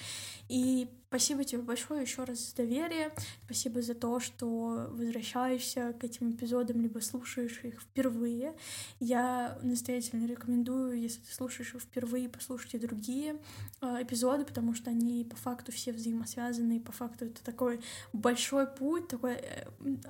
И 0.47 0.88
спасибо 1.09 1.43
тебе 1.43 1.61
большое 1.61 2.01
еще 2.01 2.23
раз 2.23 2.39
за 2.39 2.55
доверие. 2.55 3.11
Спасибо 3.45 3.81
за 3.81 3.93
то, 3.93 4.19
что 4.19 4.88
возвращаешься 4.91 5.93
к 5.99 6.03
этим 6.03 6.31
эпизодам, 6.31 6.81
либо 6.81 6.99
слушаешь 6.99 7.59
их 7.63 7.81
впервые. 7.81 8.55
Я 8.99 9.57
настоятельно 9.61 10.25
рекомендую, 10.25 11.01
если 11.01 11.21
ты 11.21 11.33
слушаешь 11.33 11.73
их 11.73 11.81
впервые, 11.81 12.29
послушать 12.29 12.75
и 12.75 12.77
другие 12.77 13.38
э, 13.81 14.03
эпизоды, 14.03 14.45
потому 14.45 14.73
что 14.73 14.91
они 14.91 15.25
по 15.25 15.36
факту 15.36 15.71
все 15.71 15.91
взаимосвязаны, 15.91 16.77
и 16.77 16.79
по 16.79 16.91
факту 16.91 17.25
это 17.25 17.43
такой 17.43 17.81
большой 18.13 18.67
путь, 18.67 19.07
такой 19.07 19.33
э, 19.33 19.67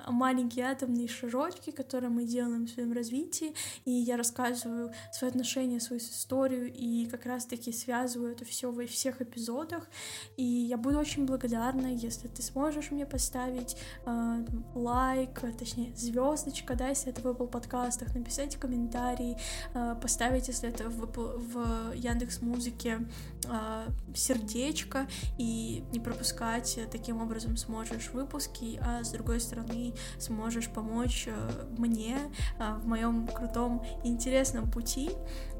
маленькие 0.08 0.66
атомные 0.66 1.08
шажочки, 1.08 1.70
которые 1.70 2.10
мы 2.10 2.24
делаем 2.24 2.66
в 2.66 2.70
своем 2.70 2.92
развитии, 2.92 3.54
и 3.84 3.90
я 3.90 4.16
рассказываю 4.16 4.92
свои 5.12 5.30
отношения, 5.30 5.80
свою 5.80 6.00
историю, 6.00 6.72
и 6.72 7.06
как 7.16 7.26
раз-таки 7.26 7.72
связываю 7.72 8.32
это 8.32 8.44
все 8.44 8.70
во 8.70 8.86
всех 8.86 9.22
эпизодах. 9.22 9.88
И 10.36 10.44
я 10.44 10.76
буду 10.76 10.98
очень 10.98 11.26
благодарна, 11.26 11.86
если 11.86 12.28
ты 12.28 12.42
сможешь 12.42 12.90
мне 12.90 13.06
поставить 13.06 13.76
э, 14.04 14.44
лайк, 14.74 15.40
точнее, 15.58 15.94
звездочка, 15.96 16.74
да, 16.74 16.88
если 16.88 17.10
это 17.10 17.22
в 17.22 17.26
Apple 17.26 17.48
подкастах, 17.48 18.14
написать 18.14 18.56
комментарий, 18.56 19.36
э, 19.74 19.94
поставить, 20.00 20.48
если 20.48 20.68
это 20.68 20.90
в, 20.90 21.06
в 21.06 21.94
Яндекс 21.94 22.42
Музыке, 22.42 23.00
э, 23.48 23.88
сердечко, 24.14 25.06
и 25.38 25.84
не 25.92 26.00
пропускать, 26.00 26.78
таким 26.90 27.22
образом 27.22 27.56
сможешь 27.56 28.10
выпуски, 28.10 28.78
а 28.82 29.02
с 29.02 29.10
другой 29.10 29.40
стороны 29.40 29.94
сможешь 30.18 30.68
помочь 30.68 31.28
э, 31.28 31.66
мне 31.78 32.18
э, 32.58 32.74
в 32.74 32.86
моем 32.86 33.26
крутом 33.26 33.84
интересном 34.04 34.70
пути. 34.70 35.10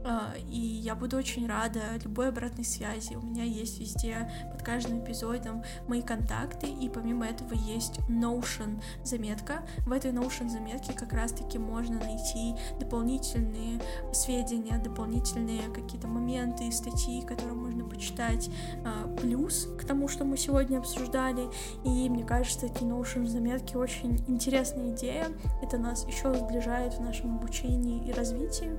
А, 0.06 0.34
и 0.48 0.58
я 0.58 0.94
буду 0.94 1.16
очень 1.16 1.48
рада 1.48 1.80
любой 2.04 2.28
обратной 2.28 2.64
связи. 2.64 3.14
У 3.14 3.22
меня 3.22 3.42
есть 3.42 3.80
везде 3.80 4.30
под 4.52 4.62
каждым 4.62 5.02
эпизодом 5.02 5.64
мои 5.88 6.00
контакты, 6.00 6.68
и 6.68 6.88
помимо 6.88 7.26
этого 7.26 7.54
есть 7.54 7.98
Notion 8.08 8.80
заметка. 9.02 9.66
В 9.84 9.92
этой 9.92 10.12
Notion 10.12 10.48
заметке 10.48 10.92
как 10.92 11.12
раз-таки 11.12 11.58
можно 11.58 11.98
найти 11.98 12.54
дополнительные 12.78 13.80
сведения, 14.12 14.78
дополнительные 14.78 15.62
какие-то 15.74 16.06
моменты, 16.06 16.70
статьи, 16.70 17.22
которые 17.22 17.54
можно 17.54 17.84
почитать, 17.84 18.48
а, 18.84 19.08
плюс 19.16 19.68
к 19.76 19.84
тому, 19.84 20.06
что 20.06 20.24
мы 20.24 20.36
сегодня 20.36 20.78
обсуждали. 20.78 21.48
И 21.84 22.08
мне 22.08 22.24
кажется, 22.24 22.66
эти 22.66 22.84
Notion 22.84 23.26
заметки 23.26 23.74
очень 23.74 24.22
интересная 24.28 24.94
идея. 24.94 25.26
Это 25.62 25.78
нас 25.78 26.06
еще 26.06 26.32
сближает 26.32 26.94
в 26.94 27.00
нашем 27.00 27.38
обучении 27.38 28.08
и 28.08 28.12
развитии. 28.12 28.70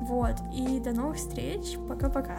Вот. 0.00 0.36
И 0.70 0.78
до 0.78 0.92
новых 0.92 1.16
встреч. 1.16 1.76
Пока-пока. 1.88 2.38